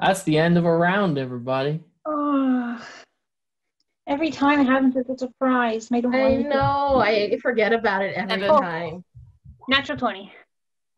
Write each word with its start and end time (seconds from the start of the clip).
That's 0.00 0.22
the 0.22 0.38
end 0.38 0.56
of 0.56 0.64
a 0.64 0.76
round, 0.76 1.18
everybody. 1.18 1.80
Oh, 2.06 2.80
every 4.06 4.30
time 4.30 4.60
it 4.60 4.66
happens, 4.66 4.96
it's 4.96 5.10
a 5.10 5.18
surprise. 5.18 5.88
I 5.92 5.98
I 5.98 6.36
know. 6.36 6.98
I 7.00 7.36
forget 7.42 7.72
about 7.72 8.02
it 8.02 8.14
every 8.14 8.44
Evan. 8.44 8.48
time. 8.48 9.04
Oh. 9.04 9.64
Natural 9.68 9.98
20. 9.98 10.32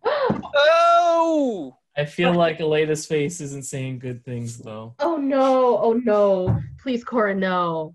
Oh! 0.62 1.76
I 1.96 2.04
feel 2.04 2.32
like 2.32 2.60
Elena's 2.60 3.04
face 3.04 3.40
isn't 3.40 3.64
saying 3.64 3.98
good 3.98 4.24
things 4.24 4.58
though. 4.58 4.94
Oh 5.00 5.16
no. 5.16 5.78
Oh 5.78 5.92
no. 5.92 6.58
Please, 6.80 7.02
Cora, 7.04 7.34
no. 7.34 7.94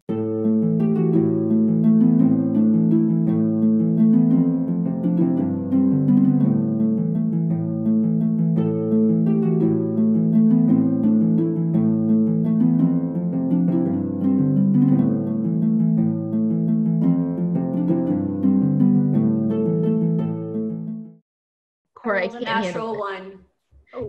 Cora, 22.39 22.41
a 22.41 22.61
natural 22.61 22.87
handle 22.87 22.93
it. 22.95 22.99
one. 22.99 23.45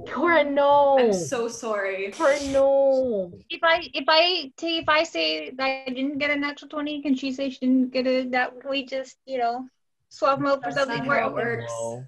Cora, 0.09 0.45
no. 0.45 0.99
I'm 0.99 1.13
so 1.13 1.49
sorry. 1.49 2.11
Cora, 2.11 2.41
no. 2.51 3.33
If 3.51 3.61
I 3.63 3.89
if 3.95 4.05
I 4.09 4.53
t- 4.57 4.79
if 4.79 4.89
I 4.89 5.05
say 5.05 5.51
that 5.51 5.85
I 5.87 5.91
didn't 5.91 6.19
get 6.19 6.31
a 6.31 6.37
natural 6.37 6.69
20, 6.69 7.03
can 7.03 7.15
she 7.15 7.33
say 7.33 7.51
she 7.51 7.59
didn't 7.61 7.93
get 7.93 8.07
a 8.07 8.29
that 8.31 8.69
we 8.69 8.85
just, 8.85 9.17
you 9.27 9.39
know, 9.39 9.69
swap 10.09 10.39
them 10.39 10.47
out 10.47 10.63
for 10.63 10.73
That's 10.73 10.77
something 10.77 11.07
where 11.07 11.25
it 11.25 11.33
works. 11.33 11.65
No. 11.69 12.05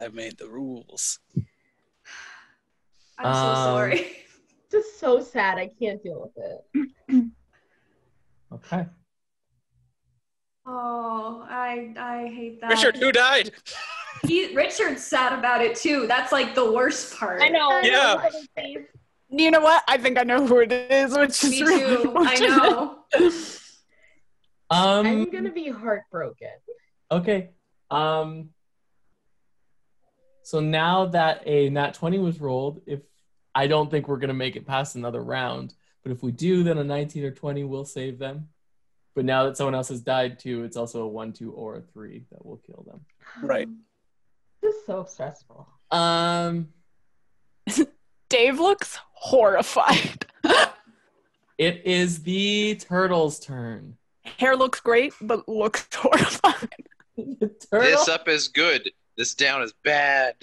I've 0.00 0.14
made 0.14 0.36
the 0.38 0.48
rules. 0.48 1.18
I'm 3.18 3.34
so 3.34 3.50
Um, 3.50 3.56
sorry. 3.56 4.16
Just 4.70 4.98
so 4.98 5.20
sad. 5.20 5.58
I 5.58 5.68
can't 5.68 6.02
deal 6.02 6.32
with 6.34 6.44
it. 6.44 7.26
Okay. 8.52 8.86
Oh, 10.64 11.44
I 11.48 11.92
I 11.98 12.28
hate 12.28 12.60
that. 12.60 12.70
Richard, 12.70 12.96
who 12.96 13.10
died? 13.12 13.50
He, 14.24 14.54
Richard's 14.54 15.02
sad 15.02 15.36
about 15.36 15.62
it 15.62 15.74
too. 15.74 16.06
That's 16.06 16.30
like 16.30 16.54
the 16.54 16.72
worst 16.72 17.16
part. 17.18 17.42
I 17.42 17.48
know. 17.48 17.80
Yeah. 17.80 18.28
You 19.28 19.50
know 19.50 19.60
what? 19.60 19.82
I 19.88 19.96
think 19.98 20.18
I 20.18 20.22
know 20.22 20.46
who 20.46 20.58
it 20.58 20.70
is, 20.70 21.16
which 21.16 21.42
is 21.42 21.50
Me 21.50 21.62
really 21.62 22.02
too. 22.02 22.14
I 22.18 22.34
know. 22.36 22.98
Um 24.70 25.06
I'm 25.06 25.30
gonna 25.30 25.50
be 25.52 25.68
heartbroken. 25.68 26.48
Okay. 27.10 27.50
Um. 27.90 28.50
So 30.44 30.60
now 30.60 31.06
that 31.06 31.42
a 31.46 31.70
nat 31.70 31.94
20 31.94 32.18
was 32.18 32.40
rolled, 32.40 32.82
if 32.86 33.00
I 33.54 33.66
don't 33.66 33.90
think 33.90 34.06
we're 34.06 34.18
gonna 34.18 34.34
make 34.34 34.56
it 34.56 34.66
past 34.66 34.94
another 34.94 35.22
round, 35.22 35.74
but 36.02 36.12
if 36.12 36.22
we 36.22 36.30
do, 36.30 36.62
then 36.62 36.78
a 36.78 36.84
19 36.84 37.24
or 37.24 37.30
20 37.32 37.64
will 37.64 37.84
save 37.84 38.18
them. 38.18 38.48
But 39.14 39.24
now 39.24 39.44
that 39.44 39.56
someone 39.56 39.74
else 39.74 39.88
has 39.88 40.00
died 40.00 40.38
too, 40.38 40.64
it's 40.64 40.76
also 40.76 41.02
a 41.02 41.08
one, 41.08 41.32
two, 41.32 41.52
or 41.52 41.76
a 41.76 41.82
three 41.82 42.24
that 42.30 42.44
will 42.44 42.60
kill 42.66 42.84
them. 42.86 43.00
Right. 43.42 43.68
This 44.62 44.74
is 44.74 44.86
so 44.86 45.04
stressful. 45.04 45.68
Um. 45.90 46.68
Dave 48.28 48.58
looks 48.58 48.98
horrified. 49.12 50.26
It 51.58 51.82
is 51.84 52.24
the 52.24 52.74
turtle's 52.74 53.38
turn. 53.38 53.96
Hair 54.24 54.56
looks 54.56 54.80
great, 54.80 55.12
but 55.20 55.48
looks 55.48 55.86
horrified. 55.94 56.70
This 57.16 58.08
up 58.08 58.26
is 58.26 58.48
good. 58.48 58.90
This 59.16 59.34
down 59.34 59.62
is 59.62 59.72
bad. 59.84 60.34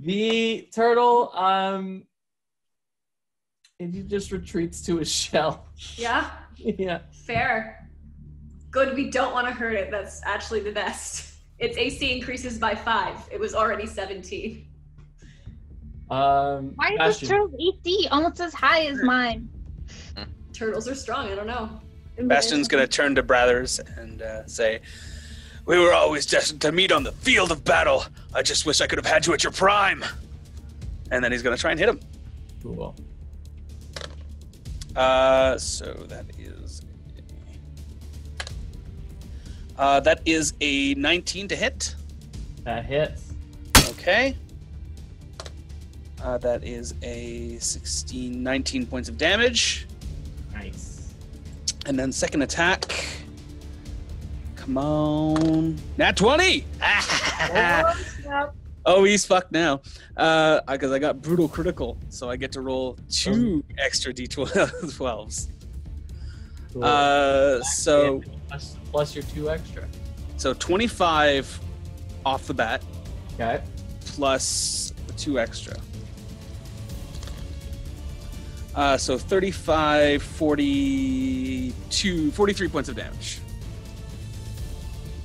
The 0.00 0.68
turtle. 0.74 1.32
Um. 1.36 2.04
It 3.78 4.08
just 4.08 4.32
retreats 4.32 4.80
to 4.86 4.96
his 4.96 5.12
shell. 5.12 5.66
Yeah, 5.96 6.30
yeah. 6.78 7.00
fair. 7.12 7.88
Good. 8.70 8.94
We 8.94 9.10
don't 9.10 9.32
want 9.32 9.46
to 9.46 9.52
hurt 9.52 9.74
it. 9.74 9.90
That's 9.90 10.20
actually 10.24 10.60
the 10.60 10.72
best. 10.72 11.34
Its 11.58 11.76
AC 11.76 12.16
increases 12.16 12.58
by 12.58 12.74
five. 12.74 13.16
It 13.32 13.40
was 13.40 13.54
already 13.54 13.86
17. 13.86 14.66
Um. 16.10 16.72
Why 16.76 16.92
is 16.92 16.98
Bastion. 16.98 17.28
this 17.28 17.28
turtle's 17.28 17.54
AC 17.60 18.08
almost 18.10 18.40
as 18.40 18.54
high 18.54 18.86
as 18.86 19.02
mine? 19.02 19.48
Turtles 20.52 20.88
are 20.88 20.94
strong. 20.94 21.28
I 21.28 21.34
don't 21.34 21.46
know. 21.46 21.80
Bastion's 22.26 22.66
gonna 22.66 22.86
turn 22.86 23.14
to 23.14 23.22
Brothers 23.22 23.78
and 23.96 24.22
uh, 24.22 24.46
say, 24.46 24.80
"We 25.66 25.78
were 25.78 25.92
always 25.92 26.26
destined 26.26 26.62
to 26.62 26.72
meet 26.72 26.90
on 26.92 27.04
the 27.04 27.12
field 27.12 27.52
of 27.52 27.62
battle. 27.64 28.04
I 28.34 28.42
just 28.42 28.66
wish 28.66 28.80
I 28.80 28.86
could 28.86 28.98
have 28.98 29.06
had 29.06 29.26
you 29.26 29.34
at 29.34 29.44
your 29.44 29.52
prime." 29.52 30.04
And 31.10 31.22
then 31.22 31.30
he's 31.30 31.42
gonna 31.42 31.56
try 31.56 31.70
and 31.70 31.78
hit 31.78 31.88
him. 31.88 32.00
Cool. 32.62 32.96
Uh, 34.96 35.56
so 35.58 35.92
that 36.08 36.24
uh, 39.78 40.00
that 40.00 40.20
is 40.24 40.54
a 40.60 40.94
19 40.94 41.48
to 41.48 41.56
hit. 41.56 41.94
That 42.64 42.84
hits. 42.84 43.32
Okay. 43.90 44.36
Uh, 46.22 46.36
that 46.38 46.64
is 46.64 46.94
a 47.02 47.58
16, 47.58 48.42
19 48.42 48.86
points 48.86 49.08
of 49.08 49.16
damage. 49.16 49.86
Nice. 50.52 51.14
And 51.86 51.98
then 51.98 52.10
second 52.10 52.42
attack. 52.42 53.06
Come 54.56 54.76
on. 54.76 55.78
Nat 55.96 56.16
20! 56.16 56.64
oh, 58.84 59.04
he's 59.04 59.24
fucked 59.24 59.52
now. 59.52 59.80
Uh, 60.16 60.60
because 60.70 60.90
I 60.90 60.98
got 60.98 61.22
brutal 61.22 61.48
critical, 61.48 61.96
so 62.10 62.28
I 62.28 62.36
get 62.36 62.52
to 62.52 62.60
roll 62.60 62.98
two 63.08 63.64
extra 63.78 64.12
d12s. 64.12 65.48
Cool. 66.72 66.84
Uh, 66.84 67.62
so 67.62 68.22
plus, 68.48 68.76
plus 68.90 69.14
your 69.14 69.24
two 69.24 69.50
extra. 69.50 69.86
so 70.36 70.54
25 70.54 71.60
off 72.26 72.46
the 72.46 72.54
bat 72.54 72.82
Okay. 73.34 73.62
two 75.16 75.38
extra. 75.38 75.76
Uh, 78.74 78.96
so 78.96 79.16
35, 79.18 80.22
42, 80.22 82.30
43 82.32 82.68
points 82.68 82.88
of 82.88 82.96
damage. 82.96 83.40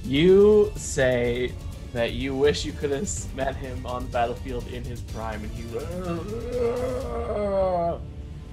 You 0.04 0.72
say 0.76 1.54
that 1.94 2.14
you 2.14 2.36
wish 2.36 2.66
you 2.66 2.72
could 2.72 2.92
have 2.92 3.36
met 3.36 3.56
him 3.56 3.86
on 3.86 4.04
the 4.06 4.10
battlefield 4.10 4.68
in 4.68 4.84
his 4.84 5.02
prime, 5.02 5.44
and 5.44 5.52
he. 5.52 5.64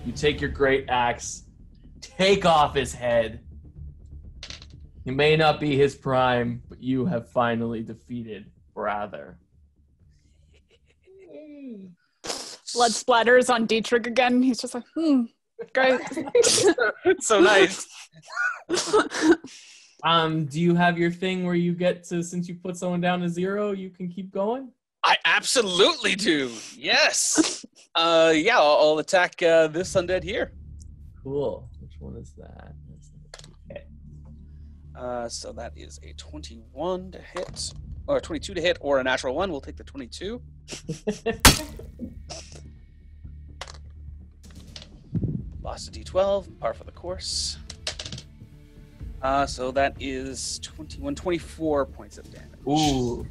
You 0.06 0.12
take 0.12 0.40
your 0.40 0.50
great 0.50 0.86
axe, 0.88 1.44
take 2.00 2.46
off 2.46 2.74
his 2.74 2.94
head. 2.94 3.40
He 5.04 5.10
may 5.10 5.36
not 5.36 5.60
be 5.60 5.76
his 5.76 5.94
prime, 5.94 6.62
but 6.68 6.82
you 6.82 7.06
have 7.06 7.30
finally 7.30 7.82
defeated 7.82 8.50
Brather. 8.76 9.36
Blood 12.74 12.92
splatters 12.92 13.52
on 13.52 13.66
Dietrich 13.66 14.06
again. 14.06 14.42
He's 14.42 14.60
just 14.60 14.74
like, 14.74 14.84
hmm, 14.94 15.22
great. 15.74 16.00
so 17.20 17.40
nice. 17.40 17.86
Um, 20.02 20.46
do 20.46 20.60
you 20.60 20.74
have 20.74 20.98
your 20.98 21.10
thing 21.10 21.44
where 21.44 21.54
you 21.54 21.72
get 21.72 22.04
to 22.04 22.22
since 22.22 22.48
you 22.48 22.54
put 22.54 22.76
someone 22.76 23.00
down 23.00 23.20
to 23.20 23.28
zero, 23.28 23.72
you 23.72 23.90
can 23.90 24.08
keep 24.08 24.30
going? 24.30 24.70
I 25.04 25.16
absolutely 25.24 26.14
do. 26.14 26.50
Yes. 26.76 27.64
Uh, 27.94 28.32
yeah, 28.34 28.58
I'll, 28.58 28.78
I'll 28.80 28.98
attack 28.98 29.42
uh, 29.42 29.66
this 29.68 29.94
undead 29.94 30.22
here. 30.22 30.52
Cool. 31.22 31.68
Which 31.80 31.94
one 31.98 32.16
is 32.16 32.32
that? 32.38 32.74
Uh, 35.00 35.28
so 35.30 35.50
that 35.52 35.72
is 35.76 35.98
a 36.02 36.12
21 36.12 37.12
to 37.12 37.18
hit, 37.18 37.72
or 38.06 38.20
22 38.20 38.52
to 38.52 38.60
hit, 38.60 38.76
or 38.80 38.98
a 39.00 39.02
natural 39.02 39.34
one. 39.34 39.50
We'll 39.50 39.62
take 39.62 39.78
the 39.78 39.84
22. 39.84 40.42
Lost 45.62 45.88
a 45.88 45.90
d12, 45.90 46.60
par 46.60 46.74
for 46.74 46.84
the 46.84 46.92
course. 46.92 47.56
Uh, 49.22 49.46
so 49.46 49.70
that 49.70 49.94
is 49.98 50.58
21, 50.62 51.14
24 51.14 51.86
points 51.86 52.18
of 52.18 52.30
damage. 52.30 52.50
Ooh. 52.68 53.26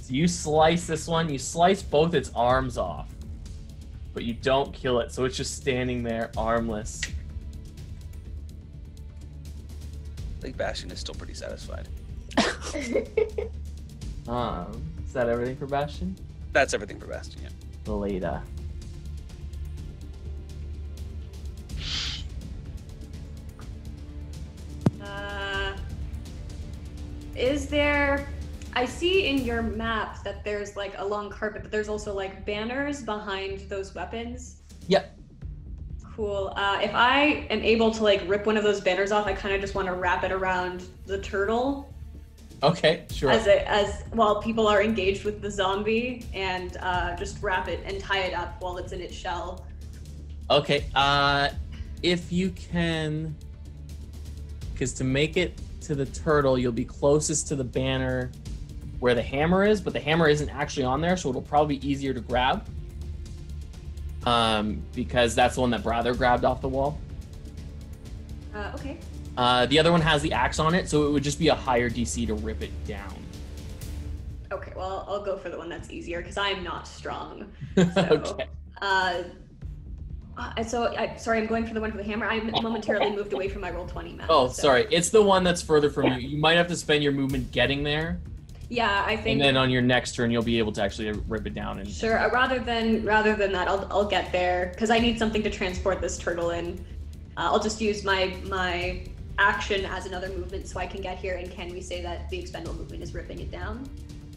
So 0.00 0.12
you 0.12 0.26
slice 0.26 0.88
this 0.88 1.06
one, 1.06 1.30
you 1.32 1.38
slice 1.38 1.80
both 1.80 2.14
its 2.14 2.32
arms 2.34 2.76
off, 2.76 3.08
but 4.14 4.24
you 4.24 4.34
don't 4.34 4.72
kill 4.72 4.98
it, 4.98 5.12
so 5.12 5.26
it's 5.26 5.36
just 5.36 5.56
standing 5.56 6.02
there 6.02 6.32
armless. 6.36 7.00
I 10.42 10.46
think 10.46 10.56
Bastion 10.56 10.90
is 10.90 10.98
still 10.98 11.14
pretty 11.14 11.34
satisfied. 11.34 11.88
Um, 14.28 14.80
is 15.04 15.12
that 15.14 15.28
everything 15.28 15.56
for 15.56 15.66
Bastion? 15.66 16.16
That's 16.52 16.74
everything 16.74 17.00
for 17.00 17.06
Bastion, 17.06 17.42
yeah. 17.42 17.48
Beleda. 17.84 18.40
Uh, 25.02 25.76
is 27.34 27.66
there 27.66 28.28
I 28.74 28.84
see 28.84 29.26
in 29.26 29.38
your 29.38 29.60
map 29.62 30.22
that 30.22 30.44
there's 30.44 30.76
like 30.76 30.94
a 30.98 31.04
long 31.04 31.28
carpet, 31.28 31.62
but 31.62 31.72
there's 31.72 31.88
also 31.88 32.14
like 32.14 32.46
banners 32.46 33.02
behind 33.02 33.68
those 33.68 33.92
weapons. 33.92 34.62
Yep. 34.86 35.18
Cool. 36.14 36.52
Uh, 36.56 36.78
if 36.82 36.94
I 36.94 37.46
am 37.48 37.62
able 37.62 37.90
to 37.92 38.02
like 38.02 38.22
rip 38.26 38.44
one 38.44 38.56
of 38.56 38.64
those 38.64 38.80
banners 38.80 39.12
off, 39.12 39.26
I 39.26 39.32
kind 39.32 39.54
of 39.54 39.60
just 39.60 39.74
want 39.74 39.88
to 39.88 39.94
wrap 39.94 40.24
it 40.24 40.32
around 40.32 40.84
the 41.06 41.18
turtle 41.18 41.92
Okay, 42.62 43.04
sure. 43.10 43.30
as 43.30 43.48
it 43.48 43.64
as 43.66 44.04
while 44.12 44.40
people 44.40 44.68
are 44.68 44.82
engaged 44.82 45.24
with 45.24 45.42
the 45.42 45.50
zombie, 45.50 46.24
and 46.32 46.76
uh, 46.80 47.16
just 47.16 47.42
wrap 47.42 47.66
it 47.66 47.80
and 47.84 48.00
tie 48.00 48.20
it 48.20 48.34
up 48.34 48.60
while 48.60 48.76
it's 48.78 48.92
in 48.92 49.00
its 49.00 49.14
shell. 49.14 49.66
Okay, 50.48 50.84
uh, 50.94 51.48
if 52.02 52.30
you 52.30 52.50
can, 52.50 53.34
because 54.72 54.92
to 54.94 55.04
make 55.04 55.36
it 55.36 55.60
to 55.80 55.96
the 55.96 56.06
turtle, 56.06 56.56
you'll 56.56 56.70
be 56.70 56.84
closest 56.84 57.48
to 57.48 57.56
the 57.56 57.64
banner 57.64 58.30
where 59.00 59.16
the 59.16 59.22
hammer 59.22 59.64
is, 59.64 59.80
but 59.80 59.92
the 59.92 60.00
hammer 60.00 60.28
isn't 60.28 60.50
actually 60.50 60.84
on 60.84 61.00
there, 61.00 61.16
so 61.16 61.30
it'll 61.30 61.42
probably 61.42 61.78
be 61.78 61.88
easier 61.88 62.14
to 62.14 62.20
grab. 62.20 62.64
Um, 64.24 64.82
because 64.94 65.34
that's 65.34 65.56
the 65.56 65.60
one 65.60 65.70
that 65.70 65.82
Brother 65.82 66.14
grabbed 66.14 66.44
off 66.44 66.60
the 66.60 66.68
wall. 66.68 66.98
Uh, 68.54 68.72
okay. 68.74 68.98
Uh, 69.36 69.66
the 69.66 69.78
other 69.78 69.90
one 69.90 70.00
has 70.00 70.22
the 70.22 70.32
axe 70.32 70.58
on 70.58 70.74
it, 70.74 70.88
so 70.88 71.06
it 71.06 71.10
would 71.10 71.22
just 71.22 71.38
be 71.38 71.48
a 71.48 71.54
higher 71.54 71.88
DC 71.88 72.26
to 72.26 72.34
rip 72.34 72.62
it 72.62 72.70
down. 72.86 73.14
Okay. 74.52 74.72
Well, 74.76 75.06
I'll 75.08 75.24
go 75.24 75.36
for 75.38 75.48
the 75.48 75.56
one 75.56 75.68
that's 75.68 75.90
easier 75.90 76.20
because 76.20 76.36
I 76.36 76.48
am 76.50 76.62
not 76.62 76.86
strong. 76.86 77.50
okay. 77.78 78.46
Uh, 78.80 79.22
uh, 80.36 80.64
so 80.64 80.94
I, 80.96 81.16
sorry, 81.16 81.38
I'm 81.38 81.46
going 81.46 81.66
for 81.66 81.74
the 81.74 81.80
one 81.80 81.90
for 81.90 81.96
the 81.96 82.04
hammer. 82.04 82.26
I 82.26 82.40
momentarily 82.40 83.14
moved 83.14 83.32
away 83.32 83.48
from 83.48 83.62
my 83.62 83.70
Roll20 83.70 84.16
map. 84.16 84.26
Oh, 84.28 84.48
so- 84.48 84.62
sorry. 84.62 84.86
It's 84.90 85.10
the 85.10 85.22
one 85.22 85.44
that's 85.44 85.62
further 85.62 85.90
from 85.90 86.06
you. 86.12 86.28
You 86.28 86.38
might 86.38 86.56
have 86.56 86.68
to 86.68 86.76
spend 86.76 87.02
your 87.02 87.12
movement 87.12 87.50
getting 87.52 87.82
there, 87.82 88.20
Yeah, 88.72 89.04
I 89.06 89.16
think. 89.16 89.34
and 89.34 89.40
then 89.42 89.56
on 89.58 89.68
your 89.68 89.82
next 89.82 90.14
turn, 90.14 90.30
you'll 90.30 90.42
be 90.42 90.58
able 90.58 90.72
to 90.72 90.82
actually 90.82 91.12
rip 91.28 91.46
it 91.46 91.54
down. 91.54 91.78
And 91.78 91.86
Sure. 91.90 92.18
Uh, 92.18 92.30
rather 92.30 92.58
than 92.58 93.04
rather 93.04 93.36
than 93.36 93.52
that, 93.52 93.68
I'll 93.68 93.86
I'll 93.90 94.06
get 94.08 94.32
there 94.32 94.70
because 94.72 94.88
I 94.88 94.98
need 94.98 95.18
something 95.18 95.42
to 95.42 95.50
transport 95.50 96.00
this 96.00 96.16
turtle 96.16 96.50
in. 96.50 96.78
Uh, 97.36 97.50
I'll 97.52 97.60
just 97.62 97.82
use 97.82 98.02
my 98.02 98.34
my 98.48 99.02
action 99.38 99.84
as 99.84 100.06
another 100.06 100.28
movement 100.30 100.66
so 100.68 100.80
I 100.80 100.86
can 100.86 101.02
get 101.02 101.18
here. 101.18 101.34
And 101.34 101.50
can 101.50 101.68
we 101.70 101.82
say 101.82 102.00
that 102.02 102.30
the 102.30 102.38
expendable 102.38 102.74
movement 102.78 103.02
is 103.02 103.12
ripping 103.12 103.40
it 103.40 103.50
down? 103.50 103.86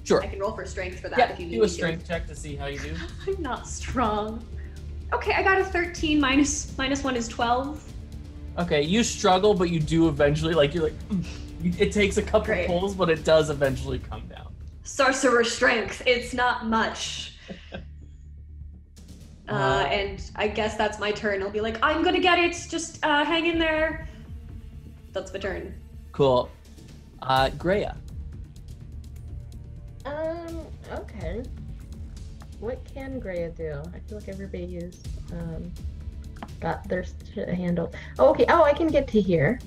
sure. 0.03 0.21
I 0.21 0.27
can 0.27 0.39
roll 0.39 0.51
for 0.51 0.65
strength 0.65 0.99
for 0.99 1.07
that 1.09 1.17
Yeah, 1.17 1.31
if 1.31 1.39
you 1.39 1.45
need 1.47 1.55
do 1.55 1.61
a 1.61 1.63
me 1.63 1.67
to. 1.69 1.73
strength 1.73 2.05
check 2.07 2.27
to 2.27 2.35
see 2.35 2.57
how 2.57 2.65
you 2.67 2.77
do. 2.79 2.93
I'm 3.27 3.41
not 3.41 3.67
strong. 3.67 4.45
Okay, 5.13 5.31
I 5.33 5.43
got 5.43 5.59
a 5.61 5.63
13 5.65 6.19
minus 6.19 6.77
minus 6.77 7.03
one 7.05 7.15
is 7.15 7.29
12. 7.29 7.81
Okay, 8.59 8.81
you 8.81 9.01
struggle, 9.01 9.53
but 9.53 9.69
you 9.69 9.79
do 9.79 10.09
eventually. 10.09 10.53
Like 10.53 10.73
you're 10.75 10.83
like, 10.83 10.99
"Mm." 11.09 11.23
It 11.79 11.91
takes 11.91 12.17
a 12.17 12.21
couple 12.21 12.45
Great. 12.47 12.67
pulls, 12.67 12.93
but 12.95 13.09
it 13.09 13.23
does 13.23 13.49
eventually 13.49 13.99
come 13.99 14.27
down. 14.27 14.53
Sorcerer 14.83 15.43
strength. 15.43 16.01
It's 16.05 16.33
not 16.33 16.65
much. 16.67 17.33
Uh, 19.47 19.51
Uh, 19.53 19.85
and 19.91 20.31
I 20.35 20.47
guess 20.47 20.75
that's 20.75 20.97
my 20.97 21.11
turn. 21.11 21.43
I'll 21.43 21.51
be 21.51 21.61
like, 21.61 21.77
I'm 21.83 22.01
gonna 22.03 22.19
get 22.19 22.39
it. 22.39 22.53
Just 22.67 22.97
uh, 23.05 23.23
hang 23.23 23.45
in 23.45 23.59
there. 23.59 24.07
That's 25.13 25.31
my 25.31 25.37
turn. 25.39 25.71
Cool. 26.13 26.49
Uh, 27.21 27.51
Greya. 27.51 27.95
Um, 30.03 30.61
okay. 30.93 31.43
What 32.59 32.83
can 32.91 33.21
Greya 33.21 33.55
do? 33.55 33.83
I 33.93 33.99
feel 34.09 34.17
like 34.17 34.29
everybody 34.29 34.77
is 34.77 35.03
um 35.31 35.71
got 36.59 36.87
their 36.89 37.05
shit 37.35 37.47
handled. 37.49 37.95
Oh, 38.17 38.29
okay. 38.29 38.45
Oh, 38.49 38.63
I 38.63 38.73
can 38.73 38.87
get 38.87 39.07
to 39.09 39.21
here 39.21 39.59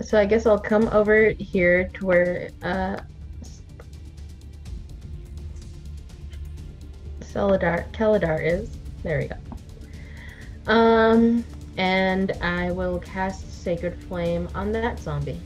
so 0.00 0.18
I 0.18 0.24
guess 0.24 0.46
I'll 0.46 0.58
come 0.58 0.88
over 0.88 1.30
here 1.30 1.88
to 1.94 2.06
where 2.06 2.50
uh, 2.62 2.98
Celadar, 7.20 7.90
Keladar 7.92 8.44
is. 8.44 8.70
There 9.02 9.18
we 9.18 9.28
go. 9.28 10.72
Um, 10.72 11.44
and 11.76 12.32
I 12.40 12.70
will 12.70 12.98
cast 13.00 13.62
Sacred 13.62 14.00
Flame 14.04 14.48
on 14.54 14.72
that 14.72 14.98
zombie. 14.98 15.40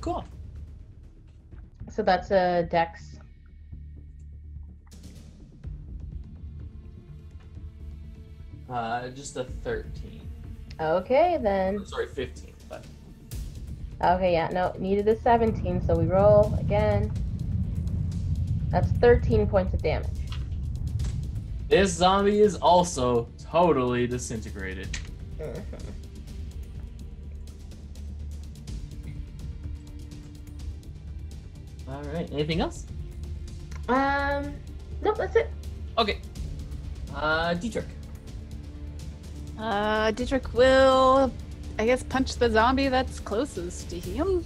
Cool. 0.00 0.24
So 1.90 2.02
that's 2.02 2.30
a 2.30 2.68
dex. 2.70 3.16
Uh, 8.68 9.08
just 9.10 9.36
a 9.36 9.44
13. 9.44 10.20
Okay, 10.80 11.38
then. 11.40 11.78
Oh, 11.80 11.84
sorry, 11.84 12.08
15. 12.08 12.55
Okay, 14.02 14.32
yeah, 14.32 14.48
no, 14.48 14.72
needed 14.78 15.08
a 15.08 15.16
17, 15.20 15.86
so 15.86 15.96
we 15.96 16.06
roll 16.06 16.54
again. 16.60 17.10
That's 18.68 18.90
13 18.92 19.46
points 19.46 19.72
of 19.72 19.82
damage. 19.82 20.10
this 21.68 21.92
zombie 21.92 22.40
is 22.40 22.56
also 22.56 23.28
totally 23.50 24.06
disintegrated. 24.06 24.88
All 31.88 32.02
right. 32.02 32.28
Anything 32.32 32.60
else? 32.60 32.84
Um, 33.88 34.52
nope, 35.02 35.16
that's 35.16 35.36
it. 35.36 35.50
Okay. 35.96 36.18
Uh, 37.14 37.54
Dietrich. 37.54 37.86
Uh, 39.58 40.10
Dietrich 40.10 40.52
will, 40.52 41.32
I 41.78 41.86
guess, 41.86 42.02
punch 42.02 42.36
the 42.36 42.50
zombie 42.50 42.88
that's 42.88 43.20
closest 43.20 43.90
to 43.90 44.00
him. 44.00 44.44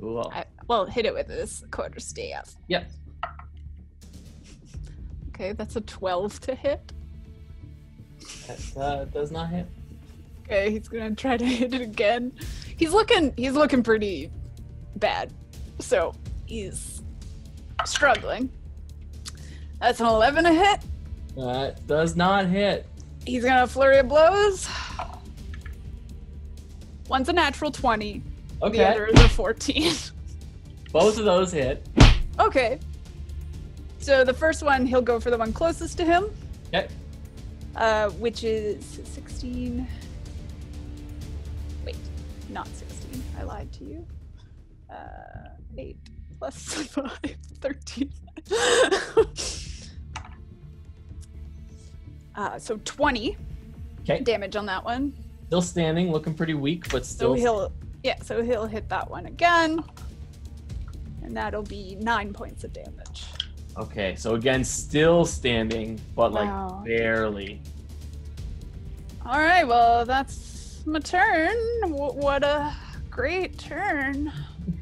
Cool. 0.00 0.30
I, 0.34 0.44
well, 0.66 0.86
hit 0.86 1.06
it 1.06 1.14
with 1.14 1.28
his 1.28 1.64
quarterstaff. 1.70 2.56
Yep. 2.68 2.90
Okay, 5.28 5.52
that's 5.52 5.76
a 5.76 5.80
12 5.80 6.40
to 6.40 6.54
hit. 6.54 6.92
That 8.46 8.76
uh, 8.76 9.04
does 9.06 9.30
not 9.30 9.50
hit. 9.50 9.66
Okay, 10.44 10.70
he's 10.70 10.88
gonna 10.88 11.14
try 11.14 11.36
to 11.36 11.44
hit 11.46 11.74
it 11.74 11.80
again. 11.80 12.32
He's 12.76 12.92
looking, 12.92 13.32
he's 13.36 13.52
looking 13.52 13.82
pretty 13.82 14.30
bad. 14.96 15.32
So 15.78 16.14
he's 16.46 17.02
struggling. 17.84 18.50
That's 19.80 20.00
an 20.00 20.06
11 20.06 20.44
to 20.44 20.52
hit. 20.52 20.80
That 21.36 21.86
does 21.86 22.14
not 22.16 22.46
hit. 22.46 22.86
He's 23.24 23.44
gonna 23.44 23.66
flurry 23.66 23.98
of 23.98 24.08
blows. 24.08 24.68
One's 27.12 27.28
a 27.28 27.32
natural 27.34 27.70
20. 27.70 28.22
The 28.60 28.66
Okay. 28.68 28.84
other 28.86 29.04
is 29.04 29.20
a 29.20 29.28
14. 29.28 29.92
Both 30.92 31.18
of 31.18 31.26
those 31.26 31.52
hit. 31.52 31.86
okay. 32.40 32.80
So 33.98 34.24
the 34.24 34.32
first 34.32 34.62
one, 34.62 34.86
he'll 34.86 35.02
go 35.02 35.20
for 35.20 35.30
the 35.30 35.36
one 35.36 35.52
closest 35.52 35.98
to 35.98 36.06
him, 36.06 36.24
Okay. 36.68 36.88
uh, 37.76 38.08
which 38.12 38.44
is 38.44 38.82
16. 39.04 39.86
Wait, 41.84 41.96
not 42.48 42.66
16. 42.68 43.22
I 43.38 43.42
lied 43.42 43.70
to 43.74 43.84
you. 43.84 44.06
Uh, 44.88 45.50
8 45.76 45.94
plus 46.38 46.56
5, 46.94 47.10
13. 47.60 48.10
uh, 52.36 52.58
so 52.58 52.80
20 52.86 53.36
Okay. 54.00 54.20
damage 54.22 54.56
on 54.56 54.64
that 54.64 54.82
one. 54.82 55.12
Still 55.52 55.60
standing, 55.60 56.10
looking 56.10 56.32
pretty 56.32 56.54
weak, 56.54 56.88
but 56.90 57.04
still. 57.04 57.34
So 57.36 57.38
he'll, 57.38 57.72
yeah, 58.02 58.16
so 58.22 58.42
he'll 58.42 58.64
hit 58.64 58.88
that 58.88 59.10
one 59.10 59.26
again. 59.26 59.84
And 61.22 61.36
that'll 61.36 61.62
be 61.62 61.94
nine 62.00 62.32
points 62.32 62.64
of 62.64 62.72
damage. 62.72 63.24
Okay, 63.76 64.14
so 64.14 64.34
again, 64.34 64.64
still 64.64 65.26
standing, 65.26 66.00
but 66.16 66.32
like 66.32 66.48
Wow. 66.48 66.82
barely. 66.86 67.60
All 69.26 69.38
right, 69.40 69.68
well, 69.68 70.06
that's 70.06 70.80
my 70.86 71.00
turn. 71.00 71.54
W- 71.82 72.14
what 72.14 72.44
a 72.44 72.74
great 73.10 73.58
turn. 73.58 74.32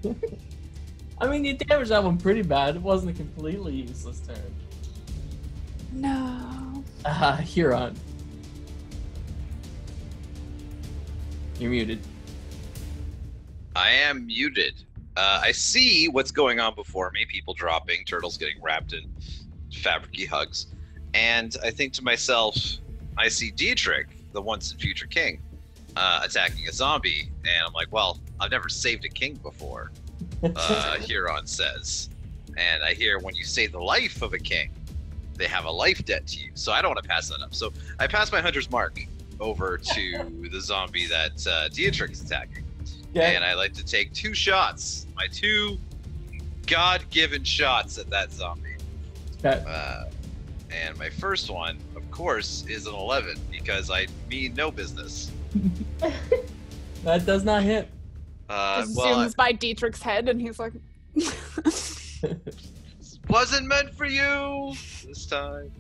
I 1.21 1.27
mean, 1.27 1.45
you 1.45 1.55
damaged 1.55 1.91
that 1.91 2.05
one 2.05 2.17
pretty 2.17 2.43
bad. 2.43 2.77
It 2.77 2.83
wasn't 2.83 3.11
a 3.11 3.15
completely 3.15 3.73
useless 3.75 4.21
turn. 4.21 4.55
No. 5.93 6.85
Uh, 7.05 7.37
Huron. 7.39 7.97
You're 11.61 11.71
muted. 11.71 12.01
I 13.77 13.91
am 13.91 14.27
muted. 14.27 14.83
Uh, 15.15 15.43
I 15.45 15.53
see 15.53 16.09
what's 16.09 16.31
going 16.31 16.59
on 16.59 16.75
before 16.75 17.11
me 17.11 17.27
people 17.27 17.53
dropping, 17.53 18.07
turtles 18.07 18.39
getting 18.39 18.57
wrapped 18.63 18.95
in 18.95 19.03
fabricy 19.71 20.27
hugs. 20.27 20.69
And 21.13 21.55
I 21.63 21.71
think 21.71 21.93
to 21.95 22.03
myself, 22.03 22.57
I 23.19 23.29
see 23.29 23.51
Dietrich, 23.51 24.07
the 24.33 24.41
once 24.41 24.73
and 24.73 24.81
future 24.81 25.07
king, 25.07 25.43
uh, 25.97 26.23
attacking 26.25 26.67
a 26.67 26.73
zombie. 26.73 27.31
And 27.45 27.67
I'm 27.67 27.75
like, 27.75 27.89
well, 27.93 28.19
I've 28.41 28.51
never 28.51 28.71
saved 28.71 29.05
a 29.05 29.11
king 29.11 29.35
before, 29.35 29.93
uh, 30.57 30.97
Huron 30.97 31.47
says. 31.47 32.09
And 32.57 32.83
I 32.83 32.95
hear 32.95 33.19
when 33.19 33.35
you 33.35 33.45
save 33.45 33.73
the 33.73 33.83
life 33.83 34.23
of 34.23 34.33
a 34.33 34.39
king, 34.39 34.71
they 35.35 35.47
have 35.47 35.67
a 35.67 35.71
life 35.71 36.07
debt 36.07 36.27
to 36.29 36.41
you. 36.41 36.53
So 36.55 36.73
I 36.73 36.81
don't 36.81 36.93
want 36.93 37.03
to 37.03 37.09
pass 37.09 37.29
that 37.29 37.43
up. 37.43 37.55
So 37.55 37.71
I 37.99 38.07
pass 38.07 38.33
my 38.33 38.41
hunter's 38.41 38.71
mark 38.71 39.07
over 39.41 39.79
to 39.95 40.49
the 40.51 40.61
zombie 40.61 41.07
that 41.07 41.47
uh, 41.47 41.69
Dietrich 41.69 42.13
is 42.13 42.23
attacking. 42.23 42.65
Okay. 43.11 43.35
and 43.35 43.45
I 43.45 43.55
like 43.55 43.73
to 43.75 43.85
take 43.85 44.13
two 44.13 44.35
shots. 44.35 45.07
My 45.17 45.27
two 45.27 45.79
God-given 46.67 47.43
shots 47.43 47.99
at 47.99 48.09
that 48.11 48.33
zombie. 48.33 48.77
Okay. 49.45 49.65
Uh, 49.67 50.05
and 50.71 50.97
my 50.97 51.11
first 51.11 51.51
one, 51.51 51.79
of 51.97 52.09
course, 52.13 52.65
is 52.69 52.87
an 52.87 52.95
11 52.95 53.37
because 53.51 53.91
I 53.91 54.07
mean 54.29 54.55
no 54.55 54.71
business. 54.71 55.33
That 57.05 57.25
does 57.25 57.45
not 57.45 57.63
hit. 57.63 57.89
Uh, 58.49 58.83
Just 58.83 58.97
well, 58.97 59.17
zooms 59.17 59.35
by 59.35 59.53
Dietrich's 59.53 60.03
head, 60.03 60.29
and 60.29 60.41
he's 60.41 60.59
like, 60.59 60.73
wasn't 63.29 63.67
meant 63.67 63.95
for 63.95 64.07
you 64.07 64.75
this 65.07 65.27
time. 65.27 65.71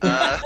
Uh, 0.00 0.38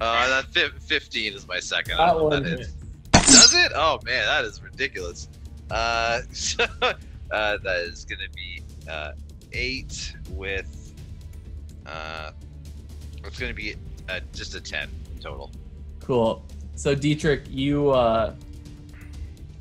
uh, 0.00 0.28
that 0.28 0.46
fif- 0.46 0.82
15 0.82 1.34
is 1.34 1.46
my 1.46 1.60
second. 1.60 1.96
That 1.96 2.06
don't 2.06 2.16
know 2.16 2.24
what 2.24 2.32
one 2.32 2.42
that 2.44 2.60
is. 2.60 2.72
Does 3.12 3.54
it? 3.54 3.72
Oh 3.74 3.98
man, 4.04 4.26
that 4.26 4.44
is 4.44 4.62
ridiculous. 4.62 5.28
Uh, 5.70 6.20
so, 6.32 6.64
uh, 6.82 6.92
that 7.30 7.80
is 7.86 8.04
gonna 8.04 8.28
be 8.34 8.62
uh, 8.88 9.12
eight 9.52 10.14
with. 10.30 10.92
Uh, 11.86 12.32
it's 13.24 13.38
gonna 13.38 13.54
be 13.54 13.76
uh, 14.08 14.20
just 14.32 14.54
a 14.54 14.60
ten 14.60 14.88
total. 15.20 15.50
Cool. 16.00 16.44
So 16.76 16.94
Dietrich, 16.94 17.42
you 17.48 17.90
uh 17.90 18.34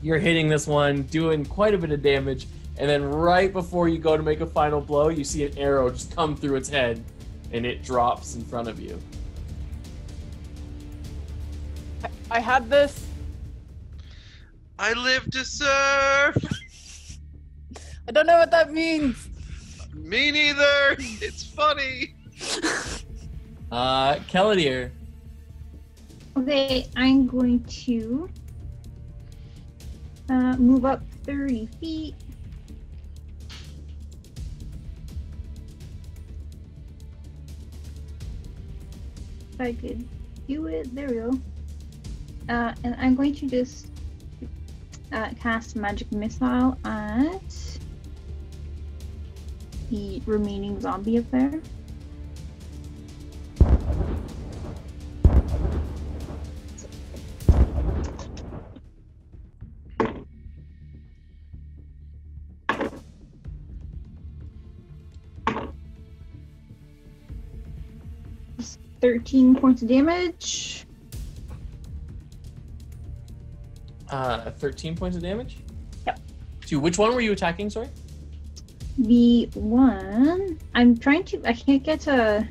you're 0.01 0.19
hitting 0.19 0.49
this 0.49 0.67
one, 0.67 1.03
doing 1.03 1.45
quite 1.45 1.73
a 1.73 1.77
bit 1.77 1.91
of 1.91 2.01
damage, 2.01 2.47
and 2.77 2.89
then 2.89 3.05
right 3.05 3.53
before 3.53 3.87
you 3.87 3.97
go 3.97 4.17
to 4.17 4.23
make 4.23 4.41
a 4.41 4.45
final 4.45 4.81
blow, 4.81 5.07
you 5.07 5.23
see 5.23 5.45
an 5.45 5.57
arrow 5.57 5.89
just 5.89 6.13
come 6.13 6.35
through 6.35 6.57
its 6.57 6.67
head 6.67 7.01
and 7.53 7.65
it 7.65 7.83
drops 7.83 8.35
in 8.35 8.43
front 8.43 8.67
of 8.67 8.79
you. 8.79 8.99
I 12.33 12.39
had 12.39 12.67
this. 12.67 13.05
I 14.79 14.93
live 14.93 15.29
to 15.29 15.45
serve. 15.45 16.35
I 18.07 18.11
don't 18.11 18.25
know 18.25 18.39
what 18.39 18.49
that 18.49 18.73
means. 18.73 19.29
Me 19.93 20.31
neither. 20.31 20.95
It's 20.97 21.43
funny. 21.43 22.15
Uh 23.71 24.17
Keladier. 24.29 24.91
Okay, 26.37 26.87
I'm 26.95 27.25
going 27.25 27.63
to 27.63 28.29
uh, 30.29 30.55
move 30.57 30.85
up 30.85 31.01
30 31.23 31.65
feet. 31.79 32.13
If 39.53 39.59
I 39.59 39.73
could 39.73 40.07
do 40.47 40.67
it, 40.67 40.93
there 40.93 41.07
we 41.07 41.15
go. 41.15 41.31
Uh, 42.49 42.73
and 42.83 42.95
I'm 42.99 43.15
going 43.15 43.33
to 43.35 43.47
just 43.47 43.87
uh, 45.11 45.29
cast 45.39 45.75
Magic 45.75 46.11
Missile 46.11 46.77
at 46.83 47.79
the 49.89 50.21
remaining 50.25 50.79
zombie 50.79 51.19
up 51.19 51.29
there. 51.31 51.61
13 69.03 69.55
points 69.55 69.81
of 69.81 69.89
damage. 69.89 70.82
Uh 74.13 74.51
13 74.51 74.95
points 74.95 75.17
of 75.17 75.23
damage? 75.23 75.57
Yep. 76.05 76.19
To 76.67 76.79
which 76.79 76.99
one 76.99 77.15
were 77.15 77.21
you 77.21 77.31
attacking, 77.31 77.71
sorry? 77.71 77.89
The 78.99 79.49
one 79.55 80.59
I'm 80.75 80.95
trying 80.95 81.23
to 81.25 81.41
I 81.49 81.53
can't 81.53 81.81
get 81.81 82.01
to 82.01 82.47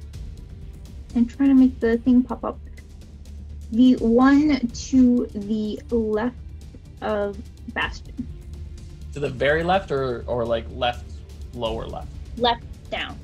I'm 1.14 1.26
trying 1.26 1.50
to 1.50 1.54
make 1.54 1.78
the 1.78 1.98
thing 1.98 2.24
pop 2.24 2.44
up. 2.44 2.58
The 3.70 3.94
one 3.98 4.58
to 4.66 5.26
the 5.34 5.80
left 5.92 6.34
of 7.00 7.38
Bastion. 7.74 8.26
To 9.12 9.20
the 9.20 9.30
very 9.30 9.62
left 9.62 9.92
or 9.92 10.24
or 10.26 10.44
like 10.44 10.66
left 10.74 11.04
lower 11.54 11.86
left? 11.86 12.08
Left 12.38 12.64
down. 12.90 13.16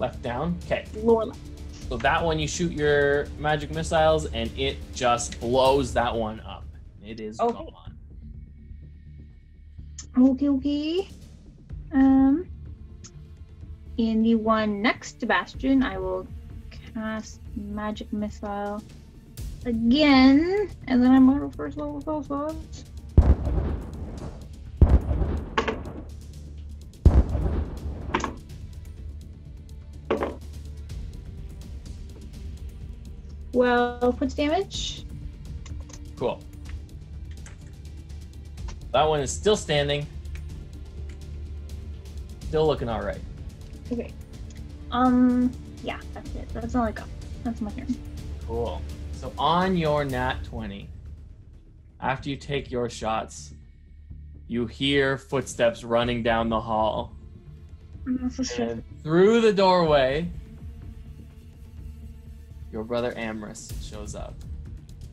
Left 0.00 0.20
down? 0.20 0.58
Okay. 0.66 0.84
Lower 0.96 1.26
left. 1.26 1.38
So 1.88 1.96
that 1.98 2.24
one 2.24 2.40
you 2.40 2.48
shoot 2.48 2.72
your 2.72 3.26
magic 3.38 3.70
missiles 3.70 4.26
and 4.26 4.50
it 4.58 4.78
just 4.96 5.38
blows 5.38 5.92
that 5.94 6.12
one 6.12 6.40
up. 6.40 6.64
It 7.06 7.20
is 7.20 7.38
Okay. 7.38 7.52
gone. 7.52 7.83
Okay, 10.16 10.48
okay. 10.48 11.08
Um 11.92 12.46
in 13.96 14.22
the 14.22 14.34
one 14.34 14.82
next 14.82 15.20
to 15.20 15.26
Bastion, 15.26 15.82
I 15.82 15.98
will 15.98 16.26
cast 16.94 17.40
magic 17.56 18.12
missile 18.12 18.82
again, 19.66 20.68
and 20.88 21.02
then 21.02 21.10
I'm 21.10 21.28
of 21.28 21.54
first 21.54 21.76
level 21.76 22.00
spell 22.00 22.22
slots. 22.22 22.84
Twelve 33.52 34.18
points 34.18 34.34
damage. 34.34 35.04
Cool. 36.16 36.40
That 38.94 39.08
one 39.08 39.18
is 39.18 39.32
still 39.32 39.56
standing. 39.56 40.06
Still 42.42 42.64
looking 42.64 42.88
all 42.88 43.02
right. 43.02 43.18
Okay. 43.90 44.12
Um. 44.92 45.50
Yeah, 45.82 45.98
that's 46.12 46.32
it. 46.36 46.48
That's 46.50 46.76
all 46.76 46.84
I 46.84 46.92
got. 46.92 47.08
That's 47.42 47.60
my 47.60 47.72
turn. 47.72 47.92
Cool. 48.46 48.80
So 49.14 49.32
on 49.36 49.76
your 49.76 50.04
nat 50.04 50.44
20, 50.44 50.88
after 51.98 52.30
you 52.30 52.36
take 52.36 52.70
your 52.70 52.88
shots, 52.88 53.54
you 54.46 54.68
hear 54.68 55.18
footsteps 55.18 55.82
running 55.82 56.22
down 56.22 56.48
the 56.48 56.60
hall. 56.60 57.16
And 58.06 58.84
through 59.02 59.40
the 59.40 59.52
doorway, 59.52 60.30
your 62.70 62.84
brother 62.84 63.12
Amorous 63.16 63.72
shows 63.82 64.14
up. 64.14 64.36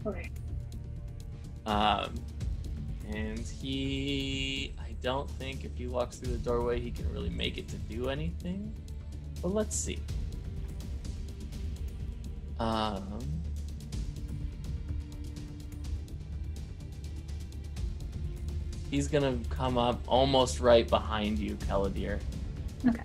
Okay. 0.06 0.30
Um, 1.66 2.14
and 3.14 3.40
he, 3.40 4.74
I 4.80 4.96
don't 5.02 5.30
think 5.32 5.66
if 5.66 5.76
he 5.76 5.88
walks 5.88 6.18
through 6.18 6.34
the 6.34 6.38
doorway, 6.38 6.80
he 6.80 6.92
can 6.92 7.12
really 7.12 7.30
make 7.30 7.58
it 7.58 7.68
to 7.70 7.76
do 7.76 8.10
anything. 8.10 8.74
But 9.42 9.50
let's 9.54 9.76
see. 9.76 10.00
Um, 12.60 13.20
he's 18.90 19.08
gonna 19.08 19.38
come 19.50 19.78
up 19.78 20.00
almost 20.08 20.60
right 20.60 20.88
behind 20.88 21.40
you, 21.40 21.56
Keladier. 21.56 22.20
Okay. 22.88 23.02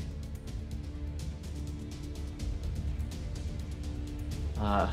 Uh, 4.61 4.91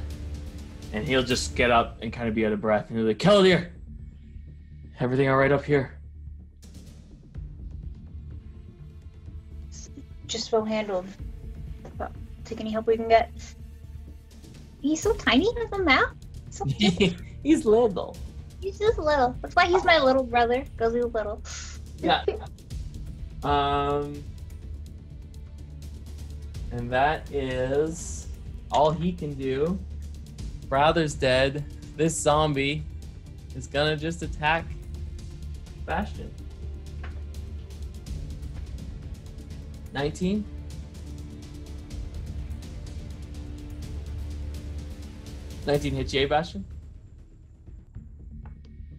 and 0.94 1.06
he'll 1.08 1.24
just 1.24 1.56
get 1.56 1.72
up 1.72 2.02
and 2.02 2.14
kind 2.14 2.30
of 2.30 2.36
be 2.36 2.46
out 2.46 2.52
of 2.52 2.62
breath 2.62 2.90
and 2.90 2.98
he'll 2.98 3.08
be 3.08 3.14
like, 3.14 3.20
Keladier, 3.20 3.70
everything 5.00 5.30
all 5.30 5.38
right 5.38 5.52
up 5.52 5.64
here? 5.64 5.98
Just 10.28 10.52
well 10.52 10.66
handled. 10.66 11.06
Take 12.46 12.60
any 12.60 12.72
help 12.72 12.88
we 12.88 12.98
can 12.98 13.08
get. 13.08 13.32
He's 14.82 15.02
so 15.02 15.14
tiny, 15.14 15.46
he 15.46 15.60
has 15.60 15.72
a 15.72 15.80
mouth. 15.80 16.14
So 16.50 16.66
he's 16.66 17.66
little. 17.66 18.18
he's 18.60 18.80
just 18.80 18.98
little. 18.98 19.36
That's 19.42 19.56
why 19.56 19.66
he's 19.66 19.84
my 19.86 20.00
little 20.00 20.24
brother, 20.24 20.64
because 20.76 20.94
he's 20.94 21.06
little. 21.06 21.42
Yeah. 22.00 22.24
Um, 23.44 24.24
and 26.72 26.90
that 26.90 27.30
is 27.30 28.28
all 28.72 28.92
he 28.92 29.12
can 29.12 29.34
do. 29.34 29.78
Brother's 30.70 31.14
dead. 31.14 31.66
This 31.98 32.18
zombie 32.18 32.84
is 33.54 33.68
gonna 33.68 33.98
just 33.98 34.22
attack 34.24 34.64
Bastion. 35.86 36.32
19? 39.94 40.44
Nineteen 45.66 45.94
hits 45.96 46.14
you, 46.14 46.22
eh, 46.22 46.26
Bastion. 46.26 46.66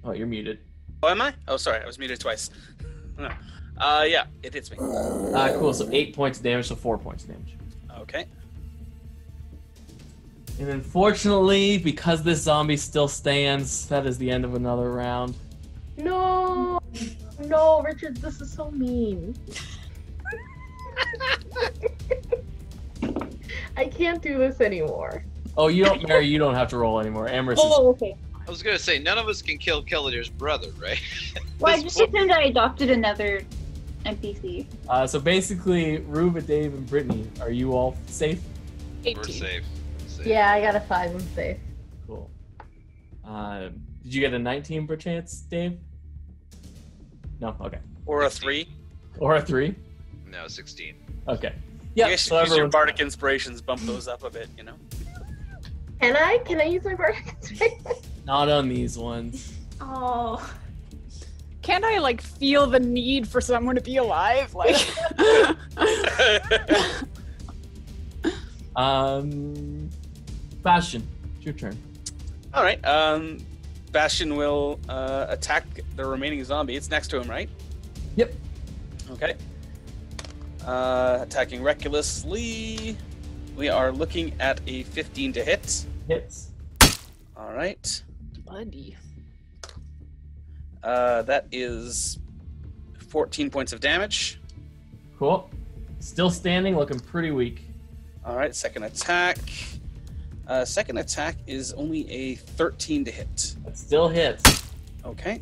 Oh, 0.03 0.13
you're 0.13 0.27
muted. 0.27 0.59
Oh, 1.03 1.09
am 1.09 1.21
I? 1.21 1.35
Oh, 1.49 1.57
sorry, 1.57 1.83
I 1.83 1.87
was 1.87 1.99
muted 1.99 2.21
twice. 2.21 2.51
No. 3.17 3.31
Uh, 3.79 4.05
yeah, 4.09 4.25
it 4.43 4.53
hits 4.55 4.73
me. 4.73 4.77
Uh, 4.81 5.57
cool. 5.57 5.73
So 5.73 5.89
eight 5.93 6.17
points 6.17 6.39
of 6.39 6.45
damage, 6.45 6.67
so 6.67 6.75
four 6.75 6.99
points 6.99 7.23
of 7.23 7.31
damage. 7.31 7.55
Okay. 8.01 8.27
And 10.59 10.69
unfortunately, 10.69 11.79
because 11.79 12.25
this 12.25 12.43
zombie 12.43 12.77
still 12.77 13.07
stands, 13.07 13.87
that 13.87 14.05
is 14.05 14.19
the 14.19 14.29
end 14.33 14.45
of 14.45 14.55
another 14.55 14.91
round. 14.91 15.37
No, 15.97 16.74
no, 17.41 17.83
Richard, 17.83 18.17
this 18.19 18.41
is 18.41 18.53
so 18.53 18.71
mean. 18.71 19.37
I 23.77 23.87
can't 23.87 24.23
do 24.23 24.39
this 24.39 24.61
anymore. 24.61 25.25
Oh, 25.57 25.69
you 25.69 25.85
don't, 25.85 26.07
Mary. 26.09 26.27
You 26.27 26.39
don't 26.39 26.55
have 26.55 26.69
to 26.69 26.77
roll 26.79 27.01
anymore. 27.01 27.29
Amherst 27.29 27.65
is 27.65 27.73
Oh, 27.73 27.89
okay. 27.91 28.17
I 28.47 28.51
was 28.51 28.63
gonna 28.63 28.79
say 28.79 28.99
none 28.99 29.19
of 29.19 29.27
us 29.29 29.41
can 29.43 29.59
kill 29.59 29.83
Kelladir's 29.85 30.29
brother, 30.29 30.69
right? 30.81 31.01
Well, 31.61 31.73
I 31.73 31.81
just 31.81 31.97
book- 31.97 32.09
assumed 32.13 32.33
I 32.33 32.43
adopted 32.43 32.91
another 32.91 33.43
NPC. 34.05 34.67
Uh, 34.89 35.07
so 35.07 35.21
basically, 35.21 35.99
Ruba, 35.99 36.43
Dave, 36.43 36.75
and 36.75 36.85
Brittany, 36.87 37.31
are 37.41 37.51
you 37.51 37.73
all 37.75 37.97
safe? 38.07 38.41
We're 39.05 39.11
18. 39.21 39.25
safe. 39.25 39.65
Safe. 40.09 40.27
Yeah, 40.27 40.51
I 40.51 40.61
got 40.61 40.75
a 40.75 40.81
five. 40.81 41.13
I'm 41.15 41.21
safe. 41.35 41.57
Cool. 42.09 42.29
Uh, 43.25 43.69
did 44.03 44.13
you 44.15 44.21
get 44.21 44.35
a 44.35 44.39
19 44.39 44.87
per 44.89 44.97
chance, 44.97 45.43
Dave? 45.43 45.79
No. 47.41 47.57
Okay. 47.61 47.79
Or 48.07 48.23
a 48.25 48.31
three. 48.31 48.69
Or 49.19 49.37
a 49.37 49.43
three? 49.43 49.75
No, 50.27 50.49
16. 50.49 50.95
Okay. 51.29 51.53
Yeah. 51.95 52.09
guess 52.09 52.23
So 52.23 52.41
use 52.41 52.49
your 52.49 52.53
everyone's 52.55 52.73
bardic 52.73 53.01
inspirations, 53.01 53.61
bump 53.61 53.81
those 53.83 54.09
up 54.09 54.25
a 54.25 54.31
bit, 54.31 54.49
you 54.57 54.65
know? 54.65 54.75
Can 56.01 56.17
I? 56.17 56.39
Can 56.39 56.61
I 56.61 56.65
use 56.65 56.85
my 56.85 56.95
bardic 56.95 57.37
inspiration? 57.41 57.79
not 58.27 58.49
on 58.49 58.69
these 58.69 58.99
ones. 58.99 59.55
Oh. 59.81 60.45
Can't 61.63 61.85
I 61.85 61.99
like 61.99 62.21
feel 62.21 62.67
the 62.67 62.81
need 62.81 63.27
for 63.27 63.41
someone 63.41 63.75
to 63.77 63.81
be 63.81 63.97
alive? 63.97 64.55
Like, 64.55 64.77
Um, 68.77 69.89
Bastion, 70.63 71.07
it's 71.37 71.45
your 71.45 71.55
turn. 71.55 71.77
All 72.53 72.63
right. 72.63 72.85
Um, 72.85 73.39
Bastion 73.95 74.35
will 74.35 74.81
uh, 74.89 75.27
attack 75.29 75.65
the 75.95 76.05
remaining 76.05 76.43
zombie. 76.43 76.75
It's 76.75 76.91
next 76.91 77.09
to 77.09 77.21
him, 77.21 77.31
right? 77.31 77.49
Yep. 78.17 78.35
Okay. 79.13 79.37
Uh, 80.67 81.21
attacking 81.23 81.63
recklessly. 81.63 82.97
We 83.57 83.69
are 83.69 83.93
looking 83.93 84.35
at 84.41 84.61
a 84.67 84.83
15 84.83 85.33
to 85.35 85.45
hit. 85.45 85.87
Hits. 86.09 86.51
All 87.37 87.53
right. 87.53 88.03
buddy. 88.45 88.97
Uh, 90.83 91.23
that 91.23 91.47
is 91.53 92.19
14 93.09 93.49
points 93.49 93.73
of 93.73 93.79
damage. 93.79 94.41
Cool. 95.21 95.49
Still 96.01 96.31
standing, 96.31 96.77
looking 96.77 96.99
pretty 96.99 97.31
weak. 97.31 97.65
All 98.25 98.37
right. 98.37 98.55
Second 98.57 98.83
attack. 98.83 99.39
Uh, 100.47 100.65
second 100.65 100.99
attack 100.99 101.37
is 101.47 101.73
only 101.73 102.11
a 102.11 102.35
13 102.35 103.05
to 103.05 103.11
hit. 103.11 103.55
But 103.65 103.77
still 103.79 104.09
hits. 104.09 104.65
Okay. 105.05 105.41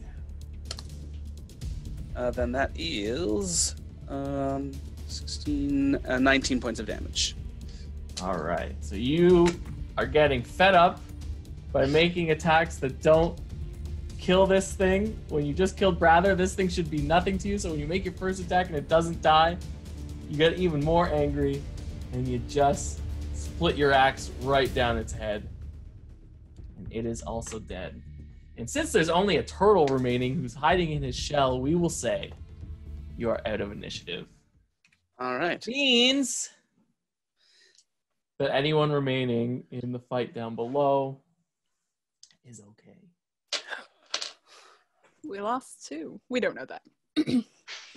Uh, 2.15 2.31
then 2.31 2.53
that 2.53 2.71
is 2.77 3.75
um, 4.09 4.73
16, 5.09 5.97
uh, 6.07 6.19
19 6.19 6.61
points 6.61 6.79
of 6.79 6.87
damage. 6.87 7.35
All 8.23 8.39
right. 8.39 8.75
So 8.81 8.95
you 8.95 9.49
are 9.99 10.07
getting 10.07 10.43
fed 10.43 10.75
up 10.75 11.01
by 11.73 11.87
making 11.87 12.31
attacks 12.31 12.77
that 12.77 13.03
don't 13.03 13.39
kill 14.19 14.47
this 14.47 14.73
thing. 14.73 15.19
When 15.31 15.45
you 15.45 15.53
just 15.53 15.77
killed 15.77 15.99
Brather, 15.99 16.37
this 16.37 16.55
thing 16.55 16.69
should 16.69 16.91
be 16.91 17.03
nothing 17.03 17.39
to 17.39 17.49
you. 17.49 17.59
So 17.59 17.71
when 17.71 17.81
you 17.81 17.87
make 17.87 18.05
your 18.05 18.15
first 18.15 18.41
attack 18.41 18.69
and 18.69 18.77
it 18.77 18.89
doesn't 18.89 19.21
die, 19.21 19.57
you 20.31 20.37
get 20.37 20.59
even 20.59 20.85
more 20.85 21.09
angry 21.09 21.61
and 22.13 22.29
you 22.29 22.39
just 22.49 23.01
split 23.57 23.77
your 23.77 23.93
axe 23.93 24.31
right 24.43 24.73
down 24.75 24.97
its 24.97 25.13
head. 25.13 25.49
And 26.79 26.89
it 26.91 27.05
is 27.05 27.23
also 27.23 27.59
dead. 27.59 28.03
And 28.57 28.69
since 28.69 28.93
there's 28.93 29.11
only 29.11 29.37
a 29.37 29.43
turtle 29.43 29.87
remaining 29.87 30.37
who's 30.37 30.55
hiding 30.55 30.93
in 30.93 31.03
his 31.03 31.15
shell, 31.15 31.61
we 31.61 31.75
will 31.75 31.91
say 31.91 32.33
you 33.17 33.29
are 33.29 33.41
out 33.47 33.61
of 33.61 33.71
initiative 33.71 34.27
All 35.19 35.37
right. 35.37 35.65
means 35.67 36.49
that 38.39 38.51
anyone 38.55 38.91
remaining 38.91 39.65
in 39.71 39.93
the 39.93 39.99
fight 40.01 40.35
down 40.35 40.57
below 40.57 41.21
is 42.45 42.61
okay. 42.61 42.99
We 45.29 45.41
lost 45.41 45.87
two. 45.87 46.21
We 46.29 46.41
don't 46.41 46.57
know 46.57 46.67
that. 46.67 46.83
We 47.17 47.45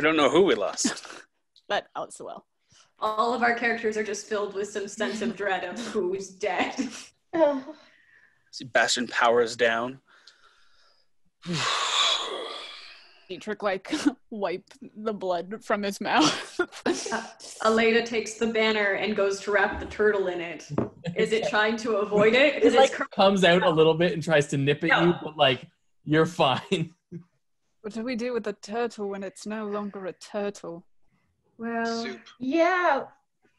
don't 0.04 0.18
know 0.18 0.30
who 0.30 0.44
we 0.44 0.56
lost. 0.56 1.04
But 1.68 1.88
oh, 1.96 2.06
so 2.12 2.26
well. 2.26 2.46
All 3.00 3.34
of 3.34 3.44
our 3.44 3.54
characters 3.56 3.98
are 3.98 4.04
just 4.04 4.28
filled 4.28 4.54
with 4.54 4.70
some 4.70 4.88
sense 4.88 5.22
of 5.22 5.36
dread 5.36 5.64
of 5.64 5.80
who's 5.88 6.30
dead. 6.30 6.74
See 8.52 8.66
Bastion 8.66 9.08
powers 9.08 9.56
down. 9.56 10.00
Dietrich 13.28 13.64
like 13.64 13.92
wipe 14.30 14.64
the 14.96 15.14
blood 15.14 15.64
from 15.64 15.84
his 15.84 16.00
mouth. 16.00 16.60
Uh, 16.86 17.24
Aleda 17.64 18.06
takes 18.06 18.36
the 18.36 18.48
banner 18.48 18.94
and 18.94 19.16
goes 19.16 19.40
to 19.42 19.52
wrap 19.52 19.80
the 19.80 19.86
turtle 19.88 20.28
in 20.28 20.40
it. 20.40 20.68
Is 21.16 21.32
it 21.34 21.48
trying 21.50 21.76
to 21.78 21.98
avoid 21.98 22.34
it? 22.34 22.56
It 22.56 22.64
Because 22.64 22.76
like 22.76 22.92
cr- 22.94 23.04
comes 23.14 23.44
out 23.44 23.64
a 23.64 23.70
little 23.70 23.96
bit 23.96 24.14
and 24.14 24.24
tries 24.24 24.48
to 24.48 24.58
nip 24.58 24.84
at 24.84 25.02
you, 25.02 25.14
but 25.24 25.36
like 25.36 25.68
you're 26.04 26.26
fine. 26.26 26.94
what 27.82 27.94
do 27.94 28.04
we 28.04 28.16
do 28.16 28.32
with 28.34 28.44
the 28.44 28.54
turtle 28.54 29.10
when 29.10 29.24
it's 29.24 29.46
no 29.46 29.66
longer 29.68 30.06
a 30.06 30.14
turtle? 30.14 30.86
Well. 31.58 32.04
Soup. 32.04 32.20
yeah, 32.40 33.04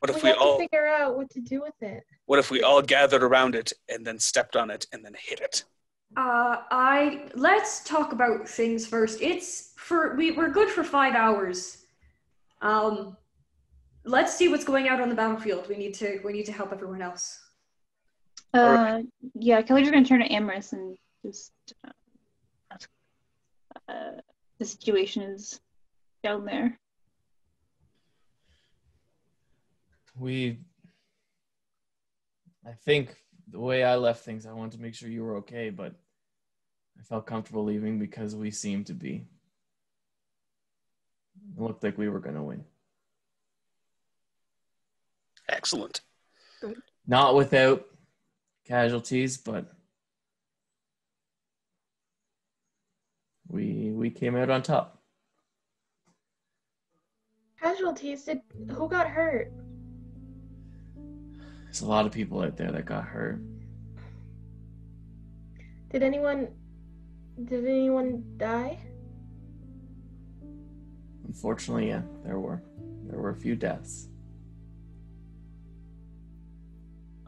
What 0.01 0.11
if 0.11 0.23
we 0.23 0.29
have 0.29 0.39
to 0.39 0.43
all 0.45 0.59
figure 0.59 0.87
out 0.87 1.17
what 1.17 1.31
to 1.31 1.41
do 1.41 1.61
with 1.63 1.81
it. 1.81 2.05
what 2.27 2.39
if 2.39 2.51
we 2.51 2.63
all 2.63 2.83
gathered 2.83 3.23
around 3.23 3.55
it 3.55 3.73
and 3.89 4.07
then 4.07 4.19
stepped 4.19 4.57
on 4.57 4.71
it 4.71 4.87
and 4.93 5.05
then 5.05 5.15
hit 5.19 5.41
it? 5.41 5.65
Uh, 6.17 6.63
I 6.71 7.29
let's 7.35 7.83
talk 7.85 8.13
about 8.13 8.49
things 8.49 8.87
first. 8.87 9.21
It's 9.21 9.73
for 9.77 10.15
we 10.17 10.31
we're 10.31 10.51
good 10.51 10.69
for 10.69 10.85
five 10.85 11.15
hours. 11.15 11.85
Um, 12.63 13.17
let's 14.05 14.35
see 14.35 14.49
what's 14.49 14.65
going 14.65 14.89
out 14.89 15.01
on 15.01 15.09
the 15.09 15.15
battlefield. 15.15 15.69
We 15.69 15.77
need 15.77 15.95
to 15.95 16.21
we 16.25 16.33
need 16.33 16.47
to 16.47 16.53
help 16.53 16.73
everyone 16.73 17.03
else. 17.03 17.41
Uh, 18.55 18.59
Alright. 18.59 19.07
yeah, 19.35 19.61
Kelly's 19.63 19.91
gonna 19.91 20.05
turn 20.05 20.21
to 20.21 20.33
Amorous 20.33 20.73
and 20.73 20.97
just 21.25 21.53
uh. 21.87 21.91
Uh, 23.89 24.21
the 24.59 24.65
situation 24.65 25.23
is 25.23 25.61
down 26.25 26.45
there. 26.45 26.79
We 30.19 30.59
I 32.67 32.73
think 32.73 33.17
the 33.49 33.61
way 33.61 33.85
I 33.85 33.97
left 33.97 34.25
things, 34.25 34.45
I 34.45 34.53
wanted 34.53 34.77
to 34.77 34.83
make 34.83 34.95
sure 34.95 35.09
you 35.09 35.23
were 35.23 35.37
okay, 35.37 35.71
but 35.71 35.95
I 36.99 37.03
felt 37.03 37.27
comfortable 37.27 37.65
leaving 37.65 37.99
because 37.99 38.35
we 38.35 38.51
seemed 38.51 38.87
to 38.87 38.95
be. 38.95 39.25
It 41.57 41.63
looked 41.63 41.85
like 41.85 41.97
we 41.97 42.09
were 42.09 42.19
gonna 42.19 42.43
win. 42.43 42.65
Excellent. 45.49 46.01
Good. 46.61 46.83
Not 47.07 47.37
without 47.37 47.87
casualties, 48.67 49.37
but 49.37 49.71
we 53.49 53.93
we 53.93 54.11
came 54.11 54.35
out 54.35 54.51
on 54.51 54.63
top. 54.63 55.01
Casualties. 57.61 58.25
Did 58.25 58.41
who 58.71 58.89
got 58.89 59.07
hurt? 59.07 59.53
There's 61.77 61.89
a 61.89 61.91
lot 61.91 62.07
of 62.07 62.13
people 62.13 62.41
out 62.41 62.57
there 62.57 62.73
that 62.73 62.87
got 62.87 63.05
hurt. 63.05 63.39
Did 65.91 66.03
anyone? 66.03 66.49
Did 67.45 67.67
anyone 67.67 68.25
die? 68.39 68.79
Unfortunately, 71.27 71.89
yeah, 71.89 72.01
there 72.25 72.39
were 72.39 72.63
there 73.05 73.19
were 73.19 73.29
a 73.29 73.37
few 73.37 73.57
deaths. 73.57 74.09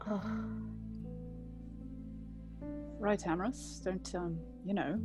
Oh. 0.09 0.19
Right, 2.97 3.25
Amorous. 3.27 3.81
Don't 3.85 4.15
um, 4.15 4.39
you 4.65 4.73
know, 4.73 4.99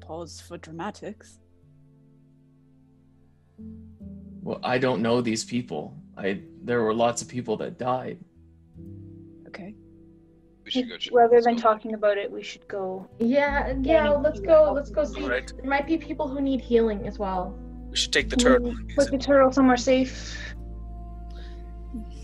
pause 0.00 0.40
for 0.40 0.56
dramatics. 0.56 1.40
Well, 4.40 4.60
I 4.62 4.78
don't 4.78 5.02
know 5.02 5.20
these 5.20 5.44
people. 5.44 5.94
I 6.16 6.42
there 6.62 6.84
were 6.84 6.94
lots 6.94 7.22
of 7.22 7.28
people 7.28 7.56
that 7.56 7.76
died. 7.76 8.18
Okay. 9.48 9.74
We 10.64 10.70
should 10.70 10.88
go 10.88 10.98
check. 10.98 11.12
Rather 11.14 11.34
let's 11.36 11.46
than 11.46 11.56
go. 11.56 11.62
talking 11.62 11.94
about 11.94 12.18
it, 12.18 12.30
we 12.30 12.42
should 12.42 12.66
go. 12.68 13.08
Yeah, 13.18 13.74
yeah. 13.80 14.10
need 14.10 14.16
Let's 14.22 14.40
go. 14.40 14.72
Let's 14.74 14.90
go 14.90 15.04
see. 15.04 15.22
Right. 15.26 15.50
There 15.56 15.64
might 15.68 15.86
be 15.86 15.96
people 15.96 16.28
who 16.28 16.40
need 16.40 16.60
healing 16.60 17.06
as 17.08 17.18
well. 17.18 17.58
We 17.90 17.96
should 17.96 18.12
take 18.12 18.28
the 18.28 18.36
turtle. 18.36 18.68
and 18.68 18.94
Put 18.94 19.06
it. 19.08 19.12
the 19.12 19.18
turtle 19.18 19.50
somewhere 19.50 19.78
safe. 19.78 20.36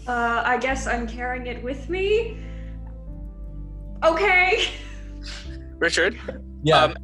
Uh, 0.06 0.42
I 0.44 0.58
guess 0.58 0.86
I'm 0.86 1.06
carrying 1.06 1.46
it 1.46 1.62
with 1.62 1.88
me. 1.88 2.36
Okay. 4.04 4.68
Richard, 5.78 6.18
Yeah, 6.62 6.84
Um, 6.84 6.96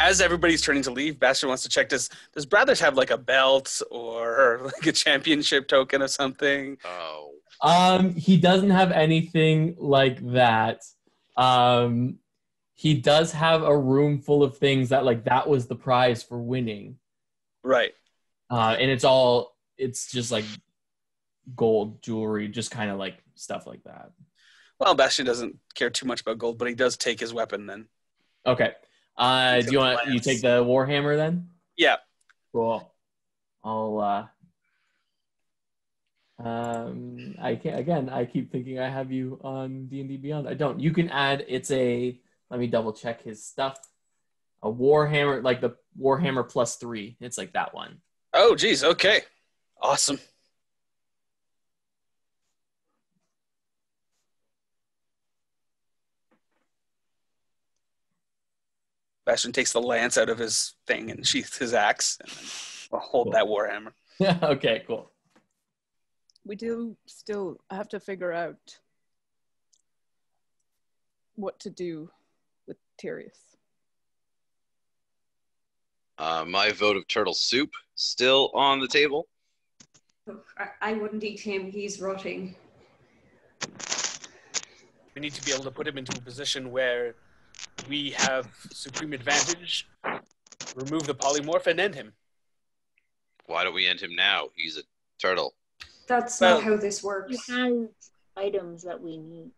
as 0.00 0.20
everybody's 0.20 0.62
turning 0.62 0.82
to 0.82 0.90
leave, 0.90 1.18
Bastion 1.20 1.48
wants 1.48 1.62
to 1.62 1.68
check 1.68 1.88
does 1.88 2.08
does 2.34 2.46
Brothers 2.46 2.80
have 2.80 2.96
like 2.96 3.10
a 3.12 3.18
belt 3.18 3.80
or 3.92 4.60
like 4.64 4.86
a 4.86 4.92
championship 4.92 5.68
token 5.68 6.02
or 6.02 6.08
something? 6.08 6.76
Oh. 6.84 7.30
Um, 7.62 8.14
he 8.14 8.36
doesn't 8.36 8.70
have 8.70 8.92
anything 8.92 9.74
like 9.78 10.18
that. 10.32 10.82
Um, 11.36 12.18
he 12.74 12.94
does 12.94 13.32
have 13.32 13.62
a 13.62 13.76
room 13.76 14.20
full 14.20 14.42
of 14.42 14.58
things 14.58 14.90
that 14.90 15.04
like 15.04 15.24
that 15.24 15.48
was 15.48 15.66
the 15.66 15.74
prize 15.74 16.22
for 16.22 16.38
winning. 16.38 16.98
Right. 17.64 17.92
Uh, 18.50 18.76
and 18.78 18.90
it's 18.90 19.04
all 19.04 19.56
it's 19.76 20.10
just 20.10 20.30
like 20.30 20.44
gold 21.56 22.02
jewelry, 22.02 22.48
just 22.48 22.70
kind 22.70 22.90
of 22.90 22.98
like 22.98 23.18
stuff 23.34 23.66
like 23.66 23.82
that. 23.84 24.12
Well, 24.78 24.94
Bastion 24.94 25.26
doesn't 25.26 25.56
care 25.74 25.90
too 25.90 26.06
much 26.06 26.20
about 26.20 26.38
gold, 26.38 26.58
but 26.58 26.68
he 26.68 26.74
does 26.74 26.96
take 26.96 27.18
his 27.18 27.34
weapon 27.34 27.66
then. 27.66 27.88
Okay. 28.46 28.72
Uh, 29.16 29.60
do 29.60 29.72
you 29.72 29.78
want 29.78 30.06
you 30.08 30.20
take 30.20 30.40
the 30.40 30.64
warhammer 30.64 31.16
then? 31.16 31.48
Yeah. 31.76 31.96
Cool. 32.52 32.92
I'll. 33.64 33.98
uh 33.98 34.26
um, 36.38 37.34
I 37.40 37.56
can 37.56 37.72
not 37.72 37.80
again. 37.80 38.08
I 38.08 38.24
keep 38.24 38.52
thinking 38.52 38.78
I 38.78 38.88
have 38.88 39.10
you 39.10 39.40
on 39.42 39.86
D 39.86 40.00
and 40.00 40.08
D 40.08 40.16
Beyond. 40.16 40.48
I 40.48 40.54
don't. 40.54 40.78
You 40.80 40.92
can 40.92 41.08
add. 41.10 41.44
It's 41.48 41.70
a. 41.70 42.18
Let 42.50 42.60
me 42.60 42.66
double 42.66 42.92
check 42.92 43.22
his 43.22 43.44
stuff. 43.44 43.78
A 44.62 44.70
warhammer, 44.70 45.42
like 45.42 45.60
the 45.60 45.76
warhammer 46.00 46.48
plus 46.48 46.76
three. 46.76 47.16
It's 47.20 47.38
like 47.38 47.52
that 47.52 47.74
one. 47.74 48.00
Oh, 48.34 48.54
geez. 48.54 48.82
Okay. 48.84 49.20
Awesome. 49.80 50.18
Bastion 59.26 59.52
takes 59.52 59.72
the 59.72 59.80
lance 59.80 60.16
out 60.16 60.30
of 60.30 60.38
his 60.38 60.74
thing 60.86 61.10
and 61.10 61.26
sheaths 61.26 61.58
his 61.58 61.74
axe 61.74 62.18
and 62.20 62.30
then 62.30 63.00
hold 63.00 63.26
Cool. 63.26 63.32
that 63.32 63.44
warhammer. 63.44 63.92
Yeah. 64.18 64.38
okay. 64.42 64.82
Cool. 64.86 65.10
We 66.48 66.56
do 66.56 66.96
still 67.06 67.58
have 67.70 67.90
to 67.90 68.00
figure 68.00 68.32
out 68.32 68.78
what 71.34 71.60
to 71.60 71.68
do 71.68 72.10
with 72.66 72.78
Tyrius. 72.98 73.56
Uh, 76.16 76.46
my 76.48 76.72
vote 76.72 76.96
of 76.96 77.06
turtle 77.06 77.34
soup 77.34 77.70
still 77.96 78.50
on 78.54 78.80
the 78.80 78.88
table. 78.88 79.28
I, 80.56 80.68
I 80.80 80.92
wouldn't 80.94 81.22
eat 81.22 81.38
him. 81.38 81.70
He's 81.70 82.00
rotting. 82.00 82.56
We 85.14 85.20
need 85.20 85.34
to 85.34 85.44
be 85.44 85.52
able 85.52 85.64
to 85.64 85.70
put 85.70 85.86
him 85.86 85.98
into 85.98 86.16
a 86.16 86.20
position 86.22 86.70
where 86.70 87.14
we 87.90 88.12
have 88.16 88.48
supreme 88.72 89.12
advantage, 89.12 89.86
remove 90.74 91.06
the 91.06 91.14
polymorph, 91.14 91.66
and 91.66 91.78
end 91.78 91.94
him. 91.94 92.14
Why 93.44 93.64
don't 93.64 93.74
we 93.74 93.86
end 93.86 94.00
him 94.00 94.14
now? 94.16 94.48
He's 94.54 94.78
a 94.78 94.82
turtle. 95.18 95.54
That's 96.08 96.40
Well- 96.40 96.56
not 96.56 96.64
how 96.64 96.76
this 96.76 97.00
He 97.00 97.06
works. 97.06 97.46
has 97.48 97.88
items 98.36 98.82
that 98.82 99.00
we 99.00 99.18
need. 99.18 99.52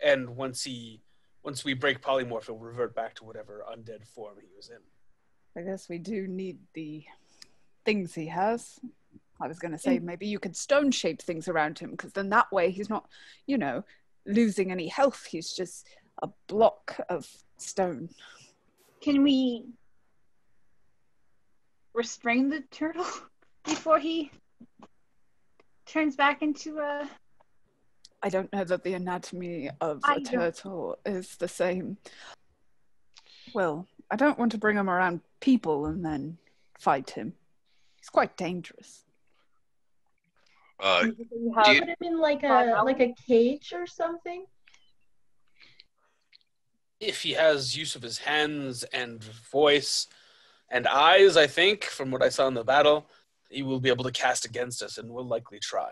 And 0.00 0.36
once 0.36 0.64
he, 0.64 1.02
once 1.42 1.64
we 1.64 1.74
break 1.74 2.00
polymorph, 2.00 2.46
he'll 2.46 2.58
revert 2.58 2.94
back 2.94 3.14
to 3.16 3.24
whatever 3.24 3.64
undead 3.68 4.06
form 4.06 4.38
he 4.40 4.48
was 4.56 4.70
in. 4.70 4.82
I 5.56 5.62
guess 5.62 5.88
we 5.88 5.98
do 5.98 6.26
need 6.26 6.58
the 6.72 7.04
things 7.84 8.14
he 8.14 8.26
has. 8.26 8.80
I 9.40 9.46
was 9.46 9.58
going 9.58 9.72
to 9.72 9.78
say 9.78 9.98
mm. 9.98 10.02
maybe 10.02 10.26
you 10.26 10.38
could 10.38 10.56
stone 10.56 10.90
shape 10.90 11.20
things 11.20 11.48
around 11.48 11.78
him 11.78 11.90
because 11.90 12.12
then 12.12 12.30
that 12.30 12.50
way 12.50 12.70
he's 12.70 12.88
not, 12.88 13.08
you 13.46 13.58
know, 13.58 13.84
losing 14.26 14.70
any 14.70 14.88
health. 14.88 15.26
He's 15.26 15.52
just 15.52 15.86
a 16.22 16.28
block 16.46 16.98
of 17.08 17.28
stone. 17.58 18.10
Can 19.00 19.22
we 19.22 19.66
restrain 21.92 22.48
the 22.48 22.62
turtle 22.70 23.06
before 23.64 23.98
he 23.98 24.30
turns 25.86 26.16
back 26.16 26.42
into 26.42 26.78
a? 26.78 27.08
I 28.22 28.28
don't 28.30 28.52
know 28.52 28.64
that 28.64 28.82
the 28.84 28.94
anatomy 28.94 29.70
of 29.80 30.00
I 30.04 30.14
a 30.14 30.20
don't- 30.20 30.24
turtle 30.24 30.98
is 31.04 31.36
the 31.36 31.48
same. 31.48 31.98
Well, 33.54 33.86
I 34.10 34.16
don't 34.16 34.38
want 34.38 34.52
to 34.52 34.58
bring 34.58 34.76
him 34.76 34.88
around 34.88 35.20
people 35.40 35.86
and 35.86 36.04
then 36.04 36.38
fight 36.78 37.10
him. 37.10 37.34
He's 37.98 38.08
quite 38.08 38.36
dangerous. 38.36 39.04
Uh, 40.80 41.06
we 41.30 41.52
have- 41.54 41.64
do 41.66 41.72
you- 41.74 41.80
Put 41.80 41.88
him 41.90 41.96
in 42.00 42.18
like 42.18 42.40
Five 42.40 42.68
a 42.68 42.82
like 42.82 43.00
a 43.00 43.12
cage 43.26 43.72
or 43.72 43.86
something. 43.86 44.46
If 47.00 47.22
he 47.22 47.32
has 47.32 47.76
use 47.76 47.94
of 47.94 48.02
his 48.02 48.18
hands 48.18 48.82
and 48.84 49.22
voice 49.22 50.06
and 50.70 50.86
eyes, 50.86 51.36
I 51.36 51.46
think, 51.46 51.84
from 51.84 52.10
what 52.10 52.22
I 52.22 52.30
saw 52.30 52.46
in 52.48 52.54
the 52.54 52.64
battle, 52.64 53.08
he 53.54 53.62
will 53.62 53.80
be 53.80 53.88
able 53.88 54.04
to 54.04 54.12
cast 54.12 54.44
against 54.44 54.82
us 54.82 54.98
and 54.98 55.10
will 55.10 55.26
likely 55.26 55.58
try. 55.58 55.90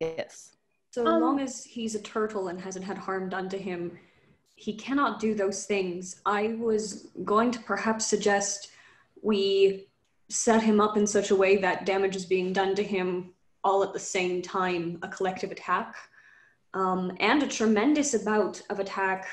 Yes. 0.00 0.56
So 0.90 1.06
Um, 1.06 1.20
long 1.20 1.40
as 1.40 1.64
he's 1.64 1.94
a 1.94 2.00
turtle 2.00 2.48
and 2.48 2.60
hasn't 2.60 2.84
had 2.84 2.98
harm 2.98 3.28
done 3.28 3.48
to 3.50 3.58
him, 3.58 3.98
he 4.56 4.72
cannot 4.74 5.20
do 5.20 5.34
those 5.34 5.66
things. 5.66 6.20
I 6.24 6.56
was 6.58 7.08
going 7.24 7.50
to 7.52 7.60
perhaps 7.60 8.06
suggest 8.06 8.70
we 9.22 9.88
set 10.28 10.62
him 10.62 10.80
up 10.80 10.96
in 10.96 11.06
such 11.06 11.30
a 11.30 11.36
way 11.36 11.56
that 11.58 11.84
damage 11.84 12.16
is 12.16 12.26
being 12.26 12.52
done 12.52 12.74
to 12.74 12.82
him 12.82 13.34
all 13.62 13.82
at 13.82 13.92
the 13.92 13.98
same 13.98 14.40
time, 14.42 14.98
a 15.02 15.08
collective 15.08 15.50
attack. 15.50 15.94
Um, 16.74 17.16
and 17.20 17.42
a 17.42 17.46
tremendous 17.46 18.14
amount 18.14 18.62
of 18.70 18.80
attack 18.80 19.26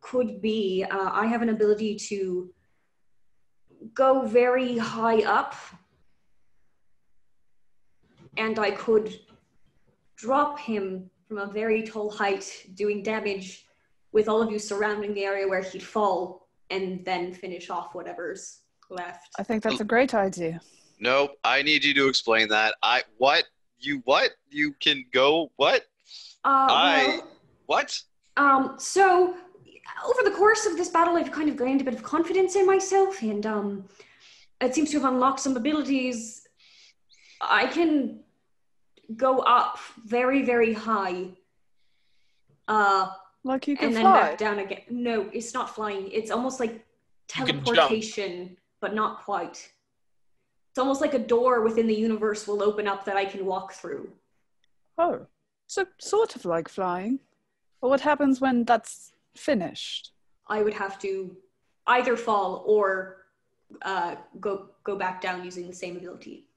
could 0.00 0.40
be 0.40 0.84
uh, 0.88 1.10
I 1.12 1.26
have 1.26 1.42
an 1.42 1.48
ability 1.48 1.96
to 2.10 2.52
go 3.94 4.26
very 4.26 4.78
high 4.78 5.22
up, 5.22 5.54
and 8.38 8.58
I 8.58 8.70
could 8.70 9.18
drop 10.16 10.58
him 10.58 11.10
from 11.26 11.38
a 11.38 11.46
very 11.46 11.82
tall 11.82 12.10
height, 12.10 12.66
doing 12.74 13.02
damage 13.02 13.66
with 14.12 14.28
all 14.28 14.40
of 14.40 14.50
you 14.50 14.58
surrounding 14.58 15.12
the 15.14 15.24
area 15.24 15.46
where 15.46 15.62
he'd 15.62 15.82
fall, 15.82 16.48
and 16.70 17.04
then 17.04 17.32
finish 17.32 17.68
off 17.70 17.94
whatever's 17.94 18.60
left. 18.90 19.28
I 19.38 19.42
think 19.42 19.62
that's 19.62 19.80
a 19.80 19.84
great 19.84 20.14
idea. 20.14 20.60
nope. 20.98 21.32
I 21.44 21.62
need 21.62 21.84
you 21.84 21.92
to 21.94 22.08
explain 22.08 22.48
that. 22.48 22.74
I 22.82 23.02
what? 23.18 23.44
You 23.78 24.00
what? 24.04 24.30
You 24.50 24.72
can 24.80 25.04
go 25.12 25.52
what? 25.56 25.82
Uh, 26.44 26.66
I- 26.70 27.04
well, 27.06 27.28
What? 27.66 28.00
Um, 28.36 28.76
so 28.78 29.34
over 30.06 30.22
the 30.24 30.30
course 30.36 30.64
of 30.66 30.76
this 30.76 30.88
battle, 30.88 31.16
I've 31.16 31.32
kind 31.32 31.48
of 31.48 31.56
gained 31.56 31.80
a 31.80 31.84
bit 31.84 31.94
of 31.94 32.02
confidence 32.02 32.56
in 32.56 32.64
myself, 32.66 33.20
and 33.22 33.44
um, 33.44 33.84
it 34.60 34.74
seems 34.74 34.90
to 34.92 35.00
have 35.00 35.12
unlocked 35.12 35.40
some 35.40 35.56
abilities. 35.56 36.46
I 37.40 37.66
can 37.66 38.20
go 39.16 39.38
up 39.40 39.78
very, 40.04 40.42
very 40.42 40.72
high, 40.74 41.28
uh, 42.68 43.10
Like 43.44 43.66
you 43.66 43.76
can 43.76 43.88
and 43.88 43.96
then 43.96 44.02
fly. 44.02 44.20
back 44.20 44.38
down 44.38 44.58
again. 44.58 44.82
No, 44.90 45.28
it's 45.32 45.54
not 45.54 45.74
flying. 45.74 46.10
It's 46.12 46.30
almost 46.30 46.60
like 46.60 46.84
teleportation, 47.28 48.56
but 48.80 48.94
not 48.94 49.22
quite. 49.24 49.70
It's 50.70 50.78
almost 50.78 51.00
like 51.00 51.14
a 51.14 51.18
door 51.18 51.62
within 51.62 51.86
the 51.86 51.94
universe 51.94 52.46
will 52.46 52.62
open 52.62 52.86
up 52.86 53.04
that 53.06 53.16
I 53.16 53.24
can 53.24 53.46
walk 53.46 53.72
through. 53.72 54.10
Oh, 54.98 55.26
so 55.66 55.86
sort 55.98 56.36
of 56.36 56.44
like 56.44 56.68
flying. 56.68 57.20
But 57.80 57.88
what 57.88 58.00
happens 58.00 58.40
when 58.40 58.64
that's 58.64 59.12
finished? 59.36 60.12
I 60.48 60.62
would 60.62 60.74
have 60.74 60.98
to 61.00 61.36
either 61.86 62.16
fall 62.16 62.64
or 62.66 63.16
uh, 63.82 64.16
go 64.40 64.70
go 64.84 64.96
back 64.96 65.20
down 65.20 65.44
using 65.44 65.66
the 65.68 65.74
same 65.74 65.96
ability. 65.96 66.47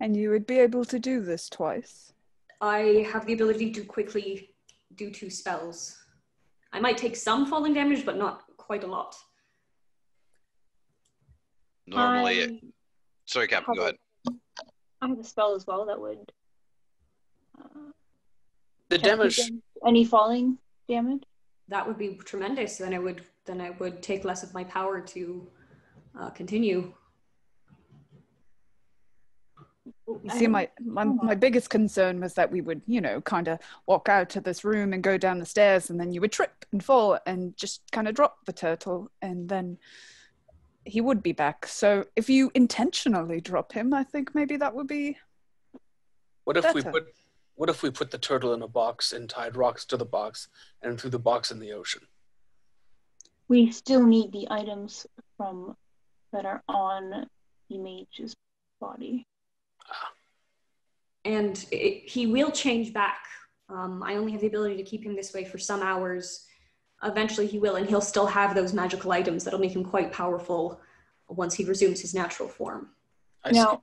And 0.00 0.16
you 0.16 0.30
would 0.30 0.46
be 0.46 0.58
able 0.58 0.84
to 0.86 0.98
do 0.98 1.20
this 1.20 1.48
twice. 1.48 2.12
I 2.60 3.06
have 3.12 3.26
the 3.26 3.32
ability 3.32 3.72
to 3.72 3.84
quickly 3.84 4.50
do 4.94 5.10
two 5.10 5.30
spells. 5.30 5.96
I 6.72 6.80
might 6.80 6.98
take 6.98 7.16
some 7.16 7.46
falling 7.46 7.74
damage, 7.74 8.04
but 8.04 8.16
not 8.16 8.42
quite 8.56 8.84
a 8.84 8.86
lot. 8.86 9.16
Normally, 11.86 12.44
I 12.44 12.60
sorry, 13.24 13.48
Captain. 13.48 13.74
Go 13.74 13.82
ahead. 13.82 13.96
I 15.00 15.08
have 15.08 15.18
a 15.18 15.24
spell 15.24 15.54
as 15.54 15.66
well 15.66 15.86
that 15.86 15.98
would. 15.98 16.32
Uh, 17.58 17.92
The 18.90 18.98
check 18.98 19.04
damage, 19.04 19.38
against 19.38 19.62
any 19.86 20.04
falling 20.04 20.58
damage. 20.88 21.22
That 21.68 21.86
would 21.86 21.96
be 21.96 22.18
tremendous. 22.24 22.78
Then 22.78 22.92
I 22.92 22.98
would 22.98 23.22
then 23.46 23.60
I 23.60 23.70
would 23.70 24.02
take 24.02 24.24
less 24.24 24.42
of 24.42 24.52
my 24.52 24.64
power 24.64 25.00
to 25.00 25.46
uh, 26.20 26.30
continue. 26.30 26.92
You 30.24 30.30
see, 30.30 30.46
um, 30.46 30.52
my, 30.52 30.68
my 30.82 31.04
my 31.04 31.34
biggest 31.34 31.68
concern 31.68 32.20
was 32.20 32.34
that 32.34 32.50
we 32.50 32.62
would, 32.62 32.80
you 32.86 33.00
know, 33.00 33.20
kind 33.20 33.46
of 33.46 33.58
walk 33.86 34.08
out 34.08 34.30
to 34.30 34.40
this 34.40 34.64
room 34.64 34.92
and 34.92 35.02
go 35.02 35.18
down 35.18 35.38
the 35.38 35.46
stairs, 35.46 35.90
and 35.90 36.00
then 36.00 36.12
you 36.12 36.20
would 36.22 36.32
trip 36.32 36.64
and 36.72 36.82
fall 36.82 37.18
and 37.26 37.56
just 37.56 37.82
kind 37.92 38.08
of 38.08 38.14
drop 38.14 38.44
the 38.46 38.52
turtle, 38.52 39.10
and 39.20 39.48
then 39.48 39.76
he 40.84 41.02
would 41.02 41.22
be 41.22 41.32
back. 41.32 41.66
So 41.66 42.06
if 42.16 42.30
you 42.30 42.50
intentionally 42.54 43.40
drop 43.42 43.72
him, 43.72 43.92
I 43.92 44.02
think 44.02 44.34
maybe 44.34 44.56
that 44.56 44.74
would 44.74 44.86
be 44.86 45.18
what 46.44 46.56
if 46.56 46.72
we 46.72 46.82
put, 46.82 47.04
what 47.56 47.68
if 47.68 47.82
we 47.82 47.90
put 47.90 48.10
the 48.10 48.16
turtle 48.16 48.54
in 48.54 48.62
a 48.62 48.68
box 48.68 49.12
and 49.12 49.28
tied 49.28 49.56
rocks 49.56 49.84
to 49.86 49.98
the 49.98 50.06
box 50.06 50.48
and 50.80 50.98
threw 50.98 51.10
the 51.10 51.18
box 51.18 51.50
in 51.50 51.58
the 51.58 51.72
ocean? 51.72 52.02
We 53.48 53.70
still 53.70 54.06
need 54.06 54.32
the 54.32 54.48
items 54.50 55.06
from 55.36 55.76
that 56.32 56.46
are 56.46 56.62
on 56.68 57.26
the 57.68 57.78
mage's 57.78 58.34
body. 58.80 59.26
And 61.24 61.64
it, 61.70 62.08
he 62.08 62.26
will 62.26 62.50
change 62.50 62.92
back. 62.92 63.20
Um, 63.68 64.02
I 64.02 64.16
only 64.16 64.32
have 64.32 64.40
the 64.40 64.46
ability 64.46 64.76
to 64.76 64.82
keep 64.82 65.04
him 65.04 65.14
this 65.14 65.34
way 65.34 65.44
for 65.44 65.58
some 65.58 65.82
hours. 65.82 66.46
eventually 67.02 67.46
he 67.46 67.58
will, 67.58 67.76
and 67.76 67.88
he'll 67.88 68.00
still 68.00 68.26
have 68.26 68.54
those 68.54 68.72
magical 68.72 69.12
items 69.12 69.44
that'll 69.44 69.60
make 69.60 69.76
him 69.76 69.84
quite 69.84 70.10
powerful 70.12 70.80
once 71.28 71.54
he 71.54 71.64
resumes 71.64 72.00
his 72.00 72.14
natural 72.14 72.48
form. 72.48 72.88
I 73.44 73.52
see. 73.52 73.58
Now, 73.58 73.82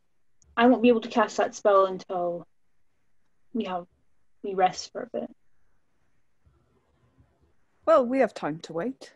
I 0.57 0.67
won't 0.67 0.81
be 0.81 0.89
able 0.89 1.01
to 1.01 1.09
cast 1.09 1.37
that 1.37 1.53
spell 1.55 1.85
until 1.85 2.47
we 3.53 3.65
have 3.65 3.85
we 4.43 4.53
rest 4.53 4.91
for 4.91 5.03
a 5.03 5.19
bit. 5.19 5.29
Well, 7.85 8.05
we 8.05 8.19
have 8.19 8.33
time 8.33 8.59
to 8.61 8.73
wait. 8.73 9.13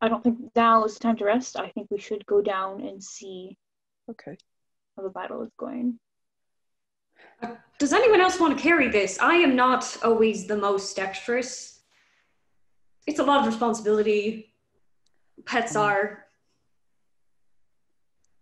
I 0.00 0.08
don't 0.08 0.24
think 0.24 0.38
now 0.56 0.84
is 0.84 0.94
the 0.94 1.00
time 1.00 1.16
to 1.18 1.24
rest. 1.24 1.56
I 1.56 1.68
think 1.70 1.88
we 1.90 1.98
should 1.98 2.26
go 2.26 2.40
down 2.40 2.80
and 2.82 3.02
see 3.02 3.56
Okay. 4.10 4.36
How 4.96 5.02
the 5.02 5.10
battle 5.10 5.42
is 5.42 5.50
going. 5.58 5.98
Does 7.78 7.92
anyone 7.92 8.20
else 8.20 8.38
want 8.38 8.56
to 8.56 8.62
carry 8.62 8.88
this? 8.88 9.18
I 9.20 9.34
am 9.34 9.56
not 9.56 9.96
always 10.04 10.46
the 10.46 10.56
most 10.56 10.94
dexterous. 10.94 11.80
It's 13.06 13.18
a 13.18 13.24
lot 13.24 13.40
of 13.40 13.46
responsibility. 13.46 14.54
Pets 15.44 15.74
are. 15.74 16.26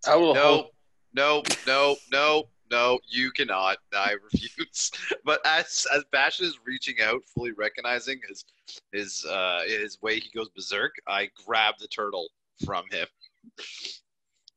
I 0.06 0.16
will 0.16 0.34
No, 0.34 0.42
hope. 0.42 0.66
no, 1.14 1.42
no, 1.66 1.96
no, 2.12 2.44
no. 2.70 2.98
You 3.08 3.30
cannot. 3.30 3.78
I 3.94 4.14
refuse. 4.22 4.90
But 5.24 5.40
as 5.46 5.86
as 5.94 6.04
Bastion 6.12 6.46
is 6.46 6.58
reaching 6.66 6.96
out, 7.02 7.20
fully 7.34 7.52
recognizing 7.52 8.20
his 8.28 8.44
his 8.92 9.24
uh 9.24 9.62
his 9.66 10.00
way 10.02 10.18
he 10.18 10.30
goes 10.34 10.48
berserk, 10.50 10.92
I 11.06 11.30
grab 11.46 11.74
the 11.78 11.88
turtle 11.88 12.28
from 12.66 12.84
him. 12.90 13.06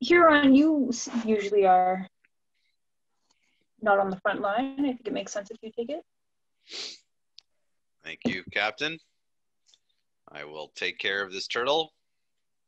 Huron, 0.04 0.54
you 0.54 0.92
usually 1.26 1.66
are 1.66 2.08
not 3.82 4.00
on 4.00 4.10
the 4.10 4.20
front 4.22 4.42
line. 4.42 4.76
I 4.80 4.94
think 4.94 5.02
it 5.08 5.14
makes 5.14 5.32
sense 5.32 5.50
if 5.52 5.58
you 5.62 5.72
take 5.72 5.90
it. 5.90 6.04
Thank 8.04 8.20
you, 8.26 8.44
Captain. 8.52 8.98
I 10.32 10.44
will 10.46 10.72
take 10.76 10.98
care 11.00 11.24
of 11.24 11.32
this 11.32 11.48
turtle, 11.48 11.94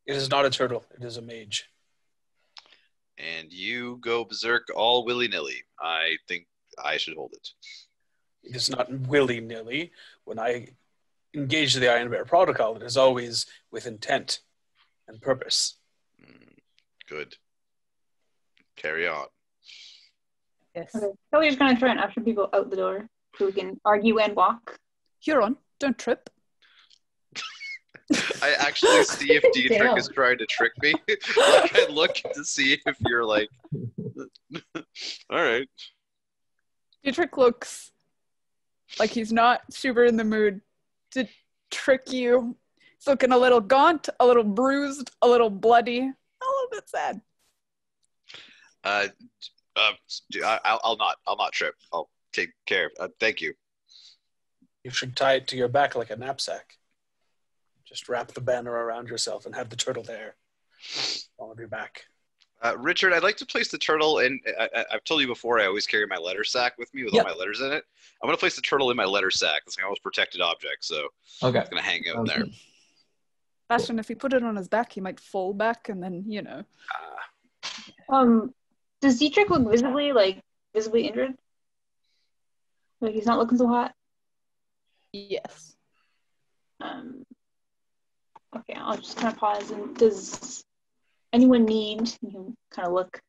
It 0.05 0.15
is 0.15 0.29
not 0.29 0.45
a 0.45 0.49
turtle. 0.49 0.85
It 0.99 1.03
is 1.03 1.17
a 1.17 1.21
mage. 1.21 1.65
and 3.17 3.51
you 3.51 3.97
go 4.01 4.25
berserk 4.25 4.67
all 4.75 5.05
willy 5.05 5.27
nilly. 5.27 5.63
I 5.79 6.17
think 6.27 6.47
I 6.83 6.97
should 6.97 7.15
hold 7.15 7.31
it. 7.33 7.49
It 8.43 8.55
is 8.55 8.69
not 8.69 8.91
willy 9.07 9.39
nilly. 9.39 9.91
When 10.25 10.37
I 10.37 10.67
engage 11.33 11.73
the 11.73 11.91
Iron 11.91 12.09
Bear 12.09 12.25
protocol, 12.25 12.75
it 12.75 12.83
is 12.83 12.97
always 12.97 13.45
with 13.71 13.87
intent 13.87 14.41
and 15.07 15.21
purpose. 15.21 15.77
Good. 17.07 17.35
Carry 18.75 19.07
on. 19.07 19.27
Yes. 20.75 20.93
Okay. 20.95 21.07
Kelly's 21.31 21.55
gonna 21.55 21.79
try 21.79 21.91
and 21.91 21.99
usher 21.99 22.21
people 22.21 22.49
out 22.53 22.69
the 22.69 22.75
door 22.75 23.07
so 23.37 23.45
we 23.45 23.51
can 23.51 23.79
argue 23.85 24.19
and 24.19 24.35
walk. 24.35 24.77
Huron, 25.19 25.57
don't 25.79 25.97
trip. 25.97 26.29
I 28.41 28.55
actually 28.59 29.03
see 29.05 29.33
if 29.33 29.43
Dietrich 29.53 29.79
Damn. 29.79 29.97
is 29.97 30.09
trying 30.09 30.37
to 30.37 30.45
trick 30.45 30.71
me. 30.81 30.93
like 31.07 31.75
I 31.75 31.87
look 31.89 32.15
to 32.15 32.43
see 32.43 32.77
if 32.85 32.97
you're 33.07 33.25
like, 33.25 33.49
all 34.75 34.83
right. 35.43 35.67
Dietrich 37.03 37.37
looks 37.37 37.91
like 38.99 39.11
he's 39.11 39.31
not 39.31 39.61
super 39.71 40.03
in 40.03 40.17
the 40.17 40.23
mood 40.23 40.61
to 41.11 41.27
trick 41.71 42.11
you. 42.11 42.55
He's 42.97 43.07
looking 43.07 43.31
a 43.31 43.37
little 43.37 43.61
gaunt, 43.61 44.09
a 44.19 44.25
little 44.25 44.43
bruised, 44.43 45.11
a 45.21 45.27
little 45.27 45.49
bloody, 45.49 45.99
a 45.99 46.13
little 46.65 46.82
bit 46.82 46.89
sad. 46.89 47.21
Uh, 48.84 49.08
uh, 49.75 49.91
I, 50.45 50.60
I'll, 50.63 50.80
I'll 50.84 50.97
not. 50.97 51.17
I'll 51.28 51.38
not 51.38 51.51
trip. 51.54 51.75
I'll 51.91 52.10
take 52.34 52.51
care. 52.65 52.91
Uh, 52.99 53.08
thank 53.19 53.41
you. 53.41 53.54
You 54.84 54.91
should 54.91 55.15
tie 55.15 55.34
it 55.34 55.47
to 55.47 55.56
your 55.58 55.67
back 55.67 55.95
like 55.95 56.12
a 56.12 56.15
knapsack. 56.15 56.78
Just 57.86 58.08
wrap 58.10 58.32
the 58.32 58.41
banner 58.41 58.71
around 58.71 59.08
yourself 59.10 59.45
and 59.45 59.56
have 59.56 59.69
the 59.69 59.75
turtle 59.75 60.04
there. 60.04 60.36
on 61.39 61.56
your 61.58 61.67
back. 61.67 62.06
Uh, 62.62 62.75
Richard, 62.78 63.12
I'd 63.13 63.23
like 63.23 63.38
to 63.38 63.45
place 63.45 63.69
the 63.69 63.78
turtle 63.78 64.19
in. 64.19 64.39
I, 64.60 64.69
I, 64.75 64.86
I've 64.93 65.04
told 65.04 65.21
you 65.21 65.28
before. 65.28 65.60
I 65.60 65.65
always 65.65 65.86
carry 65.88 66.06
my 66.08 66.17
letter 66.17 66.43
sack 66.43 66.78
with 66.78 66.93
me 66.93 67.04
with 67.04 67.13
Yep. 67.13 67.25
all 67.25 67.32
my 67.32 67.38
letters 67.38 67.62
in 67.62 67.71
it. 67.71 67.84
I'm 68.21 68.28
gonna 68.28 68.38
place 68.38 68.56
the 68.56 68.62
turtle 68.62 68.91
in 68.91 68.97
my 68.97 69.06
letter 69.06 69.30
sack. 69.32 69.63
It's 69.67 69.78
my 69.80 69.88
most 69.88 70.01
protected 70.04 70.41
object, 70.41 70.86
so 70.86 71.08
Okay. 71.43 71.60
it's 71.60 71.69
gonna 71.69 71.82
hang 71.82 72.04
out 72.10 72.19
in 72.19 72.25
Sounds 72.28 72.30
there. 72.30 72.45
Good. 73.69 73.73
Bastion, 73.75 73.99
if 73.99 74.08
he 74.08 74.15
put 74.15 74.34
it 74.34 74.43
on 74.43 74.56
his 74.56 74.67
back, 74.67 74.93
he 74.93 75.01
might 75.01 75.19
fall 75.19 75.54
back 75.54 75.89
and 75.89 76.01
then, 76.01 76.23
you 76.28 76.41
know. 76.41 76.63
Um, 78.10 78.54
does 79.01 79.19
Dietrich 79.19 79.49
look 79.49 79.69
visibly 79.69 80.12
like 80.12 80.41
visibly 80.73 81.08
injured? 81.08 81.34
Like 83.01 83.13
he's 83.13 83.25
not 83.25 83.39
looking 83.39 83.58
so 83.58 83.67
hot. 83.67 83.93
Yes. 85.12 85.75
Um, 86.82 87.25
okay, 88.56 88.75
I'll 88.78 88.97
just 88.97 89.17
kind 89.17 89.34
of 89.34 89.39
pause. 89.39 89.71
And 89.71 89.95
does 89.95 90.63
anyone 91.34 91.65
need? 91.65 92.12
You 92.21 92.32
can 92.32 92.58
kind 92.71 92.88
of 92.88 92.93
look 92.93 93.19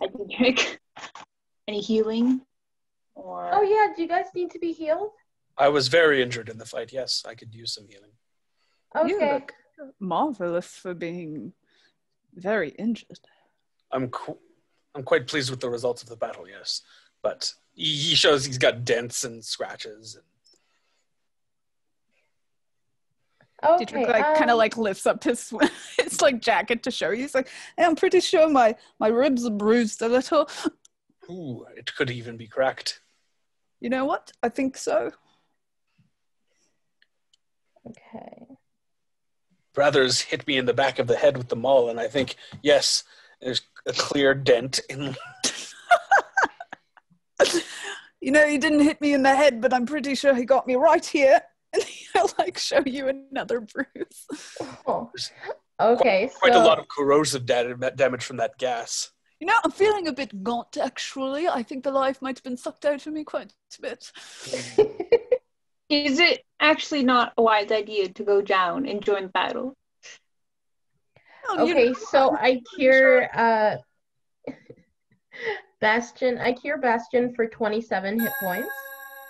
at 0.00 0.10
Dietrich. 0.28 0.80
Any 1.68 1.80
healing? 1.80 2.40
Or 3.14 3.50
Oh 3.52 3.62
yeah, 3.62 3.94
do 3.94 4.02
you 4.02 4.08
guys 4.08 4.26
need 4.34 4.50
to 4.50 4.58
be 4.58 4.72
healed? 4.72 5.10
I 5.56 5.68
was 5.68 5.88
very 5.88 6.22
injured 6.22 6.48
in 6.48 6.58
the 6.58 6.64
fight. 6.64 6.92
Yes, 6.92 7.24
I 7.26 7.34
could 7.34 7.54
use 7.54 7.74
some 7.74 7.86
healing. 7.88 8.10
You 9.06 9.20
look 9.20 9.52
marvelous 10.00 10.66
for 10.66 10.94
being 10.94 11.52
very 12.34 12.70
injured. 12.70 13.18
I'm 13.90 14.08
qu- 14.10 14.38
I'm 14.94 15.02
quite 15.02 15.26
pleased 15.26 15.50
with 15.50 15.60
the 15.60 15.70
results 15.70 16.02
of 16.02 16.08
the 16.08 16.16
battle. 16.16 16.48
Yes, 16.48 16.82
but 17.22 17.52
he 17.74 17.84
he 17.94 18.14
shows 18.14 18.44
he's 18.44 18.58
got 18.58 18.84
dents 18.84 19.24
and 19.24 19.44
scratches. 19.44 20.16
And 20.16 20.24
Okay. 23.64 23.84
Dietrich 23.84 24.08
like 24.08 24.24
kind 24.36 24.50
of 24.50 24.54
um, 24.54 24.58
like 24.58 24.76
lifts 24.76 25.06
up 25.06 25.22
his 25.22 25.52
his 25.98 26.20
like 26.20 26.40
jacket 26.40 26.82
to 26.82 26.90
show 26.90 27.10
you. 27.10 27.22
He's 27.22 27.34
like, 27.34 27.48
"Hey, 27.76 27.84
I'm 27.84 27.94
pretty 27.94 28.20
sure 28.20 28.48
my 28.48 28.74
my 28.98 29.08
ribs 29.08 29.46
are 29.46 29.50
bruised 29.50 30.02
a 30.02 30.08
little. 30.08 30.48
ooh, 31.30 31.64
it 31.76 31.94
could 31.94 32.10
even 32.10 32.36
be 32.36 32.48
cracked. 32.48 33.00
You 33.80 33.88
know 33.90 34.04
what? 34.04 34.32
I 34.42 34.48
think 34.48 34.76
so. 34.76 35.12
Okay. 37.86 38.51
Brothers 39.74 40.20
hit 40.20 40.46
me 40.46 40.58
in 40.58 40.66
the 40.66 40.74
back 40.74 40.98
of 40.98 41.06
the 41.06 41.16
head 41.16 41.36
with 41.36 41.48
the 41.48 41.56
maul, 41.56 41.88
and 41.88 41.98
I 41.98 42.08
think 42.08 42.36
yes, 42.62 43.04
there's 43.40 43.62
a 43.86 43.92
clear 43.92 44.34
dent 44.34 44.80
in. 44.88 45.16
You 48.22 48.30
know, 48.30 48.46
he 48.46 48.56
didn't 48.56 48.80
hit 48.80 49.00
me 49.00 49.14
in 49.14 49.24
the 49.24 49.34
head, 49.34 49.60
but 49.60 49.74
I'm 49.74 49.84
pretty 49.84 50.14
sure 50.14 50.32
he 50.32 50.44
got 50.44 50.66
me 50.66 50.76
right 50.76 51.04
here. 51.04 51.42
And 51.74 51.82
he'll 51.84 52.28
like 52.38 52.58
show 52.58 52.82
you 52.84 53.08
another 53.08 53.62
bruise. 53.62 54.26
Oh. 54.86 55.10
Okay. 55.80 56.30
Quite 56.38 56.52
so 56.52 56.62
a 56.62 56.66
lot 56.66 56.78
of 56.78 56.84
corrosive 56.86 57.46
damage 57.46 58.24
from 58.24 58.36
that 58.36 58.58
gas. 58.58 59.10
You 59.40 59.46
know, 59.46 59.54
I'm 59.64 59.70
feeling 59.70 60.06
a 60.06 60.12
bit 60.12 60.44
gaunt 60.44 60.76
actually. 60.76 61.48
I 61.48 61.62
think 61.62 61.82
the 61.82 61.90
life 61.90 62.20
might 62.20 62.36
have 62.36 62.44
been 62.44 62.58
sucked 62.58 62.84
out 62.84 63.06
of 63.06 63.14
me 63.14 63.24
quite 63.24 63.54
a 63.78 63.80
bit. 63.80 64.12
Hmm. 64.44 64.82
is 65.92 66.18
it 66.18 66.40
actually 66.58 67.04
not 67.04 67.32
a 67.36 67.42
wise 67.42 67.70
idea 67.70 68.08
to 68.08 68.24
go 68.24 68.40
down 68.40 68.86
and 68.86 69.04
join 69.04 69.24
the 69.24 69.28
battle? 69.28 69.76
Well, 71.48 71.66
you 71.66 71.74
okay, 71.74 71.88
know, 71.88 71.94
so 71.94 72.30
I'm 72.30 72.36
I 72.36 72.40
pretty 72.40 72.64
cure 72.76 73.28
uh 73.34 73.76
Bastion. 75.80 76.38
I 76.38 76.52
cure 76.52 76.78
Bastion 76.78 77.34
for 77.34 77.46
27 77.46 78.20
hit 78.20 78.32
points. 78.40 78.68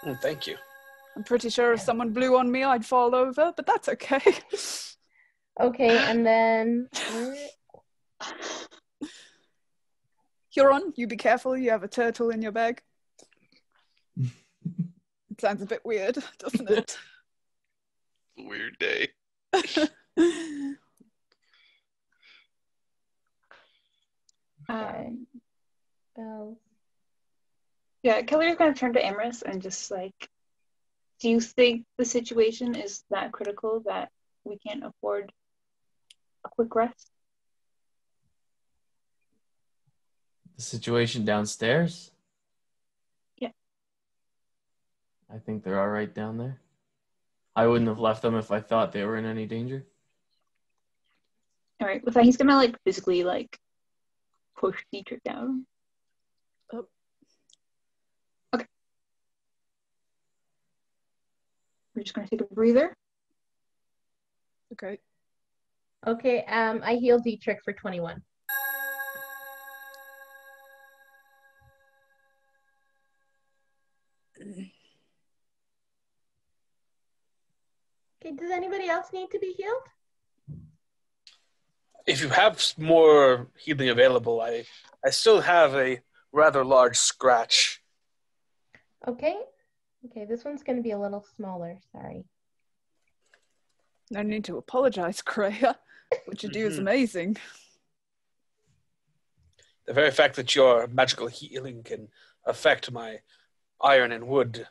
Mm, 0.04 0.20
thank 0.20 0.46
you. 0.46 0.56
I'm 1.16 1.24
pretty 1.24 1.50
sure 1.50 1.72
if 1.72 1.80
someone 1.80 2.12
blew 2.12 2.38
on 2.38 2.50
me, 2.50 2.62
I'd 2.62 2.86
fall 2.86 3.14
over, 3.14 3.52
but 3.56 3.66
that's 3.66 3.88
okay. 3.88 4.20
Okay, 5.60 5.98
and 5.98 6.24
then 6.24 6.88
Huron, 10.50 10.92
you 10.96 11.06
be 11.06 11.16
careful. 11.16 11.56
You 11.56 11.70
have 11.70 11.82
a 11.82 11.88
turtle 11.88 12.30
in 12.30 12.40
your 12.40 12.52
bag. 12.52 12.82
It 15.32 15.40
sounds 15.40 15.62
a 15.62 15.66
bit 15.66 15.84
weird, 15.84 16.18
doesn't 16.38 16.70
it? 16.70 16.98
Weird 18.38 18.78
day. 18.78 19.08
Okay. 24.70 25.06
Um, 25.08 25.26
spells. 26.14 26.56
yeah, 28.04 28.22
Kelly's 28.22 28.56
gonna 28.56 28.74
turn 28.74 28.92
to 28.92 29.04
Amorous 29.04 29.42
and 29.42 29.60
just 29.60 29.90
like, 29.90 30.14
do 31.20 31.28
you 31.28 31.40
think 31.40 31.84
the 31.98 32.04
situation 32.04 32.76
is 32.76 33.02
that 33.10 33.32
critical 33.32 33.82
that 33.86 34.10
we 34.44 34.58
can't 34.58 34.84
afford 34.84 35.32
a 36.44 36.48
quick 36.48 36.74
rest? 36.76 37.10
The 40.56 40.62
situation 40.62 41.24
downstairs? 41.24 42.12
Yeah. 43.36 43.50
I 45.32 45.38
think 45.38 45.64
they're 45.64 45.80
all 45.80 45.88
right 45.88 46.12
down 46.12 46.36
there. 46.36 46.60
I 47.56 47.66
wouldn't 47.66 47.88
have 47.88 47.98
left 47.98 48.22
them 48.22 48.34
if 48.34 48.50
I 48.50 48.60
thought 48.60 48.92
they 48.92 49.04
were 49.04 49.16
in 49.16 49.24
any 49.24 49.46
danger. 49.46 49.86
All 51.80 51.86
right, 51.86 52.04
with 52.04 52.14
that, 52.14 52.24
he's 52.24 52.36
gonna 52.36 52.56
like 52.56 52.76
physically 52.84 53.24
like 53.24 53.58
push 54.56 54.76
Dietrich 54.92 55.22
down. 55.24 55.66
Oh. 56.72 56.86
Okay. 58.54 58.66
We're 61.94 62.02
just 62.02 62.14
gonna 62.14 62.28
take 62.28 62.42
a 62.42 62.54
breather. 62.54 62.94
Okay. 64.72 64.98
Okay, 66.06 66.44
um, 66.44 66.82
I 66.84 66.94
heal 66.94 67.18
Dietrich 67.18 67.60
for 67.64 67.72
21. 67.72 68.22
Does 78.34 78.50
anybody 78.50 78.88
else 78.88 79.12
need 79.12 79.30
to 79.30 79.38
be 79.38 79.52
healed? 79.52 79.82
If 82.06 82.20
you 82.22 82.28
have 82.30 82.60
more 82.78 83.48
healing 83.58 83.88
available, 83.90 84.40
I 84.40 84.64
I 85.04 85.10
still 85.10 85.40
have 85.40 85.74
a 85.74 86.00
rather 86.32 86.64
large 86.64 86.96
scratch. 86.96 87.82
Okay. 89.06 89.36
Okay, 90.06 90.24
this 90.24 90.44
one's 90.44 90.62
going 90.62 90.76
to 90.76 90.82
be 90.82 90.90
a 90.92 90.98
little 90.98 91.24
smaller. 91.36 91.78
Sorry. 91.92 92.24
No 94.10 94.22
need 94.22 94.44
to 94.44 94.56
apologize, 94.58 95.22
Greya. 95.26 95.76
What 96.24 96.42
you 96.42 96.48
do 96.48 96.66
is 96.66 96.76
Mhm. 96.76 96.80
amazing. 96.80 97.36
The 99.86 99.92
very 99.92 100.10
fact 100.10 100.36
that 100.36 100.54
your 100.54 100.86
magical 100.88 101.26
healing 101.28 101.82
can 101.82 102.08
affect 102.44 102.90
my 102.90 103.20
iron 103.80 104.12
and 104.12 104.26
wood 104.28 104.66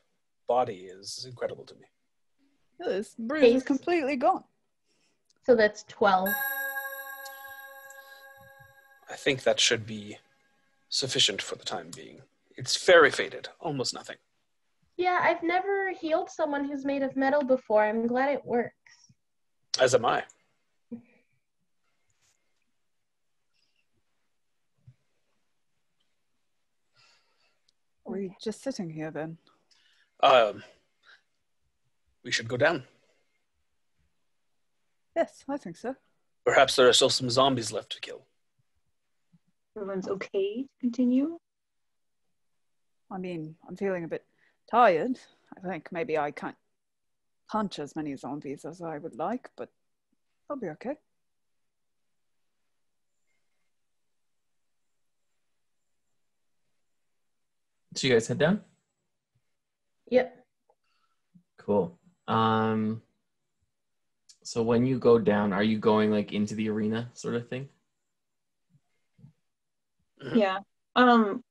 body 0.48 0.86
is 0.86 1.26
incredible 1.26 1.66
to 1.66 1.76
me. 1.76 1.88
This 2.86 3.16
bruise 3.18 3.56
is 3.56 3.64
completely 3.64 4.16
gone. 4.16 4.44
So 5.46 5.56
that's 5.56 5.84
12. 5.84 6.30
I 9.10 9.16
think 9.16 9.44
that 9.44 9.60
should 9.60 9.86
be 9.86 10.18
sufficient 10.90 11.42
for 11.42 11.56
the 11.56 11.64
time 11.64 11.92
being. 11.96 12.22
It's 12.58 12.86
very 12.86 13.12
faded, 13.12 13.50
almost 13.60 13.94
nothing. 13.94 14.18
Yeah, 14.98 15.20
I've 15.22 15.44
never 15.44 15.92
healed 15.92 16.30
someone 16.30 16.66
who's 16.66 16.86
made 16.86 17.02
of 17.02 17.16
metal 17.16 17.44
before. 17.44 17.84
I'm 17.84 18.08
glad 18.08 18.30
it 18.30 18.46
works. 18.46 18.76
As 19.80 19.96
am 19.96 20.06
I. 20.06 20.24
We're 28.06 28.30
just 28.42 28.62
sitting 28.62 28.90
here 28.90 29.12
then. 29.12 29.38
Um, 30.22 30.64
we 32.24 32.32
should 32.32 32.48
go 32.48 32.58
down. 32.58 32.84
Yes, 35.16 35.44
I 35.50 35.58
think 35.58 35.78
so. 35.78 35.96
Perhaps 36.46 36.76
there 36.76 36.88
are 36.88 36.94
still 36.94 37.10
some 37.10 37.30
zombies 37.30 37.72
left 37.72 37.92
to 37.92 38.00
kill. 38.00 38.26
Everyone's 39.76 40.08
okay 40.08 40.64
to 40.64 40.70
continue. 40.80 41.38
I 43.12 43.18
mean, 43.18 43.56
I'm 43.68 43.76
feeling 43.76 44.04
a 44.04 44.08
bit 44.08 44.26
tired. 44.70 45.20
I 45.58 45.68
think 45.68 45.90
maybe 45.92 46.18
I 46.18 46.32
can't 46.32 46.56
punch 47.50 47.80
as 47.80 47.96
many 47.96 48.16
zombies 48.16 48.66
as 48.66 48.82
I 48.82 48.98
would 48.98 49.16
like, 49.16 49.50
but 49.58 49.70
I'll 50.50 50.56
be 50.56 50.70
okay. 50.70 50.96
So 57.96 58.08
you 58.08 58.14
guys 58.14 58.28
head 58.28 58.38
down. 58.38 58.62
Yep. 60.10 60.46
Cool. 61.58 62.00
Um. 62.32 63.02
So 64.44 64.64
when 64.64 64.86
you 64.86 64.98
go 64.98 65.20
down, 65.20 65.54
are 65.54 65.64
you 65.64 65.78
going 65.78 66.12
like 66.12 66.34
into 66.34 66.56
the 66.56 66.70
arena, 66.70 67.10
sort 67.14 67.36
of 67.36 67.48
thing? 67.48 67.70
Yeah. 70.36 70.60
Um 70.96 71.44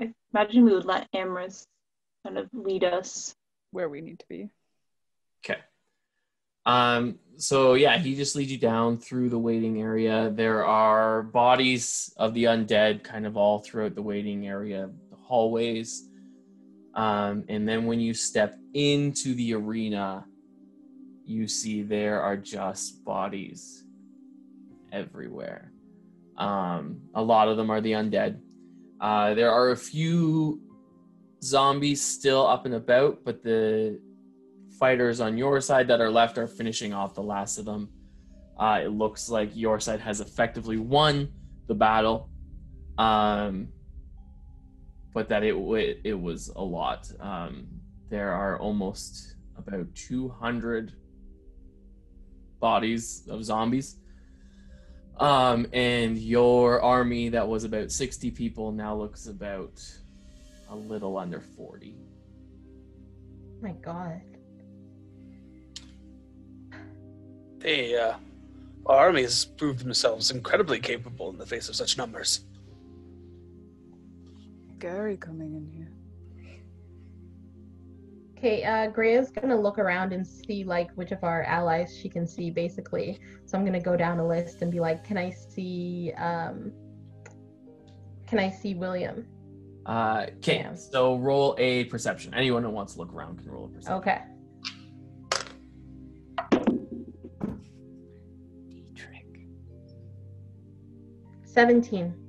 I 0.00 0.12
imagine 0.32 0.64
we 0.64 0.72
would 0.72 0.84
let 0.84 1.08
Amorous 1.12 1.66
kind 2.24 2.38
of 2.38 2.48
lead 2.52 2.84
us. 2.84 3.34
Where 3.72 3.88
we 3.88 4.00
need 4.00 4.20
to 4.20 4.26
be. 4.28 4.48
Okay. 5.44 5.60
Um, 6.64 7.18
so 7.36 7.74
yeah, 7.74 7.98
he 7.98 8.16
just 8.16 8.34
leads 8.34 8.50
you 8.50 8.58
down 8.58 8.98
through 8.98 9.28
the 9.28 9.38
waiting 9.38 9.80
area. 9.80 10.30
There 10.34 10.64
are 10.64 11.22
bodies 11.22 12.12
of 12.16 12.34
the 12.34 12.44
undead 12.44 13.04
kind 13.04 13.26
of 13.26 13.36
all 13.36 13.58
throughout 13.58 13.94
the 13.94 14.02
waiting 14.02 14.46
area, 14.46 14.90
the 15.10 15.16
hallways. 15.16 16.08
Um, 16.96 17.44
and 17.48 17.68
then 17.68 17.84
when 17.84 18.00
you 18.00 18.14
step 18.14 18.58
into 18.74 19.34
the 19.34 19.54
arena, 19.54 20.24
you 21.24 21.46
see 21.46 21.82
there 21.82 22.22
are 22.22 22.36
just 22.36 23.04
bodies 23.04 23.84
everywhere. 24.92 25.72
Um, 26.38 27.02
a 27.14 27.22
lot 27.22 27.48
of 27.48 27.56
them 27.56 27.70
are 27.70 27.80
the 27.80 27.92
undead. 27.92 28.40
Uh, 29.00 29.34
there 29.34 29.52
are 29.52 29.70
a 29.70 29.76
few 29.76 30.60
zombies 31.42 32.00
still 32.00 32.46
up 32.46 32.64
and 32.64 32.74
about, 32.74 33.24
but 33.24 33.42
the 33.42 34.00
fighters 34.78 35.20
on 35.20 35.36
your 35.36 35.60
side 35.60 35.88
that 35.88 36.00
are 36.00 36.10
left 36.10 36.38
are 36.38 36.46
finishing 36.46 36.94
off 36.94 37.14
the 37.14 37.22
last 37.22 37.58
of 37.58 37.66
them. 37.66 37.90
Uh, 38.58 38.80
it 38.84 38.88
looks 38.88 39.28
like 39.28 39.50
your 39.54 39.78
side 39.80 40.00
has 40.00 40.20
effectively 40.20 40.78
won 40.78 41.28
the 41.66 41.74
battle, 41.74 42.30
um, 42.96 43.68
but 45.16 45.30
that 45.30 45.42
it 45.42 45.58
wa- 45.58 45.94
it 46.04 46.20
was 46.20 46.48
a 46.56 46.62
lot. 46.62 47.10
Um, 47.20 47.66
there 48.10 48.32
are 48.32 48.58
almost 48.58 49.36
about 49.56 49.86
200 49.94 50.92
bodies 52.60 53.26
of 53.26 53.42
zombies. 53.42 53.96
Um, 55.16 55.68
and 55.72 56.18
your 56.18 56.82
army 56.82 57.30
that 57.30 57.48
was 57.48 57.64
about 57.64 57.90
60 57.92 58.30
people 58.32 58.72
now 58.72 58.94
looks 58.94 59.26
about 59.26 59.82
a 60.68 60.76
little 60.76 61.16
under 61.16 61.40
40. 61.40 61.94
My 63.62 63.70
God. 63.70 64.20
They, 67.60 67.96
uh, 67.96 68.18
our 68.84 69.06
army 69.06 69.22
has 69.22 69.46
proved 69.46 69.80
themselves 69.80 70.30
incredibly 70.30 70.78
capable 70.78 71.30
in 71.30 71.38
the 71.38 71.46
face 71.46 71.70
of 71.70 71.74
such 71.74 71.96
numbers 71.96 72.45
scary 74.76 75.16
coming 75.16 75.54
in 75.54 75.66
here. 75.72 75.90
Okay, 78.36 78.64
uh, 78.64 78.90
is 79.00 79.30
gonna 79.30 79.58
look 79.58 79.78
around 79.78 80.12
and 80.12 80.26
see 80.26 80.62
like 80.62 80.90
which 80.92 81.10
of 81.10 81.24
our 81.24 81.42
allies 81.44 81.96
she 81.96 82.08
can 82.08 82.26
see, 82.26 82.50
basically. 82.50 83.18
So 83.46 83.56
I'm 83.56 83.64
gonna 83.64 83.80
go 83.80 83.96
down 83.96 84.18
a 84.18 84.26
list 84.26 84.60
and 84.60 84.70
be 84.70 84.78
like, 84.78 85.02
"Can 85.04 85.16
I 85.16 85.30
see? 85.30 86.12
Um, 86.18 86.72
can 88.26 88.38
I 88.38 88.50
see 88.50 88.74
William?" 88.74 89.26
Uh, 89.86 90.26
okay, 90.38 90.68
so 90.74 91.16
roll 91.16 91.54
a 91.58 91.84
perception. 91.84 92.34
Anyone 92.34 92.62
who 92.62 92.70
wants 92.70 92.94
to 92.94 92.98
look 92.98 93.14
around 93.14 93.38
can 93.38 93.50
roll 93.50 93.66
a 93.66 93.68
perception. 93.68 93.92
Okay. 93.94 94.20
Dietrich. 98.68 99.48
17. 101.44 102.25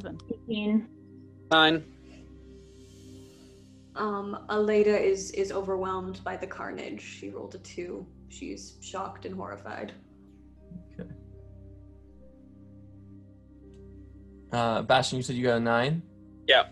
Evan. 0.00 0.18
18. 0.48 0.88
Nine. 1.50 1.84
Um, 3.96 4.38
Aleda 4.48 4.98
is 5.00 5.30
is 5.32 5.52
overwhelmed 5.52 6.22
by 6.24 6.36
the 6.36 6.46
carnage. 6.46 7.02
She 7.02 7.30
rolled 7.30 7.54
a 7.54 7.58
two. 7.58 8.06
She's 8.28 8.76
shocked 8.80 9.26
and 9.26 9.34
horrified. 9.34 9.92
Okay. 10.94 11.10
Uh, 14.52 14.82
Bastion, 14.82 15.16
you 15.16 15.22
said 15.22 15.36
you 15.36 15.42
got 15.44 15.56
a 15.56 15.60
nine. 15.60 16.02
Yeah. 16.46 16.66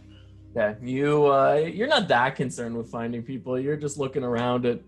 Yeah, 0.54 0.74
you 0.80 1.26
uh, 1.26 1.54
you're 1.54 1.88
not 1.88 2.08
that 2.08 2.36
concerned 2.36 2.76
with 2.76 2.90
finding 2.90 3.22
people. 3.22 3.58
You're 3.58 3.76
just 3.76 3.98
looking 3.98 4.24
around 4.24 4.64
at, 4.64 4.80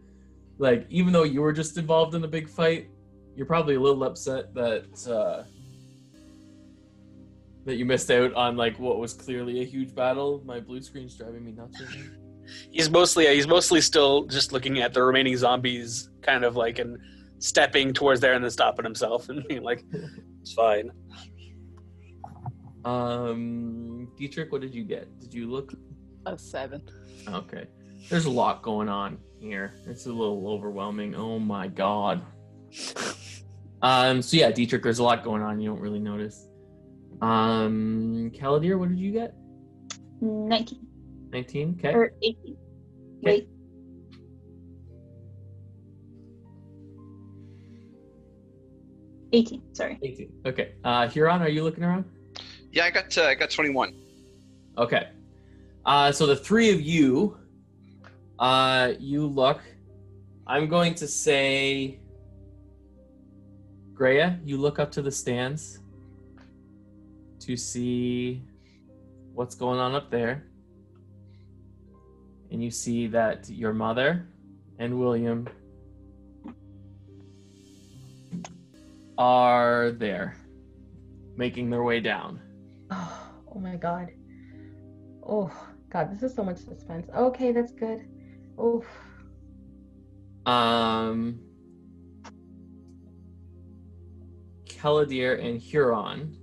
like, 0.59 0.87
even 0.89 1.13
though 1.13 1.25
you 1.25 1.43
were 1.43 1.53
just 1.53 1.77
involved 1.77 2.15
in 2.15 2.25
a 2.25 2.29
big 2.29 2.49
fight, 2.49 2.89
you're 3.37 3.47
probably 3.47 3.75
a 3.75 3.81
little 3.81 4.03
upset 4.05 4.55
that 4.55 5.07
uh, 5.07 5.45
that 7.65 7.77
you 7.77 7.85
missed 7.85 8.11
out 8.11 8.33
on 8.35 8.57
like 8.57 8.79
what 8.79 8.99
was 8.99 9.13
clearly 9.13 9.61
a 9.61 9.65
huge 9.65 9.95
battle. 9.95 10.43
My 10.45 10.61
blue 10.61 10.83
screen's 10.83 11.17
driving 11.17 11.45
me 11.45 11.53
nuts. 11.53 11.81
Right 11.81 11.99
now. 11.99 12.05
He's 12.73 12.91
mostly 12.91 13.33
he's 13.33 13.47
mostly 13.47 13.81
still 13.81 14.25
just 14.25 14.53
looking 14.53 14.81
at 14.81 14.93
the 14.93 15.03
remaining 15.03 15.37
zombies, 15.37 16.11
kind 16.21 16.45
of 16.45 16.57
like 16.57 16.81
and 16.81 16.99
stepping 17.39 17.93
towards 17.93 18.21
there 18.21 18.33
and 18.33 18.43
then 18.43 18.51
stopping 18.51 18.85
himself 18.85 19.29
and 19.29 19.47
being 19.47 19.63
like, 19.63 19.85
"It's 20.41 20.53
fine." 20.55 20.91
Um, 22.85 24.11
Dietrich, 24.17 24.51
what 24.51 24.63
did 24.63 24.75
you 24.75 24.83
get? 24.83 25.21
Did 25.21 25.33
you 25.33 25.49
look? 25.49 25.75
A 26.27 26.37
seven. 26.37 26.83
Okay. 27.29 27.67
There's 28.09 28.25
a 28.25 28.31
lot 28.31 28.63
going 28.63 28.89
on 28.89 29.19
here. 29.39 29.75
It's 29.87 30.07
a 30.07 30.13
little 30.13 30.49
overwhelming. 30.49 31.15
Oh 31.15 31.39
my 31.39 31.69
god. 31.69 32.23
Um, 33.83 34.21
so 34.21 34.37
yeah, 34.37 34.51
Dietrich, 34.51 34.83
there's 34.83 34.99
a 34.99 35.03
lot 35.03 35.25
going 35.25 35.43
on. 35.43 35.61
You 35.61 35.71
don't 35.71 35.81
really 35.81 35.99
notice. 35.99 36.50
Um, 37.23 38.31
Caladir, 38.35 38.79
what 38.79 38.89
did 38.89 38.99
you 38.99 39.13
get? 39.13 39.35
19. 40.21 40.87
19? 41.33 41.77
Okay. 41.79 41.95
Or 41.95 42.13
18. 42.23 42.57
Wait. 43.23 43.49
Eighteen, 49.33 49.63
sorry. 49.73 49.97
18. 50.03 50.33
Okay. 50.45 50.73
Uh, 50.83 51.07
Huron, 51.09 51.41
are 51.41 51.49
you 51.49 51.63
looking 51.63 51.85
around? 51.85 52.05
Yeah, 52.73 52.87
I 52.87 52.91
got 52.91 53.17
uh, 53.17 53.27
I 53.27 53.35
got 53.37 53.51
21. 53.51 53.95
Okay. 54.77 55.09
Uh, 55.87 56.11
so 56.11 56.27
the 56.27 56.35
three 56.35 56.73
of 56.73 56.81
you, 56.81 57.39
uh, 58.39 58.93
you 58.99 59.27
look, 59.27 59.61
I'm 60.47 60.69
going 60.69 60.95
to 60.97 61.07
say, 61.07 62.01
Greya, 63.95 64.41
you 64.45 64.57
look 64.57 64.79
up 64.79 64.91
to 64.93 65.03
the 65.03 65.13
stands 65.13 65.79
to 67.51 67.57
see 67.57 68.43
what's 69.35 69.57
going 69.57 69.81
on 69.81 69.95
up 69.97 70.09
there. 70.09 70.45
And 72.53 72.63
you 72.63 72.71
see 72.71 73.09
that 73.09 73.49
your 73.49 73.73
mother 73.73 74.29
and 74.79 74.99
William 74.99 75.49
are 79.19 79.91
there, 79.91 80.37
making 81.37 81.71
their 81.71 81.83
way 81.83 81.99
down. 82.01 82.41
Oh, 82.91 83.31
oh 83.55 83.59
my 83.59 83.75
god. 83.77 84.11
Oh 85.27 85.51
god, 85.91 86.13
this 86.15 86.23
is 86.23 86.35
so 86.35 86.45
much 86.45 86.59
suspense. 86.59 87.09
Okay, 87.17 87.51
that's 87.51 87.73
good. 87.73 88.07
Oh, 88.59 88.85
Um, 90.47 91.41
Caladir 94.67 95.45
and 95.45 95.61
Huron, 95.61 96.37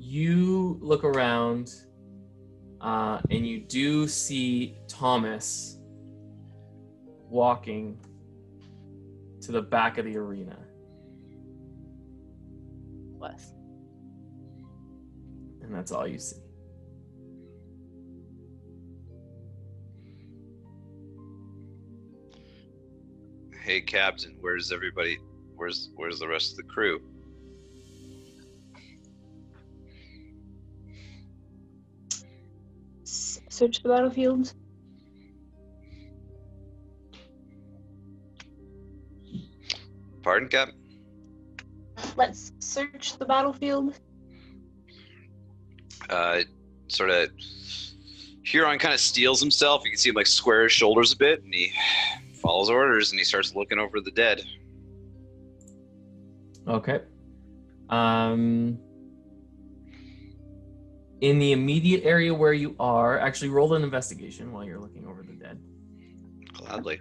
you 0.00 0.78
look 0.80 1.04
around 1.04 1.70
uh, 2.80 3.20
and 3.30 3.46
you 3.46 3.60
do 3.60 4.08
see 4.08 4.78
Thomas 4.88 5.78
walking 7.28 7.98
to 9.42 9.52
the 9.52 9.60
back 9.60 9.98
of 9.98 10.06
the 10.06 10.16
arena. 10.16 10.56
Less. 13.18 13.52
And 15.62 15.74
that's 15.74 15.92
all 15.92 16.08
you 16.08 16.18
see. 16.18 16.40
Hey, 23.62 23.82
Captain, 23.82 24.38
where's 24.40 24.72
everybody? 24.72 25.18
Where's 25.54 25.90
Where's 25.94 26.18
the 26.18 26.26
rest 26.26 26.52
of 26.52 26.56
the 26.56 26.62
crew? 26.62 27.00
Search 33.60 33.82
the 33.82 33.90
battlefield. 33.90 34.54
Pardon, 40.22 40.48
Cap? 40.48 40.70
Let's 42.16 42.52
search 42.58 43.18
the 43.18 43.26
battlefield. 43.26 44.00
Uh, 46.08 46.40
sort 46.88 47.10
of. 47.10 47.28
Huron 48.44 48.78
kind 48.78 48.94
of 48.94 49.00
steels 49.00 49.42
himself. 49.42 49.84
You 49.84 49.90
can 49.90 49.98
see 49.98 50.08
him 50.08 50.14
like 50.14 50.26
square 50.26 50.62
his 50.62 50.72
shoulders 50.72 51.12
a 51.12 51.18
bit, 51.18 51.44
and 51.44 51.52
he 51.52 51.70
follows 52.40 52.70
orders, 52.70 53.10
and 53.10 53.18
he 53.18 53.26
starts 53.26 53.54
looking 53.54 53.78
over 53.78 54.00
the 54.00 54.10
dead. 54.12 54.42
Okay. 56.66 57.00
Um, 57.90 58.78
in 61.20 61.38
the 61.38 61.52
immediate 61.52 62.02
area 62.04 62.32
where 62.32 62.52
you 62.52 62.74
are, 62.80 63.18
actually 63.18 63.50
roll 63.50 63.74
an 63.74 63.82
investigation 63.82 64.52
while 64.52 64.64
you're 64.64 64.80
looking 64.80 65.06
over 65.06 65.22
the 65.22 65.32
dead. 65.32 65.60
Gladly. 66.54 67.00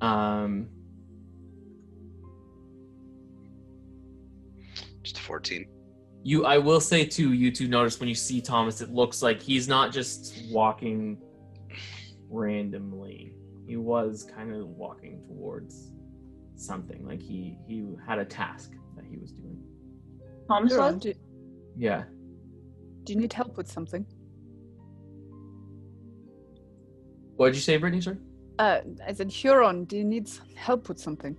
Um, 0.00 0.68
Just 5.02 5.18
a 5.18 5.20
14. 5.20 5.66
you, 6.22 6.44
I 6.44 6.58
will 6.58 6.80
say 6.80 7.04
too, 7.04 7.32
you 7.32 7.50
two 7.50 7.68
notice 7.68 8.00
when 8.00 8.08
you 8.08 8.14
see 8.14 8.40
Thomas, 8.40 8.80
it 8.80 8.92
looks 8.92 9.22
like 9.22 9.40
he's 9.40 9.68
not 9.68 9.92
just 9.92 10.44
walking 10.50 11.18
randomly. 12.28 13.34
He 13.66 13.76
was 13.76 14.24
kind 14.24 14.52
of 14.52 14.66
walking 14.68 15.22
towards 15.26 15.92
something, 16.56 17.06
like 17.06 17.22
he 17.22 17.56
he 17.66 17.86
had 18.06 18.18
a 18.18 18.24
task 18.24 18.72
that 18.96 19.04
he 19.04 19.16
was 19.16 19.32
doing. 19.32 19.62
Thomas 20.48 20.76
was? 20.76 21.06
Yeah. 21.76 22.04
Do 23.04 23.12
you 23.12 23.18
need 23.18 23.32
help 23.32 23.56
with 23.56 23.70
something? 23.70 24.04
What 27.36 27.46
did 27.46 27.56
you 27.56 27.62
say, 27.62 27.76
Brittany? 27.76 28.02
Sir? 28.02 28.18
Uh, 28.58 28.80
I 29.06 29.12
said, 29.12 29.30
Huron, 29.30 29.84
do 29.84 29.96
you 29.96 30.04
need 30.04 30.28
some 30.28 30.48
help 30.54 30.88
with 30.88 30.98
something? 30.98 31.36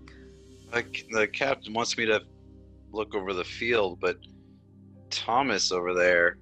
Like 0.73 1.05
the 1.11 1.27
captain 1.27 1.73
wants 1.73 1.97
me 1.97 2.05
to 2.07 2.21
look 2.91 3.13
over 3.13 3.33
the 3.33 3.43
field, 3.43 3.99
but 3.99 4.17
Thomas 5.09 5.71
over 5.71 5.93
there 5.93 6.37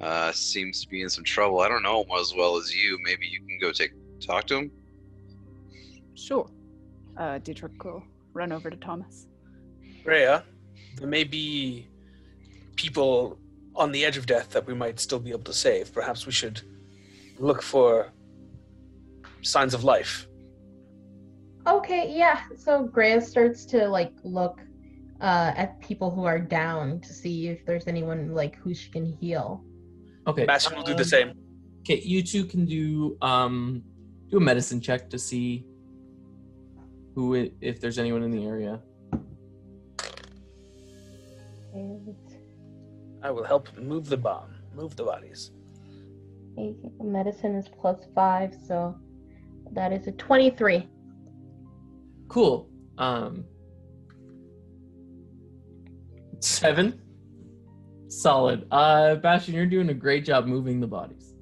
uh, 0.00 0.32
seems 0.32 0.82
to 0.82 0.88
be 0.88 1.02
in 1.02 1.08
some 1.08 1.24
trouble. 1.24 1.60
I 1.60 1.68
don't 1.68 1.82
know 1.82 2.02
him 2.02 2.10
as 2.20 2.34
well 2.36 2.56
as 2.56 2.74
you. 2.74 2.98
Maybe 3.04 3.26
you 3.26 3.38
can 3.38 3.58
go 3.60 3.72
take 3.72 3.92
talk 4.20 4.46
to 4.48 4.56
him. 4.56 4.70
Sure. 6.14 6.50
Uh, 7.16 7.38
Dietrich 7.38 7.82
will 7.82 8.02
run 8.32 8.52
over 8.52 8.70
to 8.70 8.76
Thomas. 8.76 9.26
Rhea, 10.04 10.44
there 10.96 11.08
may 11.08 11.24
be 11.24 11.88
people 12.76 13.38
on 13.74 13.92
the 13.92 14.04
edge 14.04 14.16
of 14.16 14.26
death 14.26 14.50
that 14.50 14.66
we 14.66 14.74
might 14.74 15.00
still 15.00 15.18
be 15.18 15.30
able 15.30 15.44
to 15.44 15.52
save. 15.52 15.92
Perhaps 15.92 16.26
we 16.26 16.32
should 16.32 16.60
look 17.38 17.62
for 17.62 18.12
signs 19.42 19.74
of 19.74 19.84
life. 19.84 20.26
Okay, 21.66 22.12
yeah. 22.14 22.42
So 22.56 22.86
Greya 22.86 23.22
starts 23.22 23.64
to 23.66 23.88
like 23.88 24.12
look 24.24 24.60
uh, 25.20 25.52
at 25.56 25.80
people 25.80 26.10
who 26.10 26.24
are 26.24 26.38
down 26.38 27.00
to 27.00 27.12
see 27.12 27.48
if 27.48 27.64
there's 27.66 27.86
anyone 27.86 28.34
like 28.34 28.56
who 28.56 28.74
she 28.74 28.90
can 28.90 29.16
heal. 29.20 29.62
Okay. 30.26 30.46
Bastion 30.46 30.76
will 30.76 30.82
do 30.82 30.94
the 30.94 31.02
um, 31.02 31.04
same. 31.04 31.32
Okay, 31.80 32.00
you 32.00 32.22
two 32.22 32.44
can 32.44 32.64
do 32.66 33.16
um 33.22 33.82
do 34.28 34.36
a 34.36 34.40
medicine 34.40 34.80
check 34.80 35.10
to 35.10 35.18
see 35.18 35.64
who 37.14 37.50
if 37.60 37.80
there's 37.80 37.98
anyone 37.98 38.22
in 38.22 38.30
the 38.30 38.46
area. 38.46 38.80
And 41.72 42.16
I 43.22 43.30
will 43.30 43.44
help 43.44 43.76
move 43.76 44.08
the 44.08 44.16
bomb, 44.16 44.54
move 44.74 44.96
the 44.96 45.04
bodies. 45.04 45.50
medicine 47.02 47.54
is 47.54 47.68
plus 47.68 47.98
five, 48.14 48.54
so 48.66 48.96
that 49.72 49.92
is 49.92 50.06
a 50.06 50.12
twenty-three. 50.12 50.88
Cool. 52.28 52.68
Um 52.98 53.44
seven. 56.40 57.00
Solid. 58.08 58.66
Uh 58.70 59.16
Bastion, 59.16 59.54
you're 59.54 59.66
doing 59.66 59.90
a 59.90 59.94
great 59.94 60.24
job 60.24 60.46
moving 60.46 60.80
the 60.80 60.86
bodies. 60.86 61.34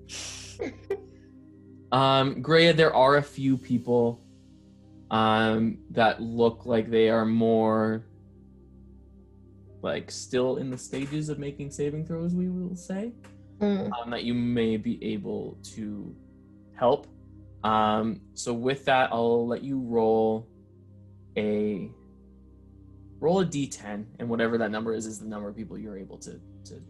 um 1.92 2.42
Greya, 2.42 2.74
there 2.76 2.94
are 2.94 3.16
a 3.16 3.22
few 3.22 3.56
people 3.56 4.20
um 5.10 5.78
that 5.90 6.20
look 6.20 6.66
like 6.66 6.90
they 6.90 7.08
are 7.08 7.24
more 7.24 8.04
like 9.82 10.10
still 10.10 10.56
in 10.56 10.70
the 10.70 10.78
stages 10.78 11.28
of 11.28 11.38
making 11.38 11.70
saving 11.70 12.06
throws, 12.06 12.34
we 12.34 12.48
will 12.48 12.76
say. 12.76 13.12
Mm. 13.60 13.90
um, 14.00 14.10
that 14.10 14.22
you 14.22 14.34
may 14.34 14.76
be 14.76 15.02
able 15.04 15.58
to 15.74 16.14
help. 16.76 17.08
Um, 17.64 18.20
so 18.34 18.52
with 18.52 18.84
that, 18.84 19.10
I'll 19.12 19.48
let 19.48 19.64
you 19.64 19.80
roll 19.80 20.46
a 21.36 21.90
roll 23.18 23.40
a 23.40 23.44
d10, 23.44 24.04
and 24.20 24.28
whatever 24.28 24.58
that 24.58 24.70
number 24.70 24.94
is 24.94 25.06
is 25.06 25.18
the 25.18 25.26
number 25.26 25.48
of 25.48 25.56
people 25.56 25.76
you're 25.76 25.98
able 25.98 26.18
to 26.18 26.40
to 26.66 26.80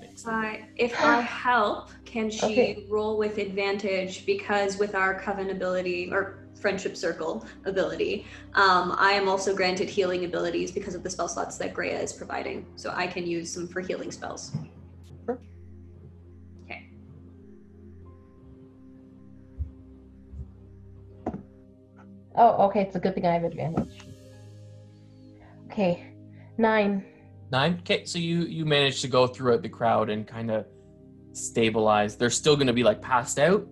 make. 0.00 0.10
Uh, 0.26 0.54
if 0.74 1.00
I 1.00 1.20
help, 1.20 1.90
can 2.04 2.30
she 2.30 2.46
Okay. 2.46 2.86
roll 2.88 3.16
with 3.16 3.38
advantage? 3.38 4.26
Because 4.26 4.76
with 4.76 4.96
our 4.96 5.20
coven 5.20 5.50
ability 5.50 6.10
or 6.10 6.47
friendship 6.60 6.96
circle 6.96 7.46
ability, 7.64 8.26
um, 8.54 8.94
I 8.98 9.12
am 9.12 9.28
also 9.28 9.54
granted 9.54 9.88
healing 9.88 10.24
abilities 10.24 10.70
because 10.70 10.94
of 10.94 11.02
the 11.02 11.10
spell 11.10 11.28
slots 11.28 11.56
that 11.58 11.74
Greya 11.74 12.02
is 12.02 12.12
providing. 12.12 12.66
So 12.76 12.92
I 12.94 13.06
can 13.06 13.26
use 13.26 13.52
some 13.52 13.68
for 13.68 13.80
healing 13.80 14.10
spells. 14.10 14.52
Sure. 15.24 15.40
Okay. 16.64 16.90
Oh, 22.36 22.66
okay. 22.66 22.82
It's 22.82 22.96
a 22.96 23.00
good 23.00 23.14
thing 23.14 23.26
I 23.26 23.32
have 23.32 23.44
advantage. 23.44 24.00
Okay, 25.70 26.06
nine. 26.56 27.04
Nine. 27.50 27.78
Okay, 27.80 28.04
so 28.04 28.18
you 28.18 28.40
you 28.42 28.66
managed 28.66 29.00
to 29.02 29.08
go 29.08 29.26
throughout 29.26 29.62
the 29.62 29.68
crowd 29.68 30.10
and 30.10 30.26
kind 30.26 30.50
of 30.50 30.66
stabilize. 31.32 32.16
They're 32.16 32.30
still 32.30 32.56
going 32.56 32.66
to 32.66 32.72
be 32.72 32.82
like 32.82 33.00
passed 33.00 33.38
out, 33.38 33.66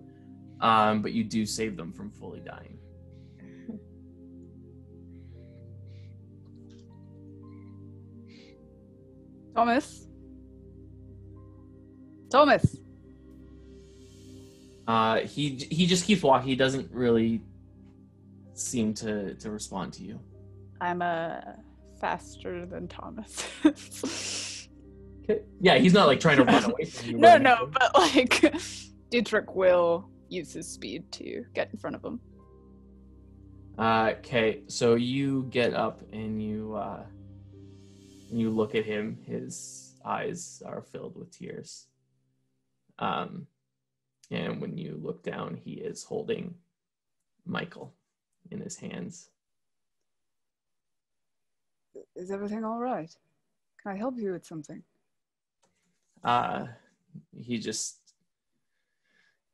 um, 0.61 1.01
but 1.01 1.11
you 1.11 1.23
do 1.23 1.45
save 1.45 1.75
them 1.75 1.91
from 1.91 2.11
fully 2.11 2.39
dying. 2.39 2.76
Thomas? 9.57 10.05
Thomas! 12.29 12.77
Uh, 14.87 15.21
he 15.21 15.67
he 15.71 15.87
just 15.87 16.05
keeps 16.05 16.21
walking. 16.21 16.47
He 16.47 16.55
doesn't 16.55 16.91
really 16.91 17.41
seem 18.53 18.93
to 18.95 19.33
to 19.33 19.49
respond 19.49 19.93
to 19.93 20.03
you. 20.03 20.19
I'm 20.79 21.01
uh, 21.01 21.39
faster 21.99 22.67
than 22.67 22.87
Thomas. 22.87 23.43
Okay. 23.65 25.41
Yeah, 25.59 25.77
he's 25.77 25.91
not 25.91 26.07
like 26.07 26.21
trying 26.21 26.37
to 26.37 26.45
run 26.45 26.63
away 26.63 26.85
from 26.85 27.09
you. 27.09 27.17
no, 27.17 27.37
no, 27.37 27.69
but 27.69 27.93
like, 27.95 28.55
Dietrich 29.11 29.53
will 29.55 30.07
use 30.29 30.53
his 30.53 30.65
speed 30.69 31.11
to 31.13 31.43
get 31.53 31.69
in 31.73 31.77
front 31.77 31.97
of 31.97 32.05
him. 32.05 32.21
Uh, 33.77 34.13
okay, 34.19 34.61
so 34.67 34.95
you 34.95 35.45
get 35.49 35.73
up 35.73 36.01
and 36.13 36.41
you 36.41 36.75
uh, 36.75 37.03
you 38.29 38.49
look 38.49 38.75
at 38.75 38.85
him. 38.85 39.17
His 39.25 39.95
eyes 40.03 40.61
are 40.65 40.81
filled 40.81 41.15
with 41.17 41.31
tears. 41.31 41.87
Um, 42.99 43.47
and 44.31 44.59
when 44.61 44.77
you 44.77 44.99
look 45.01 45.23
down, 45.23 45.55
he 45.55 45.73
is 45.73 46.03
holding 46.03 46.55
Michael 47.45 47.93
in 48.51 48.59
his 48.59 48.77
hands. 48.77 49.29
Is 52.15 52.31
everything 52.31 52.63
all 52.63 52.79
right? 52.79 53.15
Can 53.81 53.91
I 53.91 53.97
help 53.97 54.17
you 54.17 54.33
with 54.33 54.45
something? 54.45 54.83
Uh, 56.23 56.65
he 57.35 57.57
just 57.57 57.97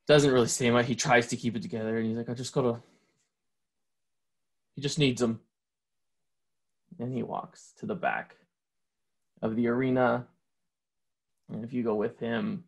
doesn't 0.08 0.32
really 0.32 0.48
say 0.48 0.72
much. 0.72 0.88
He 0.88 0.96
tries 0.96 1.28
to 1.28 1.38
keep 1.38 1.56
it 1.56 1.62
together, 1.62 1.98
and 1.98 2.08
he's 2.08 2.18
like, 2.18 2.30
"I 2.30 2.34
just 2.34 2.54
gotta." 2.54 2.82
He 4.76 4.82
just 4.82 4.98
needs 4.98 5.22
him, 5.22 5.40
And 7.00 7.14
he 7.14 7.22
walks 7.22 7.74
to 7.78 7.86
the 7.86 7.96
back 7.96 8.36
of 9.44 9.56
the 9.56 9.68
arena. 9.68 10.26
And 11.52 11.64
if 11.64 11.74
you 11.74 11.84
go 11.84 11.94
with 11.94 12.20
him, 12.20 12.64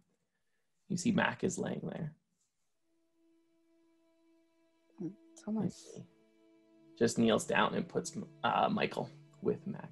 you 0.90 0.98
see 0.98 1.12
Mac 1.12 1.44
is 1.44 1.58
laying 1.58 1.82
there. 1.82 2.14
Thomas. 5.44 5.92
He 5.96 6.04
Just 7.00 7.18
kneels 7.18 7.46
down 7.46 7.74
and 7.76 7.88
puts 7.88 8.16
uh, 8.44 8.70
Michael 8.70 9.10
with 9.42 9.66
Mac. 9.66 9.90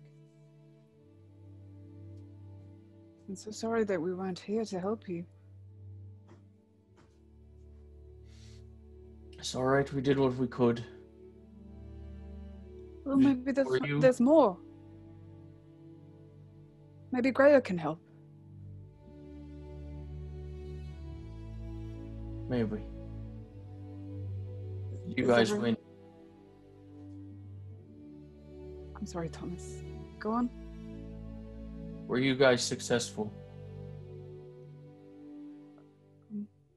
I'm 3.30 3.36
so 3.36 3.52
sorry 3.52 3.84
that 3.86 4.02
we 4.02 4.14
weren't 4.14 4.40
here 4.40 4.66
to 4.66 4.80
help 4.80 5.08
you. 5.08 5.26
It's 9.38 9.56
all 9.56 9.64
right. 9.64 9.92
We 9.94 10.02
did 10.02 10.18
what 10.18 10.36
we 10.36 10.48
could. 10.48 10.84
Well, 13.06 13.18
maybe 13.18 13.52
there's, 13.52 13.68
there's 14.00 14.20
more. 14.20 14.58
Maybe 17.14 17.32
Greya 17.32 17.64
can 17.64 17.78
help. 17.78 18.00
Maybe. 22.50 22.82
You 25.16 25.24
Is 25.24 25.28
guys 25.28 25.54
win. 25.54 25.78
I'm 28.96 29.06
sorry, 29.06 29.30
Thomas. 29.30 29.84
Go 30.20 30.32
on. 30.32 30.50
Were 32.08 32.18
you 32.18 32.34
guys 32.36 32.64
successful? 32.64 33.32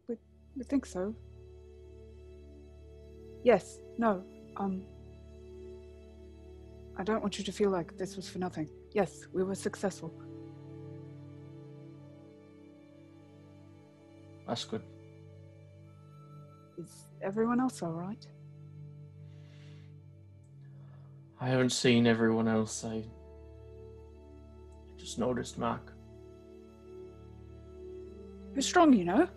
We, 0.07 0.16
We 0.55 0.64
think 0.64 0.84
so. 0.84 1.14
Yes. 3.43 3.80
No. 3.97 4.22
Um. 4.59 4.82
I 6.99 7.05
don't 7.05 7.22
want 7.22 7.39
you 7.39 7.45
to 7.45 7.53
feel 7.53 7.70
like 7.70 7.97
this 7.97 8.16
was 8.16 8.28
for 8.28 8.39
nothing. 8.39 8.68
Yes, 8.93 9.26
we 9.32 9.43
were 9.43 9.55
successful. 9.55 10.12
That's 14.57 14.64
good. 14.64 14.80
Is 16.78 17.04
everyone 17.20 17.61
else 17.61 17.82
all 17.82 17.92
right? 17.92 18.26
I 21.38 21.48
haven't 21.48 21.72
seen 21.72 22.07
everyone 22.07 22.48
else. 22.48 22.82
I 22.82 23.04
just 24.96 25.18
noticed 25.18 25.59
Mark. 25.59 25.92
You're 28.54 28.62
strong, 28.62 28.94
you 28.94 29.04
know. 29.04 29.28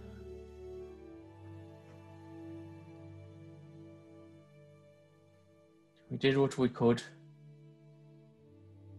We 6.10 6.16
did 6.16 6.38
what 6.38 6.58
we 6.58 6.70
could. 6.70 7.04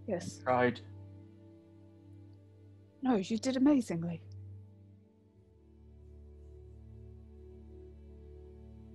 Yes. 0.06 0.36
Tried. 0.44 0.80
No, 3.00 3.16
you 3.16 3.38
did 3.38 3.56
amazingly. 3.56 4.20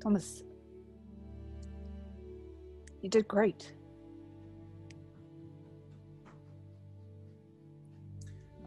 Thomas, 0.05 0.43
you 3.01 3.09
did 3.09 3.27
great. 3.27 3.73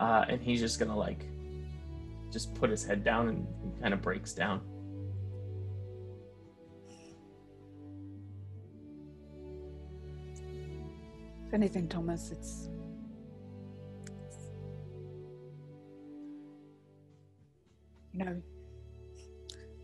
Uh, 0.00 0.24
and 0.28 0.42
he's 0.42 0.58
just 0.58 0.80
gonna 0.80 0.96
like, 0.96 1.26
just 2.32 2.52
put 2.56 2.70
his 2.70 2.84
head 2.84 3.04
down 3.04 3.28
and, 3.28 3.46
and 3.62 3.80
kind 3.80 3.94
of 3.94 4.02
breaks 4.02 4.32
down. 4.32 4.62
If 11.46 11.54
anything, 11.54 11.86
Thomas, 11.86 12.32
it's. 12.32 12.68
You 18.12 18.24
know, 18.24 18.42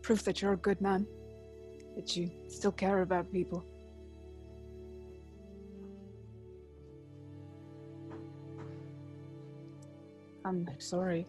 proof 0.03 0.25
that 0.25 0.43
you're 0.43 0.55
a 0.55 0.57
good 0.57 0.81
man, 0.81 1.07
that 1.95 2.17
you 2.17 2.31
still 2.49 2.73
care 2.73 3.03
about 3.03 3.31
people. 3.33 3.65
I'm 10.45 10.69
sorry. 10.79 11.27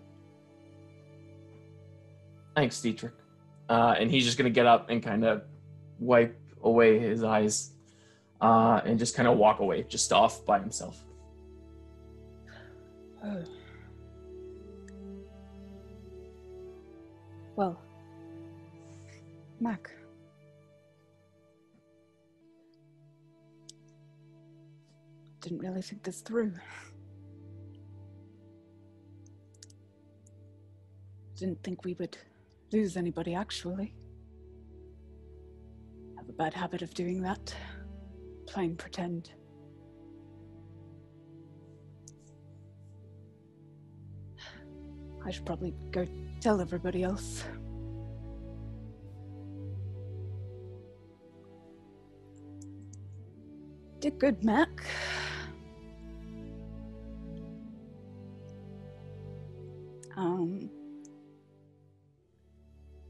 Thanks, 2.55 2.81
Dietrich. 2.81 3.13
Uh, 3.69 3.95
and 3.97 4.11
he's 4.11 4.25
just 4.25 4.37
gonna 4.37 4.49
get 4.49 4.65
up 4.65 4.89
and 4.89 5.01
kind 5.01 5.23
of 5.25 5.43
wipe 5.99 6.37
away 6.63 6.99
his 6.99 7.23
eyes, 7.23 7.71
uh, 8.41 8.81
and 8.85 8.99
just 8.99 9.15
kind 9.15 9.27
of 9.27 9.37
walk 9.37 9.59
away, 9.59 9.83
just 9.83 10.11
off 10.11 10.45
by 10.45 10.59
himself. 10.59 11.03
Oh. 13.23 13.43
Well, 17.55 17.79
Mac. 19.59 19.89
Didn't 25.45 25.59
really 25.59 25.83
think 25.83 26.01
this 26.01 26.21
through. 26.21 26.53
Didn't 31.37 31.61
think 31.61 31.85
we 31.85 31.93
would 31.99 32.17
lose 32.73 32.97
anybody, 32.97 33.35
actually. 33.35 33.93
Have 36.17 36.27
a 36.27 36.33
bad 36.33 36.51
habit 36.55 36.81
of 36.81 36.95
doing 36.95 37.21
that. 37.21 37.53
Playing 38.47 38.75
pretend. 38.75 39.33
I 45.23 45.29
should 45.29 45.45
probably 45.45 45.75
go 45.91 46.07
tell 46.41 46.59
everybody 46.59 47.03
else. 47.03 47.43
Did 53.99 54.17
good, 54.17 54.43
Mac. 54.43 54.83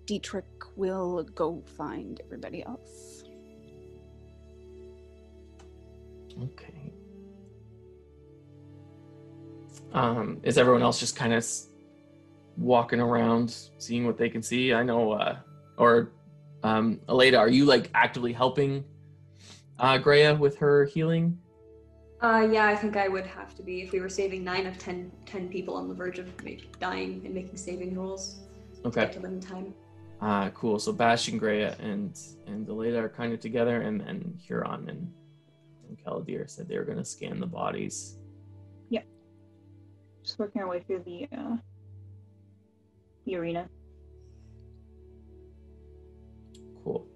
Dietrich 0.05 0.45
will 0.75 1.23
go 1.23 1.63
find 1.77 2.21
everybody 2.23 2.63
else. 2.63 3.23
Okay. 6.41 6.93
Um, 9.93 10.39
is 10.43 10.57
everyone 10.57 10.81
else 10.81 10.99
just 10.99 11.15
kind 11.15 11.33
of 11.33 11.47
walking 12.57 12.99
around, 12.99 13.55
seeing 13.77 14.05
what 14.05 14.17
they 14.17 14.29
can 14.29 14.43
see? 14.43 14.73
I 14.73 14.83
know, 14.83 15.13
uh, 15.13 15.37
or 15.77 16.11
um, 16.63 16.99
Aleda, 17.07 17.39
are 17.39 17.49
you 17.49 17.65
like 17.65 17.89
actively 17.93 18.33
helping 18.33 18.83
uh, 19.79 19.97
Greya 19.97 20.37
with 20.37 20.57
her 20.57 20.85
healing? 20.85 21.37
Uh, 22.21 22.47
yeah, 22.51 22.65
I 22.65 22.75
think 22.75 22.97
I 22.97 23.07
would 23.07 23.25
have 23.25 23.55
to 23.55 23.63
be 23.63 23.81
if 23.81 23.91
we 23.91 23.99
were 23.99 24.09
saving 24.09 24.43
nine 24.43 24.65
of 24.65 24.77
10, 24.77 25.11
10 25.25 25.49
people 25.49 25.75
on 25.75 25.87
the 25.87 25.93
verge 25.93 26.17
of 26.19 26.43
make, 26.43 26.77
dying 26.79 27.21
and 27.23 27.33
making 27.33 27.57
saving 27.57 27.95
rolls. 27.95 28.39
to 28.81 28.87
Okay. 28.87 29.01
Get 29.01 29.13
to 29.13 29.19
them 29.19 29.33
in 29.35 29.39
time. 29.39 29.73
Uh, 30.21 30.49
cool. 30.51 30.79
So 30.79 30.91
Bash 30.91 31.27
and 31.27 31.39
Greya 31.39 31.77
and 31.79 32.17
and 32.47 32.67
Aleda 32.67 32.97
are 33.03 33.09
kind 33.09 33.33
of 33.33 33.39
together, 33.39 33.81
and 33.81 33.99
then 33.99 34.33
Huron 34.39 34.89
and, 34.89 35.11
and 35.87 35.97
Caladir 36.03 36.49
said 36.49 36.67
they 36.67 36.77
were 36.77 36.85
going 36.85 36.97
to 36.97 37.05
scan 37.05 37.39
the 37.39 37.45
bodies. 37.45 38.17
Yeah. 38.89 39.01
Just 40.23 40.39
working 40.39 40.61
our 40.61 40.67
way 40.67 40.79
through 40.79 41.03
the 41.05 41.27
uh, 41.37 41.57
the 43.25 43.35
arena. 43.35 43.69
Cool. 46.83 47.07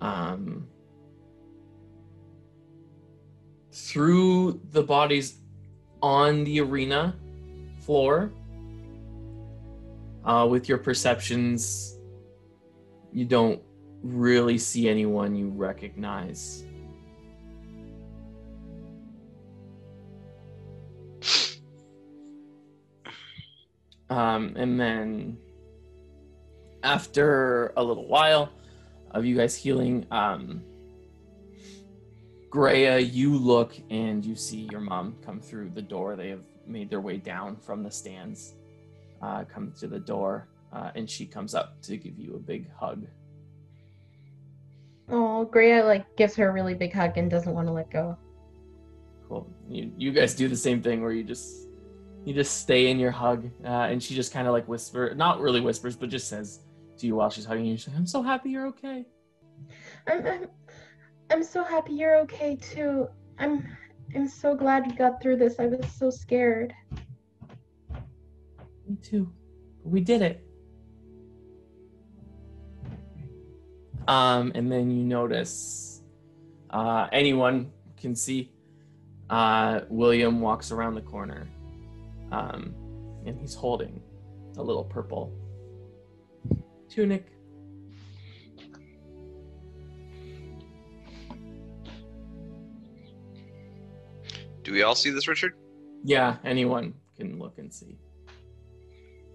Um, 0.00 0.66
through 3.72 4.60
the 4.70 4.82
bodies 4.82 5.38
on 6.02 6.44
the 6.44 6.60
arena 6.60 7.16
floor, 7.80 8.32
uh, 10.28 10.46
with 10.46 10.68
your 10.68 10.76
perceptions, 10.76 11.98
you 13.12 13.24
don't 13.24 13.62
really 14.02 14.58
see 14.58 14.88
anyone 14.88 15.34
you 15.34 15.48
recognize. 15.48 16.64
Um, 24.10 24.54
and 24.56 24.78
then 24.78 25.38
after 26.82 27.72
a 27.76 27.82
little 27.82 28.06
while 28.06 28.50
of 29.12 29.24
you 29.24 29.36
guys 29.36 29.56
healing, 29.56 30.06
um, 30.10 30.62
Greya, 32.50 32.98
you 33.00 33.36
look 33.36 33.74
and 33.90 34.24
you 34.24 34.34
see 34.34 34.68
your 34.70 34.80
mom 34.80 35.16
come 35.24 35.40
through 35.40 35.70
the 35.70 35.82
door. 35.82 36.16
They 36.16 36.28
have 36.28 36.44
made 36.66 36.90
their 36.90 37.00
way 37.00 37.18
down 37.18 37.56
from 37.56 37.82
the 37.82 37.90
stands, 37.90 38.54
uh, 39.22 39.44
come 39.44 39.72
to 39.78 39.86
the 39.86 39.98
door, 39.98 40.48
uh, 40.72 40.90
and 40.94 41.08
she 41.08 41.26
comes 41.26 41.54
up 41.54 41.80
to 41.82 41.96
give 41.96 42.18
you 42.18 42.34
a 42.34 42.38
big 42.38 42.70
hug. 42.72 43.06
Oh, 45.10 45.48
Greya 45.50 45.84
like 45.84 46.16
gives 46.16 46.34
her 46.36 46.48
a 46.48 46.52
really 46.52 46.74
big 46.74 46.92
hug 46.92 47.16
and 47.16 47.30
doesn't 47.30 47.54
want 47.54 47.66
to 47.66 47.72
let 47.72 47.90
go. 47.90 48.16
Cool. 49.26 49.50
You, 49.68 49.92
you 49.96 50.12
guys 50.12 50.34
do 50.34 50.48
the 50.48 50.56
same 50.56 50.82
thing 50.82 51.02
where 51.02 51.12
you 51.12 51.24
just 51.24 51.68
you 52.24 52.34
just 52.34 52.60
stay 52.60 52.90
in 52.90 52.98
your 52.98 53.10
hug, 53.10 53.50
uh, 53.64 53.88
and 53.90 54.02
she 54.02 54.14
just 54.14 54.32
kind 54.32 54.46
of 54.46 54.52
like 54.52 54.68
whisper, 54.68 55.14
not 55.14 55.40
really 55.40 55.60
whispers, 55.60 55.96
but 55.96 56.10
just 56.10 56.28
says 56.28 56.60
to 56.98 57.06
you 57.06 57.16
while 57.16 57.30
she's 57.30 57.44
hugging 57.44 57.64
you, 57.64 57.76
she's 57.76 57.88
like, 57.88 57.96
"I'm 57.96 58.06
so 58.06 58.22
happy 58.22 58.50
you're 58.50 58.66
okay." 58.66 59.06
I'm, 60.06 60.26
I'm 60.26 60.46
I'm 61.30 61.42
so 61.42 61.64
happy 61.64 61.92
you're 61.94 62.16
okay 62.20 62.56
too. 62.56 63.08
I'm 63.38 63.66
I'm 64.14 64.28
so 64.28 64.54
glad 64.54 64.86
we 64.86 64.94
got 64.94 65.20
through 65.22 65.36
this. 65.36 65.58
I 65.58 65.66
was 65.66 65.90
so 65.92 66.10
scared. 66.10 66.74
Me 68.88 68.96
too. 69.02 69.30
We 69.84 70.00
did 70.00 70.22
it. 70.22 70.44
Um, 74.08 74.52
and 74.54 74.72
then 74.72 74.90
you 74.90 75.04
notice 75.04 76.02
uh, 76.70 77.08
anyone 77.12 77.70
can 77.98 78.16
see 78.16 78.50
uh, 79.28 79.80
William 79.90 80.40
walks 80.40 80.72
around 80.72 80.94
the 80.94 81.02
corner, 81.02 81.46
um, 82.32 82.74
and 83.26 83.38
he's 83.38 83.54
holding 83.54 84.00
a 84.56 84.62
little 84.62 84.84
purple 84.84 85.30
tunic. 86.88 87.26
Do 94.62 94.72
we 94.72 94.82
all 94.82 94.94
see 94.94 95.10
this, 95.10 95.28
Richard? 95.28 95.52
Yeah, 96.02 96.36
anyone 96.44 96.94
can 97.16 97.38
look 97.38 97.58
and 97.58 97.72
see. 97.72 97.98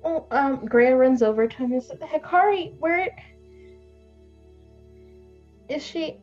Oh, 0.03 0.25
um, 0.31 0.67
Greya 0.67 0.97
runs 0.97 1.21
over 1.21 1.47
to 1.47 1.57
him 1.57 1.71
and 1.71 1.81
says, 1.81 1.99
Hikari, 1.99 2.77
where 2.79 3.15
is 5.69 5.83
she? 5.83 6.17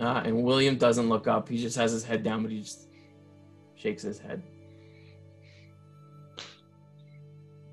Uh, 0.00 0.22
and 0.24 0.42
William 0.42 0.76
doesn't 0.76 1.08
look 1.08 1.26
up. 1.28 1.48
He 1.48 1.58
just 1.58 1.76
has 1.76 1.92
his 1.92 2.04
head 2.04 2.22
down, 2.22 2.42
but 2.42 2.50
he 2.50 2.60
just 2.60 2.88
shakes 3.76 4.02
his 4.02 4.18
head. 4.18 4.42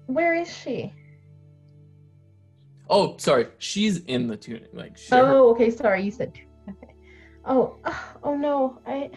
Where 0.06 0.36
is 0.36 0.56
she? 0.56 0.94
Oh, 2.90 3.16
sorry. 3.18 3.48
She's 3.58 3.98
in 4.06 4.28
the 4.28 4.38
tunic. 4.38 4.70
Like, 4.74 4.98
she, 4.98 5.14
Oh, 5.14 5.50
okay, 5.52 5.72
sorry, 5.72 6.04
you 6.04 6.12
said. 6.12 6.34
Okay. 6.70 6.94
Oh, 7.46 7.78
oh 8.24 8.36
no, 8.36 8.80
I. 8.86 9.10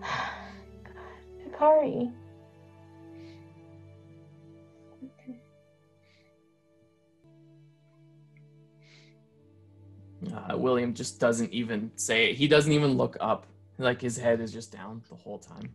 Hikari. 1.52 2.12
Uh, 10.36 10.56
William 10.56 10.92
just 10.92 11.18
doesn't 11.18 11.52
even 11.52 11.90
say 11.96 12.30
it. 12.30 12.36
He 12.36 12.48
doesn't 12.48 12.72
even 12.72 12.92
look 12.92 13.16
up. 13.20 13.46
Like 13.78 14.00
his 14.00 14.16
head 14.16 14.40
is 14.40 14.52
just 14.52 14.72
down 14.72 15.02
the 15.08 15.16
whole 15.16 15.38
time. 15.38 15.74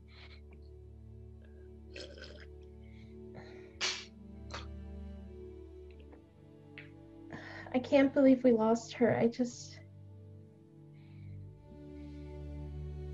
I 7.74 7.80
can't 7.80 8.14
believe 8.14 8.44
we 8.44 8.52
lost 8.52 8.94
her. 8.94 9.18
I 9.18 9.28
just. 9.28 9.80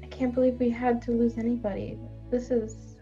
I 0.02 0.08
can't 0.08 0.34
believe 0.34 0.56
we 0.56 0.70
had 0.70 1.02
to 1.04 1.12
lose 1.12 1.38
anybody. 1.38 2.00
This 2.32 2.50
is. 2.50 2.96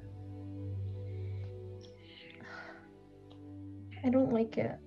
I 4.04 4.10
don't 4.10 4.34
like 4.34 4.58
it. 4.58 4.78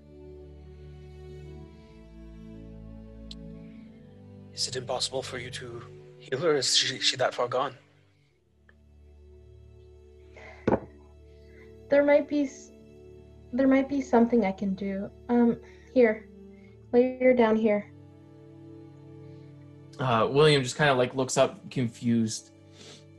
Is 4.58 4.66
it 4.66 4.74
impossible 4.74 5.22
for 5.22 5.38
you 5.38 5.50
to 5.50 5.84
heal 6.18 6.40
her? 6.40 6.56
Is 6.56 6.74
she, 6.76 6.98
she 6.98 7.16
that 7.18 7.32
far 7.32 7.46
gone? 7.46 7.74
There 11.88 12.04
might 12.04 12.28
be. 12.28 12.50
There 13.52 13.68
might 13.68 13.88
be 13.88 14.00
something 14.00 14.44
I 14.44 14.50
can 14.50 14.74
do. 14.74 15.08
Um, 15.28 15.58
here. 15.94 16.28
Lay 16.92 17.20
her 17.20 17.34
down 17.34 17.54
here. 17.54 17.92
Uh, 20.00 20.26
William 20.28 20.64
just 20.64 20.74
kind 20.74 20.90
of 20.90 20.98
like 20.98 21.14
looks 21.14 21.36
up, 21.36 21.70
confused, 21.70 22.50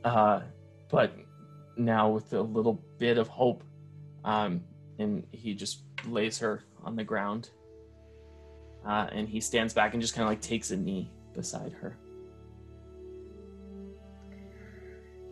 uh, 0.03 0.41
but 0.89 1.13
now 1.77 2.09
with 2.09 2.33
a 2.33 2.41
little 2.41 2.83
bit 2.97 3.17
of 3.17 3.29
hope, 3.29 3.63
um, 4.25 4.61
and 4.97 5.25
he 5.31 5.53
just 5.53 5.83
lays 6.05 6.37
her 6.39 6.63
on 6.83 6.97
the 6.97 7.03
ground, 7.03 7.49
uh, 8.85 9.07
and 9.13 9.29
he 9.29 9.39
stands 9.39 9.73
back 9.73 9.93
and 9.93 10.01
just 10.01 10.13
kind 10.13 10.23
of 10.23 10.29
like 10.29 10.41
takes 10.41 10.71
a 10.71 10.77
knee 10.77 11.09
beside 11.39 11.71
her. 11.71 11.97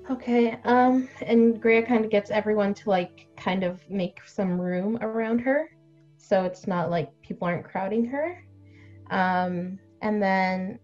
Okay, 0.10 0.58
um, 0.64 1.10
and 1.22 1.62
Greya 1.62 1.86
kind 1.86 2.06
of 2.06 2.10
gets 2.10 2.32
everyone 2.32 2.74
to 2.76 2.90
like 2.90 3.28
kind 3.36 3.66
of 3.66 3.82
make 3.90 4.20
some 4.26 4.60
room 4.60 4.98
around 5.02 5.40
her, 5.40 5.70
so 6.18 6.46
it's 6.46 6.66
not 6.66 6.90
like 6.90 7.10
people 7.22 7.46
aren't 7.46 7.66
crowding 7.66 8.06
her. 8.06 8.42
Um, 9.12 9.78
and 10.02 10.24
then 10.24 10.80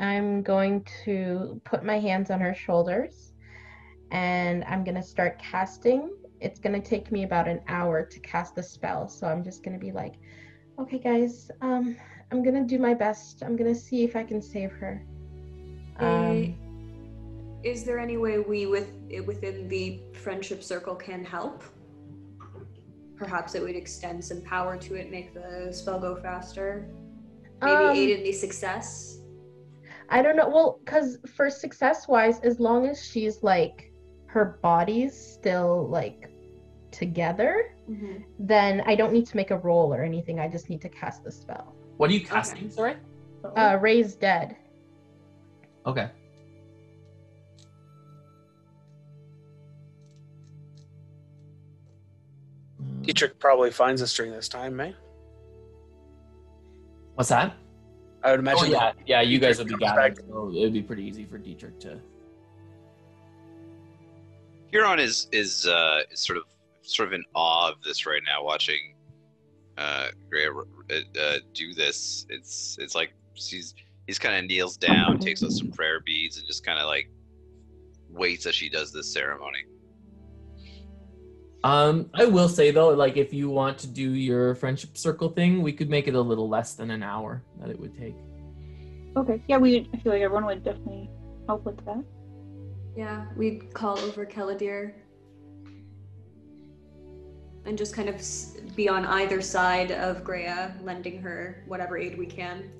I'm 0.00 0.42
going 0.42 0.86
to 1.04 1.62
put 1.64 1.82
my 1.82 1.98
hands 1.98 2.30
on 2.30 2.40
her 2.40 2.54
shoulders, 2.54 3.32
and 4.10 4.64
I'm 4.64 4.84
gonna 4.84 5.02
start 5.02 5.38
casting. 5.38 6.10
It's 6.40 6.60
gonna 6.60 6.82
take 6.82 7.10
me 7.10 7.22
about 7.22 7.48
an 7.48 7.60
hour 7.68 8.04
to 8.04 8.20
cast 8.20 8.54
the 8.54 8.62
spell, 8.62 9.08
so 9.08 9.28
I'm 9.28 9.42
just 9.42 9.64
gonna 9.64 9.78
be 9.78 9.92
like, 9.92 10.16
okay, 10.78 10.98
guys, 10.98 11.50
um, 11.62 11.96
I'm 12.30 12.42
gonna 12.42 12.64
do 12.64 12.78
my 12.78 12.94
best. 12.94 13.42
I'm 13.42 13.56
gonna 13.56 13.74
see 13.74 14.04
if 14.04 14.14
I 14.16 14.22
can 14.22 14.40
save 14.40 14.70
her. 14.72 15.02
Um, 15.98 16.54
Is 17.62 17.84
there 17.84 17.98
any 17.98 18.16
way 18.16 18.38
we 18.38 18.66
with 18.66 18.88
within 19.26 19.68
the 19.68 20.00
friendship 20.14 20.62
circle 20.62 20.94
can 20.94 21.24
help? 21.24 21.62
Perhaps 23.16 23.54
it 23.54 23.62
would 23.62 23.76
extend 23.76 24.24
some 24.24 24.40
power 24.42 24.78
to 24.78 24.94
it, 24.94 25.10
make 25.10 25.34
the 25.34 25.70
spell 25.72 26.00
go 26.00 26.16
faster. 26.16 26.86
Maybe 27.62 27.72
Um, 27.72 27.96
aid 27.96 28.10
in 28.18 28.24
the 28.24 28.32
success. 28.32 29.20
I 30.08 30.22
don't 30.22 30.36
know. 30.36 30.48
Well, 30.48 30.80
because 30.84 31.18
for 31.36 31.50
success 31.50 32.08
wise, 32.08 32.40
as 32.40 32.58
long 32.58 32.86
as 32.86 33.04
she's 33.04 33.42
like 33.42 33.92
her 34.26 34.58
body's 34.62 35.12
still 35.14 35.88
like 35.88 36.30
together, 36.92 37.74
Mhm. 37.90 38.24
then 38.38 38.80
I 38.86 38.94
don't 38.94 39.12
need 39.12 39.26
to 39.26 39.36
make 39.36 39.50
a 39.50 39.58
roll 39.58 39.92
or 39.92 40.02
anything. 40.02 40.38
I 40.40 40.48
just 40.48 40.70
need 40.70 40.80
to 40.82 40.88
cast 40.88 41.24
the 41.24 41.30
spell. 41.32 41.74
What 42.00 42.08
are 42.08 42.14
you 42.14 42.24
casting? 42.24 42.70
Sorry. 42.70 42.96
Uh, 43.44 43.76
raise 43.78 44.14
dead. 44.14 44.56
Okay. 45.84 46.08
Dietrich 53.02 53.38
probably 53.38 53.70
finds 53.70 54.00
us 54.00 54.16
during 54.16 54.32
this 54.32 54.48
time, 54.48 54.80
eh? 54.80 54.92
What's 57.16 57.28
that? 57.28 57.54
I 58.22 58.30
would 58.30 58.38
Oh 58.38 58.44
imagine. 58.44 58.70
yeah, 58.70 58.92
yeah. 59.04 59.20
You 59.20 59.38
guys 59.38 59.58
would 59.58 59.68
be 59.68 59.76
gathered, 59.76 60.26
so 60.26 60.48
it 60.54 60.58
would 60.58 60.72
be 60.72 60.80
pretty 60.80 61.04
easy 61.04 61.26
for 61.26 61.36
Dietrich 61.36 61.78
to. 61.80 62.00
Huron 64.70 64.98
is 65.00 65.28
is 65.32 65.66
uh, 65.66 66.00
is 66.10 66.20
sort 66.20 66.38
of 66.38 66.44
sort 66.80 67.08
of 67.08 67.12
in 67.12 67.24
awe 67.34 67.68
of 67.70 67.82
this 67.82 68.06
right 68.06 68.22
now, 68.24 68.42
watching 68.42 68.94
uh, 69.80 70.08
Gray 70.28 70.46
uh, 70.46 71.20
uh, 71.20 71.38
do 71.54 71.72
this. 71.72 72.26
It's 72.28 72.76
it's 72.78 72.94
like 72.94 73.12
he's 73.34 73.74
he's 74.06 74.18
kind 74.18 74.36
of 74.36 74.44
kneels 74.44 74.76
down, 74.76 75.18
takes 75.18 75.42
out 75.42 75.52
some 75.52 75.70
prayer 75.70 76.00
beads, 76.00 76.36
and 76.36 76.46
just 76.46 76.64
kind 76.64 76.78
of 76.78 76.86
like 76.86 77.10
waits 78.10 78.46
as 78.46 78.54
she 78.54 78.68
does 78.68 78.92
this 78.92 79.12
ceremony. 79.12 79.64
Um, 81.64 82.10
I 82.14 82.24
will 82.24 82.48
say 82.48 82.70
though, 82.70 82.90
like 82.90 83.16
if 83.16 83.32
you 83.32 83.50
want 83.50 83.78
to 83.78 83.86
do 83.86 84.12
your 84.12 84.54
friendship 84.54 84.96
circle 84.96 85.30
thing, 85.30 85.62
we 85.62 85.72
could 85.72 85.90
make 85.90 86.08
it 86.08 86.14
a 86.14 86.20
little 86.20 86.48
less 86.48 86.74
than 86.74 86.90
an 86.90 87.02
hour 87.02 87.42
that 87.58 87.70
it 87.70 87.78
would 87.78 87.96
take. 87.98 88.16
Okay. 89.16 89.42
Yeah, 89.48 89.58
we. 89.58 89.88
I 89.92 89.96
feel 89.98 90.12
like 90.12 90.22
everyone 90.22 90.46
would 90.46 90.62
definitely 90.62 91.10
help 91.46 91.64
with 91.64 91.84
that. 91.84 92.04
Yeah, 92.96 93.26
we'd 93.36 93.72
call 93.74 93.98
over 93.98 94.26
Caladir. 94.26 94.92
And 97.64 97.76
just 97.76 97.94
kind 97.94 98.08
of 98.08 98.20
be 98.74 98.88
on 98.88 99.04
either 99.04 99.40
side 99.40 99.92
of 99.92 100.24
Greya, 100.24 100.72
lending 100.82 101.20
her 101.20 101.62
whatever 101.66 101.98
aid 101.98 102.16
we 102.16 102.26
can. 102.26 102.70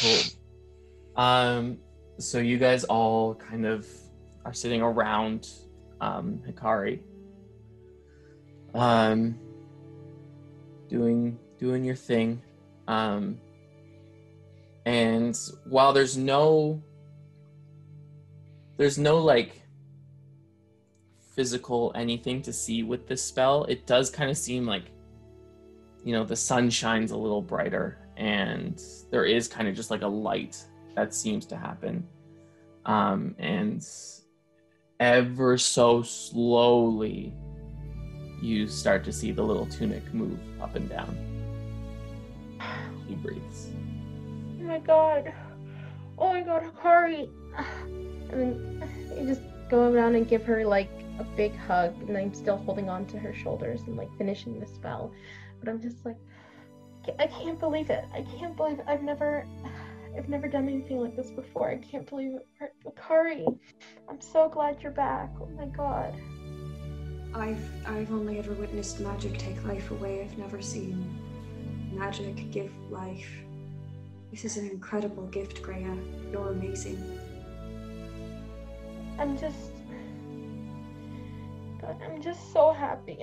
Cool. 0.00 0.20
Um, 1.16 1.78
so 2.18 2.38
you 2.38 2.58
guys 2.58 2.84
all 2.84 3.34
kind 3.34 3.66
of 3.66 3.86
are 4.44 4.52
sitting 4.52 4.82
around 4.82 5.48
um, 6.00 6.42
Hikari, 6.46 7.00
um, 8.74 9.38
doing 10.88 11.38
doing 11.58 11.84
your 11.84 11.96
thing, 11.96 12.40
um, 12.88 13.38
and 14.86 15.38
while 15.64 15.92
there's 15.92 16.16
no 16.16 16.82
there's 18.76 18.98
no 18.98 19.18
like 19.18 19.59
physical 21.40 21.90
anything 21.94 22.42
to 22.42 22.52
see 22.52 22.82
with 22.82 23.08
this 23.08 23.24
spell, 23.24 23.64
it 23.64 23.86
does 23.86 24.10
kind 24.10 24.30
of 24.30 24.36
seem 24.36 24.66
like 24.66 24.90
you 26.04 26.12
know 26.12 26.22
the 26.22 26.36
sun 26.36 26.68
shines 26.68 27.12
a 27.12 27.16
little 27.16 27.40
brighter 27.40 27.96
and 28.18 28.82
there 29.10 29.24
is 29.24 29.48
kind 29.48 29.66
of 29.66 29.74
just 29.74 29.90
like 29.90 30.02
a 30.02 30.06
light 30.06 30.62
that 30.94 31.14
seems 31.14 31.46
to 31.46 31.56
happen 31.56 32.06
um, 32.84 33.34
and 33.38 33.86
ever 34.98 35.56
so 35.56 36.02
slowly 36.02 37.32
you 38.42 38.68
start 38.68 39.02
to 39.02 39.12
see 39.12 39.32
the 39.32 39.42
little 39.42 39.64
tunic 39.64 40.02
move 40.12 40.38
up 40.60 40.74
and 40.74 40.90
down 40.90 41.16
he 43.08 43.14
breathes 43.14 43.68
Oh 44.60 44.64
my 44.64 44.78
god. 44.78 45.32
Oh 46.18 46.32
my 46.34 46.42
god, 46.42 46.62
Hikari. 46.62 47.28
And 48.30 48.40
then 48.40 48.88
you 49.18 49.26
just 49.26 49.40
go 49.68 49.92
around 49.92 50.14
and 50.14 50.28
give 50.28 50.44
her 50.44 50.64
like 50.64 50.90
a 51.20 51.24
big 51.36 51.54
hug, 51.56 51.94
and 52.08 52.16
I'm 52.16 52.34
still 52.34 52.56
holding 52.56 52.88
on 52.88 53.06
to 53.06 53.18
her 53.18 53.34
shoulders 53.34 53.82
and 53.82 53.96
like 53.96 54.08
finishing 54.16 54.58
the 54.58 54.66
spell. 54.66 55.12
But 55.60 55.68
I'm 55.68 55.80
just 55.80 56.04
like, 56.04 56.16
I 57.18 57.26
can't 57.26 57.58
believe 57.58 57.90
it. 57.90 58.04
I 58.12 58.22
can't 58.22 58.56
believe 58.56 58.78
it. 58.78 58.84
I've 58.88 59.02
never, 59.02 59.46
I've 60.16 60.28
never 60.28 60.48
done 60.48 60.68
anything 60.68 60.98
like 60.98 61.16
this 61.16 61.30
before. 61.30 61.70
I 61.70 61.76
can't 61.76 62.08
believe 62.08 62.32
it. 62.34 62.72
Hikari, 62.84 63.58
I'm 64.08 64.20
so 64.20 64.48
glad 64.48 64.82
you're 64.82 64.92
back. 64.92 65.30
Oh 65.40 65.48
my 65.56 65.66
god. 65.66 66.14
I've 67.34 67.86
I've 67.86 68.10
only 68.12 68.38
ever 68.38 68.52
witnessed 68.54 69.00
magic 69.00 69.38
take 69.38 69.62
life 69.64 69.90
away. 69.90 70.22
I've 70.22 70.36
never 70.36 70.60
seen 70.60 71.18
magic 71.92 72.50
give 72.50 72.72
life. 72.90 73.28
This 74.30 74.44
is 74.44 74.56
an 74.56 74.68
incredible 74.70 75.26
gift, 75.26 75.62
Greya. 75.62 75.96
You're 76.32 76.50
amazing. 76.50 77.02
I'm 79.18 79.36
just, 79.38 79.69
God, 81.80 81.96
I'm 82.04 82.20
just 82.20 82.52
so 82.52 82.72
happy. 82.72 83.18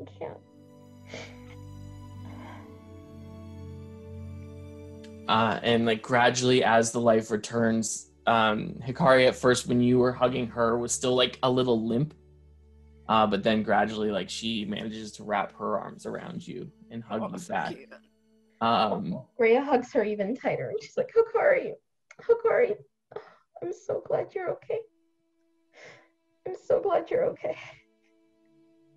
I 0.00 0.04
can't. 0.18 0.36
uh, 5.28 5.60
and 5.62 5.84
like 5.86 6.02
gradually 6.02 6.64
as 6.64 6.90
the 6.92 7.00
life 7.00 7.30
returns 7.30 8.10
um, 8.26 8.74
hikari 8.86 9.26
at 9.26 9.34
first 9.36 9.66
when 9.66 9.80
you 9.80 9.98
were 9.98 10.12
hugging 10.12 10.46
her 10.46 10.78
was 10.78 10.92
still 10.92 11.14
like 11.14 11.38
a 11.42 11.50
little 11.50 11.86
limp 11.86 12.14
uh, 13.08 13.26
but 13.26 13.42
then 13.42 13.62
gradually 13.62 14.10
like 14.10 14.28
she 14.30 14.64
manages 14.64 15.12
to 15.12 15.24
wrap 15.24 15.52
her 15.58 15.78
arms 15.78 16.06
around 16.06 16.46
you 16.46 16.70
and 16.90 17.02
hug 17.02 17.22
Oh, 17.22 17.28
you 17.36 17.42
back 17.48 17.74
cute. 17.74 17.88
um, 18.60 19.22
Rhea 19.38 19.62
hugs 19.62 19.92
her 19.92 20.04
even 20.04 20.34
tighter 20.36 20.68
and 20.70 20.78
she's 20.82 20.96
like, 20.96 21.10
Hikari, 21.14 21.72
Hikari, 22.22 22.76
I'm 23.62 23.72
so 23.72 24.02
glad 24.06 24.34
you're 24.34 24.50
okay. 24.52 24.78
I'm 26.46 26.54
so 26.66 26.80
glad 26.80 27.10
you're 27.10 27.24
okay. 27.26 27.56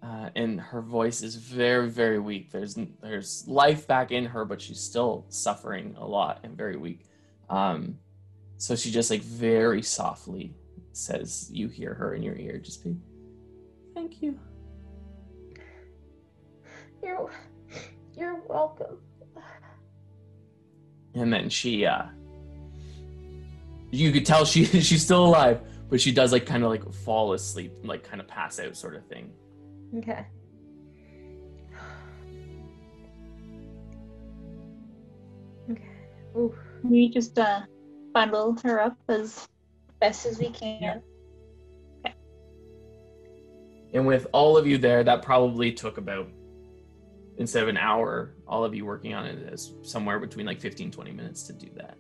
Uh, 0.04 0.30
and 0.36 0.60
her 0.60 0.82
voice 0.82 1.22
is 1.22 1.36
very 1.36 1.89
very 1.89 2.20
weak. 2.20 2.52
There's 2.52 2.78
there's 3.02 3.45
life 3.47 3.88
back 3.88 4.12
in 4.12 4.26
her 4.26 4.45
but 4.45 4.62
she's 4.62 4.80
still 4.80 5.26
suffering 5.30 5.95
a 5.97 6.06
lot 6.06 6.39
and 6.43 6.58
very 6.58 6.78
weak. 6.78 7.06
Um, 7.49 7.97
so 8.58 8.76
she 8.76 8.91
just 8.91 9.12
like 9.12 9.22
very 9.22 9.82
softly 9.82 10.56
says 10.93 11.49
you 11.52 11.68
hear 11.68 11.93
her 11.93 12.16
in 12.16 12.24
your 12.24 12.36
ear 12.36 12.58
just 12.58 12.84
be 12.84 12.95
thank 13.95 14.22
you. 14.22 14.39
You're 17.04 17.32
you're 18.16 18.41
welcome. 18.47 18.97
and 21.16 21.32
then 21.32 21.49
she 21.49 21.86
uh 21.86 22.04
you 23.91 24.12
could 24.12 24.26
tell 24.26 24.45
she 24.45 24.66
she's 24.82 25.04
still 25.04 25.26
alive 25.26 25.62
but 25.89 25.99
she 25.99 26.12
does 26.12 26.32
like 26.32 26.45
kind 26.45 26.64
of 26.64 26.70
like 26.70 26.91
fall 26.93 27.34
asleep 27.34 27.74
like 27.84 28.04
kind 28.04 28.22
of 28.22 28.28
pass 28.28 28.60
out 28.60 28.76
sort 28.76 28.95
of 28.95 29.06
thing 29.08 29.32
Okay. 29.98 30.26
Okay. 35.70 35.84
Ooh. 36.36 36.56
We 36.84 37.10
just 37.10 37.38
uh, 37.38 37.62
bundle 38.14 38.58
her 38.64 38.82
up 38.82 38.98
as 39.08 39.48
best 40.00 40.26
as 40.26 40.39
we 40.39 40.50
can. 40.50 41.02
and 43.94 44.08
with 44.08 44.26
all 44.32 44.58
of 44.58 44.66
you 44.66 44.78
there 44.78 45.04
that 45.04 45.22
probably 45.22 45.74
took 45.74 45.98
about 45.98 46.30
instead 47.38 47.62
of 47.64 47.68
an 47.68 47.76
hour 47.76 48.34
all 48.48 48.64
of 48.64 48.74
you 48.74 48.86
working 48.86 49.14
on 49.14 49.26
it 49.26 49.38
is 49.52 49.74
somewhere 49.82 50.18
between 50.18 50.46
like 50.46 50.62
15 50.62 50.92
20 50.92 51.12
minutes 51.12 51.44
to 51.44 51.52
do 51.52 51.68
that 51.76 51.98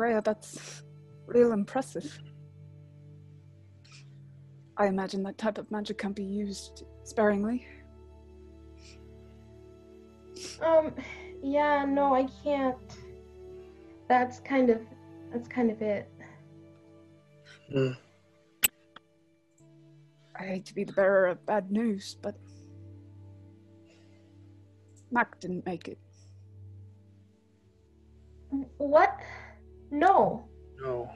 Greya, 0.00 0.24
that's 0.24 0.82
real 1.26 1.52
impressive. 1.52 2.18
I 4.80 4.86
imagine 4.86 5.22
that 5.24 5.36
type 5.36 5.58
of 5.58 5.70
magic 5.70 5.98
can 5.98 6.12
be 6.12 6.24
used 6.24 6.84
sparingly. 7.04 7.66
Um, 10.62 10.94
yeah, 11.42 11.84
no, 11.84 12.14
I 12.14 12.26
can't. 12.42 12.78
That's 14.08 14.40
kind 14.40 14.70
of 14.70 14.80
that's 15.30 15.48
kind 15.48 15.70
of 15.70 15.82
it. 15.82 16.10
Hmm. 17.70 17.90
I 20.34 20.44
hate 20.44 20.64
to 20.64 20.74
be 20.74 20.84
the 20.84 20.94
bearer 20.94 21.26
of 21.26 21.44
bad 21.44 21.70
news, 21.70 22.16
but 22.22 22.36
Mac 25.12 25.38
didn't 25.40 25.66
make 25.66 25.88
it. 25.88 25.98
What? 28.78 29.14
No. 29.90 30.48
No. 30.80 31.10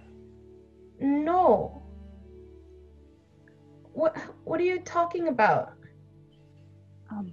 No. 1.00 1.83
What 3.94 4.16
what 4.44 4.60
are 4.60 4.64
you 4.64 4.80
talking 4.80 5.28
about? 5.28 5.72
Um. 7.10 7.32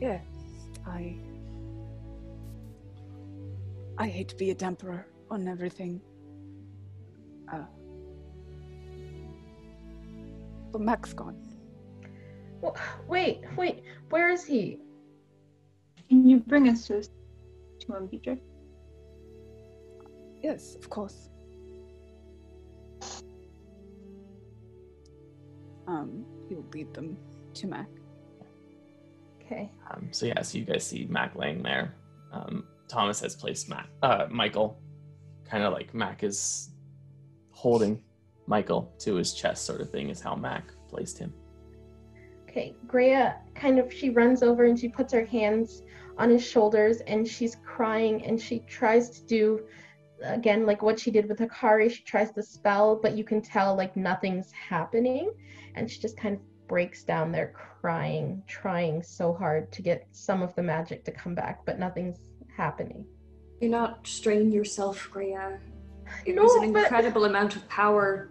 Yeah, 0.00 0.20
I. 0.86 1.16
I 3.96 4.08
hate 4.08 4.28
to 4.28 4.36
be 4.36 4.50
a 4.50 4.54
dampener 4.54 5.04
on 5.30 5.48
everything. 5.48 6.00
Uh. 7.52 7.64
But 10.70 10.80
Mac's 10.80 11.12
gone. 11.14 11.36
Wh- 12.62 12.76
Wait, 13.08 13.42
wait. 13.56 13.82
Where 14.10 14.30
is 14.30 14.44
he? 14.44 14.78
Can 16.08 16.28
you 16.28 16.38
bring 16.40 16.68
us 16.68 16.86
to, 16.88 17.02
to 17.02 17.96
him, 17.96 18.08
Dietrich? 18.08 18.40
Yes, 20.42 20.74
of 20.74 20.90
course. 20.90 21.30
Um, 26.04 26.24
he 26.48 26.54
will 26.54 26.66
lead 26.72 26.92
them 26.94 27.16
to 27.54 27.66
Mac. 27.66 27.88
Okay. 29.42 29.70
um, 29.90 30.08
so 30.10 30.24
yeah 30.24 30.40
so 30.40 30.56
you 30.56 30.64
guys 30.64 30.86
see 30.86 31.06
mac 31.10 31.36
laying 31.36 31.62
there 31.62 31.94
um, 32.32 32.64
thomas 32.88 33.20
has 33.20 33.36
placed 33.36 33.68
mac 33.68 33.88
uh, 34.02 34.24
michael 34.30 34.80
kind 35.44 35.62
of 35.62 35.70
like 35.74 35.92
mac 35.92 36.24
is 36.24 36.70
holding 37.50 38.02
michael 38.46 38.90
to 38.98 39.16
his 39.16 39.34
chest 39.34 39.66
sort 39.66 39.82
of 39.82 39.90
thing 39.90 40.08
is 40.08 40.18
how 40.18 40.34
mac 40.34 40.64
placed 40.88 41.18
him 41.18 41.30
Okay. 42.48 42.76
Greya 42.86 43.34
kind 43.56 43.80
of 43.80 43.92
she 43.92 44.10
runs 44.10 44.44
over 44.44 44.64
and 44.64 44.78
she 44.78 44.88
puts 44.88 45.12
her 45.12 45.26
hands 45.26 45.82
on 46.18 46.30
his 46.30 46.46
shoulders 46.46 46.98
and 47.00 47.26
she's 47.26 47.56
crying 47.66 48.24
and 48.24 48.40
she 48.40 48.60
tries 48.60 49.10
to 49.10 49.26
do 49.26 49.60
again 50.24 50.66
like 50.66 50.82
what 50.82 50.98
she 50.98 51.10
did 51.10 51.28
with 51.28 51.38
Hikari. 51.38 51.90
She 51.90 52.02
tries 52.02 52.30
to 52.32 52.42
spell, 52.42 52.96
but 52.96 53.16
you 53.16 53.24
can 53.24 53.40
tell 53.42 53.74
like 53.76 53.96
nothing's 53.96 54.50
happening. 54.52 55.32
And 55.74 55.90
she 55.90 56.00
just 56.00 56.16
kind 56.16 56.36
of 56.36 56.40
breaks 56.68 57.04
down 57.04 57.30
there 57.32 57.52
crying, 57.80 58.42
trying 58.46 59.02
so 59.02 59.32
hard 59.34 59.70
to 59.72 59.82
get 59.82 60.06
some 60.12 60.42
of 60.42 60.54
the 60.54 60.62
magic 60.62 61.04
to 61.04 61.12
come 61.12 61.34
back, 61.34 61.64
but 61.66 61.78
nothing's 61.78 62.18
happening. 62.56 63.04
You're 63.60 63.70
not 63.70 64.06
straining 64.06 64.50
yourself, 64.52 65.08
Greya. 65.12 65.58
It 66.26 66.34
No, 66.34 66.42
was 66.42 66.54
an 66.62 66.72
but- 66.72 66.82
incredible 66.84 67.24
amount 67.24 67.56
of 67.56 67.68
power. 67.68 68.30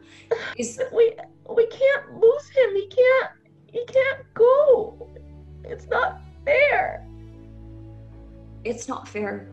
Is 0.58 0.82
We 0.94 1.16
we 1.50 1.66
can't 1.68 2.14
lose 2.20 2.50
him. 2.50 2.76
He 2.76 2.88
can't 2.88 3.32
he 3.68 3.86
can't 3.86 4.34
go. 4.34 5.10
It's 5.64 5.88
not 5.88 6.22
fair. 6.46 7.06
it's 8.64 8.88
not 8.88 9.08
fair. 9.08 9.50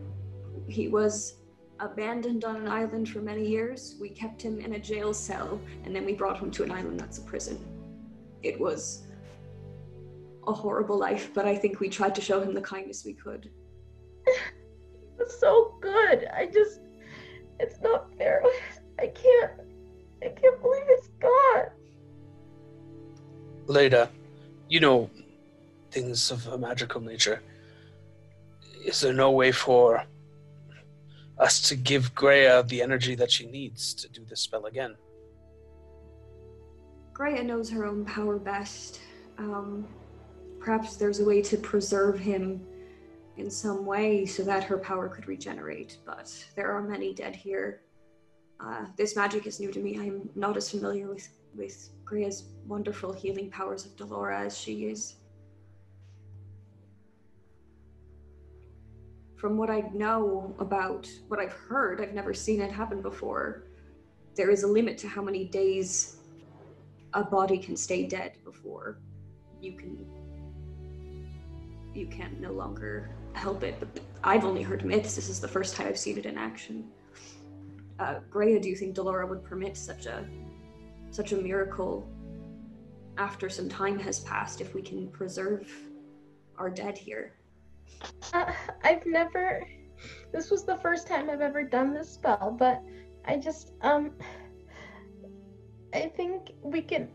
He 0.67 0.87
was 0.87 1.35
abandoned 1.81 2.45
on 2.45 2.55
an 2.55 2.67
island 2.67 3.09
for 3.09 3.19
many 3.19 3.45
years. 3.45 3.95
We 3.99 4.09
kept 4.09 4.41
him 4.41 4.59
in 4.59 4.73
a 4.73 4.79
jail 4.79 5.13
cell, 5.13 5.59
and 5.83 5.95
then 5.95 6.05
we 6.05 6.13
brought 6.13 6.39
him 6.39 6.51
to 6.51 6.63
an 6.63 6.71
island 6.71 6.99
that's 6.99 7.17
a 7.17 7.23
prison. 7.23 7.59
It 8.43 8.59
was 8.59 9.07
a 10.47 10.53
horrible 10.53 10.97
life, 10.97 11.31
but 11.33 11.45
I 11.45 11.55
think 11.55 11.79
we 11.79 11.89
tried 11.89 12.15
to 12.15 12.21
show 12.21 12.39
him 12.41 12.53
the 12.53 12.61
kindness 12.61 13.03
we 13.03 13.13
could. 13.13 13.49
It's 15.19 15.39
so 15.39 15.75
good. 15.81 16.27
I 16.35 16.47
just, 16.47 16.79
it's 17.59 17.79
not 17.81 18.11
fair. 18.17 18.43
I 18.99 19.07
can't, 19.07 19.51
I 20.23 20.29
can't 20.29 20.61
believe 20.61 20.83
it's 20.87 21.09
gone. 21.19 21.65
Leda, 23.67 24.09
you 24.67 24.79
know 24.79 25.09
things 25.91 26.31
of 26.31 26.47
a 26.47 26.57
magical 26.57 27.01
nature. 27.01 27.41
Is 28.83 29.01
there 29.01 29.13
no 29.13 29.29
way 29.29 29.51
for 29.51 30.03
us 31.41 31.59
to 31.69 31.75
give 31.75 32.13
Greya 32.15 32.67
the 32.67 32.81
energy 32.81 33.15
that 33.15 33.31
she 33.31 33.47
needs 33.47 33.93
to 33.95 34.07
do 34.09 34.23
this 34.25 34.41
spell 34.41 34.65
again? 34.65 34.95
Greya 37.13 37.43
knows 37.43 37.69
her 37.69 37.85
own 37.85 38.05
power 38.05 38.37
best. 38.37 39.01
Um, 39.37 39.87
perhaps 40.59 40.95
there's 40.95 41.19
a 41.19 41.25
way 41.25 41.41
to 41.41 41.57
preserve 41.57 42.19
him 42.19 42.65
in 43.37 43.49
some 43.49 43.85
way 43.85 44.25
so 44.25 44.43
that 44.43 44.63
her 44.63 44.77
power 44.77 45.09
could 45.09 45.27
regenerate, 45.27 45.97
but 46.05 46.31
there 46.55 46.71
are 46.71 46.81
many 46.81 47.13
dead 47.13 47.35
here. 47.35 47.81
Uh, 48.59 48.85
this 48.95 49.15
magic 49.15 49.47
is 49.47 49.59
new 49.59 49.71
to 49.71 49.79
me. 49.79 49.97
I'm 49.99 50.29
not 50.35 50.55
as 50.57 50.69
familiar 50.69 51.07
with, 51.07 51.27
with 51.55 51.89
Greya's 52.05 52.49
wonderful 52.67 53.11
healing 53.11 53.49
powers 53.49 53.85
of 53.85 53.95
Delora 53.95 54.41
as 54.41 54.57
she 54.57 54.85
is. 54.85 55.15
From 59.41 59.57
what 59.57 59.71
I 59.71 59.89
know 59.91 60.53
about 60.59 61.09
what 61.27 61.39
I've 61.39 61.51
heard, 61.51 61.99
I've 61.99 62.13
never 62.13 62.31
seen 62.31 62.61
it 62.61 62.71
happen 62.71 63.01
before. 63.01 63.63
There 64.35 64.51
is 64.51 64.61
a 64.61 64.67
limit 64.67 64.99
to 64.99 65.07
how 65.07 65.23
many 65.23 65.45
days 65.45 66.17
a 67.15 67.23
body 67.23 67.57
can 67.57 67.75
stay 67.75 68.05
dead 68.05 68.33
before 68.45 68.99
you 69.59 69.71
can 69.73 70.05
you 71.95 72.05
can 72.05 72.39
no 72.39 72.51
longer 72.51 73.09
help 73.33 73.63
it. 73.63 73.79
But 73.79 73.89
I've 74.23 74.45
only 74.45 74.61
heard 74.61 74.85
myths. 74.85 75.15
This 75.15 75.27
is 75.27 75.39
the 75.39 75.47
first 75.47 75.75
time 75.75 75.87
I've 75.87 75.97
seen 75.97 76.19
it 76.19 76.27
in 76.27 76.37
action. 76.37 76.91
Uh, 77.97 78.19
Greya, 78.29 78.61
do 78.61 78.69
you 78.69 78.75
think 78.75 78.93
Delora 78.93 79.25
would 79.25 79.43
permit 79.43 79.75
such 79.75 80.05
a 80.05 80.23
such 81.09 81.31
a 81.31 81.35
miracle 81.35 82.07
after 83.17 83.49
some 83.49 83.67
time 83.67 83.97
has 83.97 84.19
passed 84.19 84.61
if 84.61 84.75
we 84.75 84.83
can 84.83 85.07
preserve 85.07 85.67
our 86.59 86.69
dead 86.69 86.95
here? 86.95 87.33
Uh, 88.33 88.51
I've 88.83 89.05
never. 89.05 89.65
This 90.31 90.49
was 90.49 90.65
the 90.65 90.77
first 90.77 91.07
time 91.07 91.29
I've 91.29 91.41
ever 91.41 91.63
done 91.63 91.93
this 91.93 92.09
spell, 92.09 92.55
but 92.57 92.81
I 93.25 93.37
just 93.37 93.73
um. 93.81 94.11
I 95.93 96.11
think 96.15 96.51
we 96.63 96.81
can. 96.81 97.09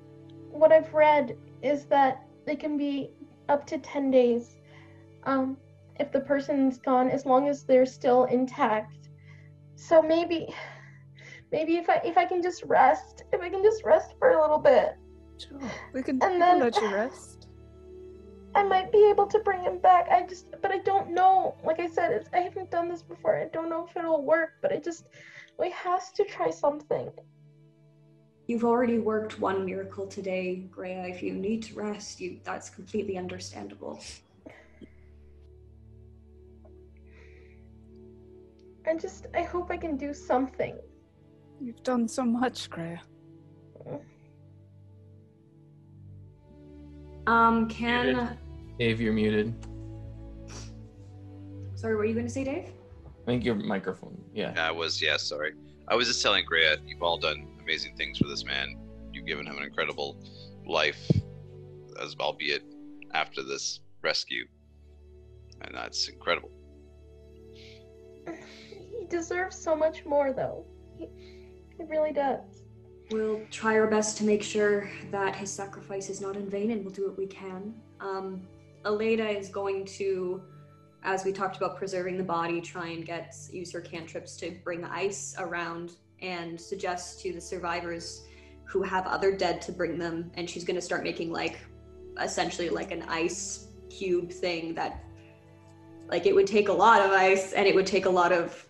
What 0.51 0.73
I've 0.73 0.93
read 0.93 1.37
is 1.63 1.87
that 1.87 2.27
it 2.47 2.61
can 2.61 2.77
be 2.77 3.11
up 3.49 3.67
to 3.69 3.79
ten 3.79 4.11
days, 4.11 4.57
um, 5.25 5.57
if 5.99 6.13
the 6.13 6.21
person's 6.21 6.79
gone, 6.79 7.09
as 7.11 7.25
long 7.25 7.49
as 7.49 7.65
they're 7.65 7.87
still 7.87 8.25
intact. 8.25 9.09
So 9.77 10.03
maybe, 10.03 10.55
maybe 11.53 11.77
if 11.77 11.89
I 11.89 12.01
if 12.05 12.19
I 12.19 12.25
can 12.27 12.43
just 12.43 12.63
rest, 12.65 13.25
if 13.33 13.41
I 13.41 13.49
can 13.49 13.63
just 13.63 13.83
rest 13.85 14.15
for 14.19 14.31
a 14.31 14.41
little 14.41 14.59
bit, 14.59 14.97
Sure. 15.39 15.61
We 15.93 16.03
can, 16.03 16.23
And 16.23 16.41
then- 16.41 16.61
let 16.61 16.77
you 16.77 16.95
rest. 16.95 17.36
I 18.57 18.63
might 18.63 18.91
be 18.91 19.07
able 19.11 19.27
to 19.27 19.39
bring 19.41 19.63
him 19.63 19.79
back. 19.79 20.09
I 20.11 20.23
just, 20.27 20.47
but 20.63 20.73
I 20.73 20.79
don't 20.79 21.11
know. 21.11 21.55
Like 21.63 21.79
I 21.79 21.89
said, 21.89 22.11
it's, 22.11 22.31
I 22.33 22.39
haven't 22.39 22.71
done 22.71 22.89
this 22.89 23.03
before. 23.03 23.39
I 23.39 23.49
don't 23.53 23.69
know 23.69 23.87
if 23.87 23.95
it'll 23.95 24.25
work, 24.25 24.55
but 24.63 24.73
I 24.73 24.79
just, 24.79 25.05
we 25.59 25.71
has 25.73 26.11
to 26.13 26.25
try 26.25 26.51
something. 26.51 27.11
You've 28.47 28.65
already 28.65 28.99
worked 28.99 29.39
one 29.41 29.67
miracle 29.67 30.07
today, 30.07 30.65
Greya. 30.75 31.11
If 31.11 31.23
you 31.23 31.35
need 31.35 31.65
to 31.65 31.75
rest, 31.75 32.19
you 32.19 32.41
that's 32.45 32.71
completely 32.71 33.19
understandable. 33.19 34.01
I 38.89 38.95
just, 38.97 39.27
I 39.35 39.43
hope 39.43 39.71
I 39.71 39.77
can 39.77 39.99
do 39.99 40.15
something. 40.15 40.79
You've 41.61 41.83
done 41.83 42.09
so 42.09 42.25
much, 42.25 42.71
Greya. 42.71 43.01
Um, 47.27 47.69
can 47.69 48.07
Muted. 48.07 48.39
Dave, 48.79 49.01
you're 49.01 49.13
muted. 49.13 49.55
sorry, 51.75 51.95
what 51.95 52.01
were 52.01 52.05
you 52.05 52.15
going 52.15 52.27
to 52.27 52.33
say, 52.33 52.45
Dave? 52.45 52.69
I 53.07 53.25
think 53.25 53.45
your 53.45 53.55
microphone. 53.55 54.21
Yeah. 54.35 54.53
I 54.57 54.71
was, 54.71 55.01
yeah, 55.01 55.17
sorry. 55.17 55.55
I 55.89 55.95
was 55.95 56.09
just 56.09 56.23
telling 56.23 56.45
Greya, 56.45 56.77
you've 56.87 57.03
all 57.03 57.17
done 57.17 57.49
amazing 57.63 57.97
things 57.97 58.19
for 58.19 58.29
this 58.29 58.45
man. 58.45 58.77
You've 59.13 59.25
given 59.25 59.47
him 59.47 59.57
an 59.57 59.65
incredible 59.65 60.23
life, 60.67 61.11
as 62.03 62.15
albeit 62.21 62.65
after 63.15 63.43
this 63.43 63.81
rescue, 64.03 64.47
and 65.63 65.75
that's 65.75 66.09
incredible. 66.09 66.51
He 68.69 69.07
deserves 69.09 69.57
so 69.57 69.75
much 69.75 70.05
more, 70.05 70.33
though. 70.33 70.67
He, 70.99 71.09
he 71.79 71.85
really 71.85 72.13
does. 72.13 72.63
We'll 73.11 73.41
try 73.51 73.79
our 73.79 73.87
best 73.87 74.19
to 74.19 74.25
make 74.25 74.43
sure 74.43 74.91
that 75.13 75.35
his 75.35 75.51
sacrifice 75.51 76.11
is 76.11 76.21
not 76.21 76.37
in 76.37 76.51
vain, 76.51 76.73
and 76.73 76.85
we'll 76.85 76.93
do 76.93 77.07
what 77.07 77.17
we 77.17 77.27
can. 77.27 77.75
Um, 78.01 78.43
Aleda 78.87 79.37
is 79.37 79.49
going 79.49 79.85
to, 79.85 80.43
as 81.03 81.25
we 81.25 81.33
talked 81.33 81.57
about 81.57 81.77
preserving 81.77 82.17
the 82.17 82.25
body, 82.25 82.61
try 82.61 82.89
and 82.89 83.05
get 83.05 83.35
use 83.53 83.73
her 83.73 83.81
cantrips 83.81 84.37
to 84.37 84.57
bring 84.65 84.85
ice 84.85 85.35
around 85.39 85.93
and 86.23 86.59
suggest 86.59 87.21
to 87.21 87.33
the 87.33 87.41
survivors 87.41 88.25
who 88.65 88.83
have 88.83 89.07
other 89.07 89.37
dead 89.37 89.61
to 89.63 89.73
bring 89.73 89.99
them. 89.99 90.31
And 90.35 90.49
she's 90.49 90.65
going 90.65 90.77
to 90.77 90.83
start 90.83 91.03
making 91.03 91.31
like 91.31 91.59
essentially 92.23 92.71
like 92.71 92.93
an 92.93 93.03
ice 93.03 93.69
cube 93.91 94.31
thing 94.31 94.75
that 94.75 95.05
like 96.09 96.27
it 96.27 96.35
would 96.35 96.47
take 96.47 96.69
a 96.69 96.73
lot 96.73 97.01
of 97.03 97.11
ice 97.11 97.53
and 97.53 97.67
it 97.67 97.75
would 97.75 97.87
take 97.87 98.07
a 98.07 98.11
lot 98.11 98.33
of 98.33 98.67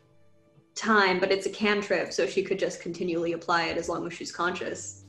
time, 0.74 1.20
but 1.20 1.30
it's 1.30 1.46
a 1.46 1.50
cantrip, 1.50 2.12
so 2.12 2.26
she 2.26 2.42
could 2.42 2.58
just 2.58 2.80
continually 2.80 3.32
apply 3.32 3.64
it 3.64 3.76
as 3.76 3.88
long 3.88 4.06
as 4.06 4.12
she's 4.12 4.32
conscious. 4.32 5.04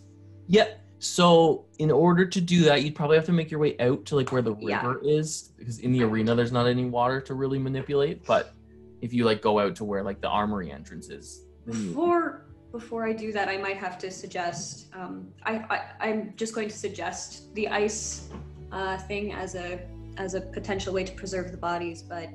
Yep. 0.48 0.82
So 1.00 1.66
in 1.78 1.92
order 1.92 2.26
to 2.26 2.42
do 2.42 2.64
that, 2.64 2.84
you'd 2.84 2.96
probably 2.96 3.18
have 3.18 3.26
to 3.26 3.32
make 3.32 3.52
your 3.52 3.60
way 3.60 3.78
out 3.80 4.06
to 4.06 4.16
like 4.16 4.32
where 4.32 4.42
the 4.42 4.56
Yeah. 4.60 4.86
river 4.86 5.00
is, 5.04 5.52
because 5.58 5.80
in 5.80 5.92
the 5.92 6.04
arena 6.04 6.36
there's 6.36 6.52
not 6.52 6.68
any 6.68 6.86
water 6.86 7.22
to 7.22 7.34
really 7.36 7.60
manipulate. 7.60 8.26
But 8.26 8.54
if 9.02 9.14
you 9.14 9.26
like 9.26 9.42
go 9.42 9.60
out 9.60 9.76
to 9.76 9.84
where 9.84 10.04
like 10.04 10.22
the 10.22 10.30
armory 10.30 10.72
entrance 10.72 11.10
is, 11.10 11.46
Before 11.66 12.44
before 12.72 13.08
I 13.08 13.14
do 13.14 13.32
that, 13.32 13.48
I 13.48 13.58
might 13.58 13.78
have 13.78 13.98
to 14.00 14.12
suggest. 14.12 14.88
Um, 14.94 15.28
I, 15.46 15.54
I 15.70 16.10
I'm 16.10 16.34
just 16.36 16.54
going 16.54 16.68
to 16.70 16.78
suggest 16.78 17.54
the 17.56 17.68
ice 17.70 18.30
uh, 18.72 18.98
thing 18.98 19.34
as 19.34 19.56
a 19.56 19.80
as 20.18 20.34
a 20.34 20.42
potential 20.42 20.94
way 20.94 21.04
to 21.04 21.14
preserve 21.14 21.52
the 21.52 21.58
bodies, 21.58 22.02
but 22.02 22.30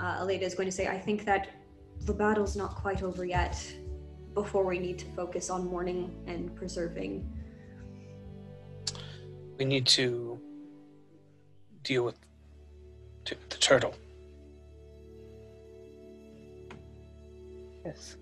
uh, 0.00 0.22
Aleda 0.22 0.42
is 0.42 0.54
going 0.54 0.68
to 0.68 0.72
say, 0.72 0.88
I 0.88 0.98
think 0.98 1.24
that 1.24 1.48
the 2.00 2.12
battle's 2.12 2.56
not 2.56 2.74
quite 2.74 3.02
over 3.02 3.24
yet. 3.24 3.56
Before 4.34 4.66
we 4.66 4.78
need 4.78 4.98
to 4.98 5.06
focus 5.12 5.48
on 5.48 5.66
mourning 5.66 6.14
and 6.26 6.54
preserving. 6.54 7.32
We 9.58 9.64
need 9.64 9.86
to 9.86 10.38
deal 11.82 12.04
with 12.04 12.16
the 13.24 13.56
turtle. 13.56 13.94
Yes. 17.84 18.16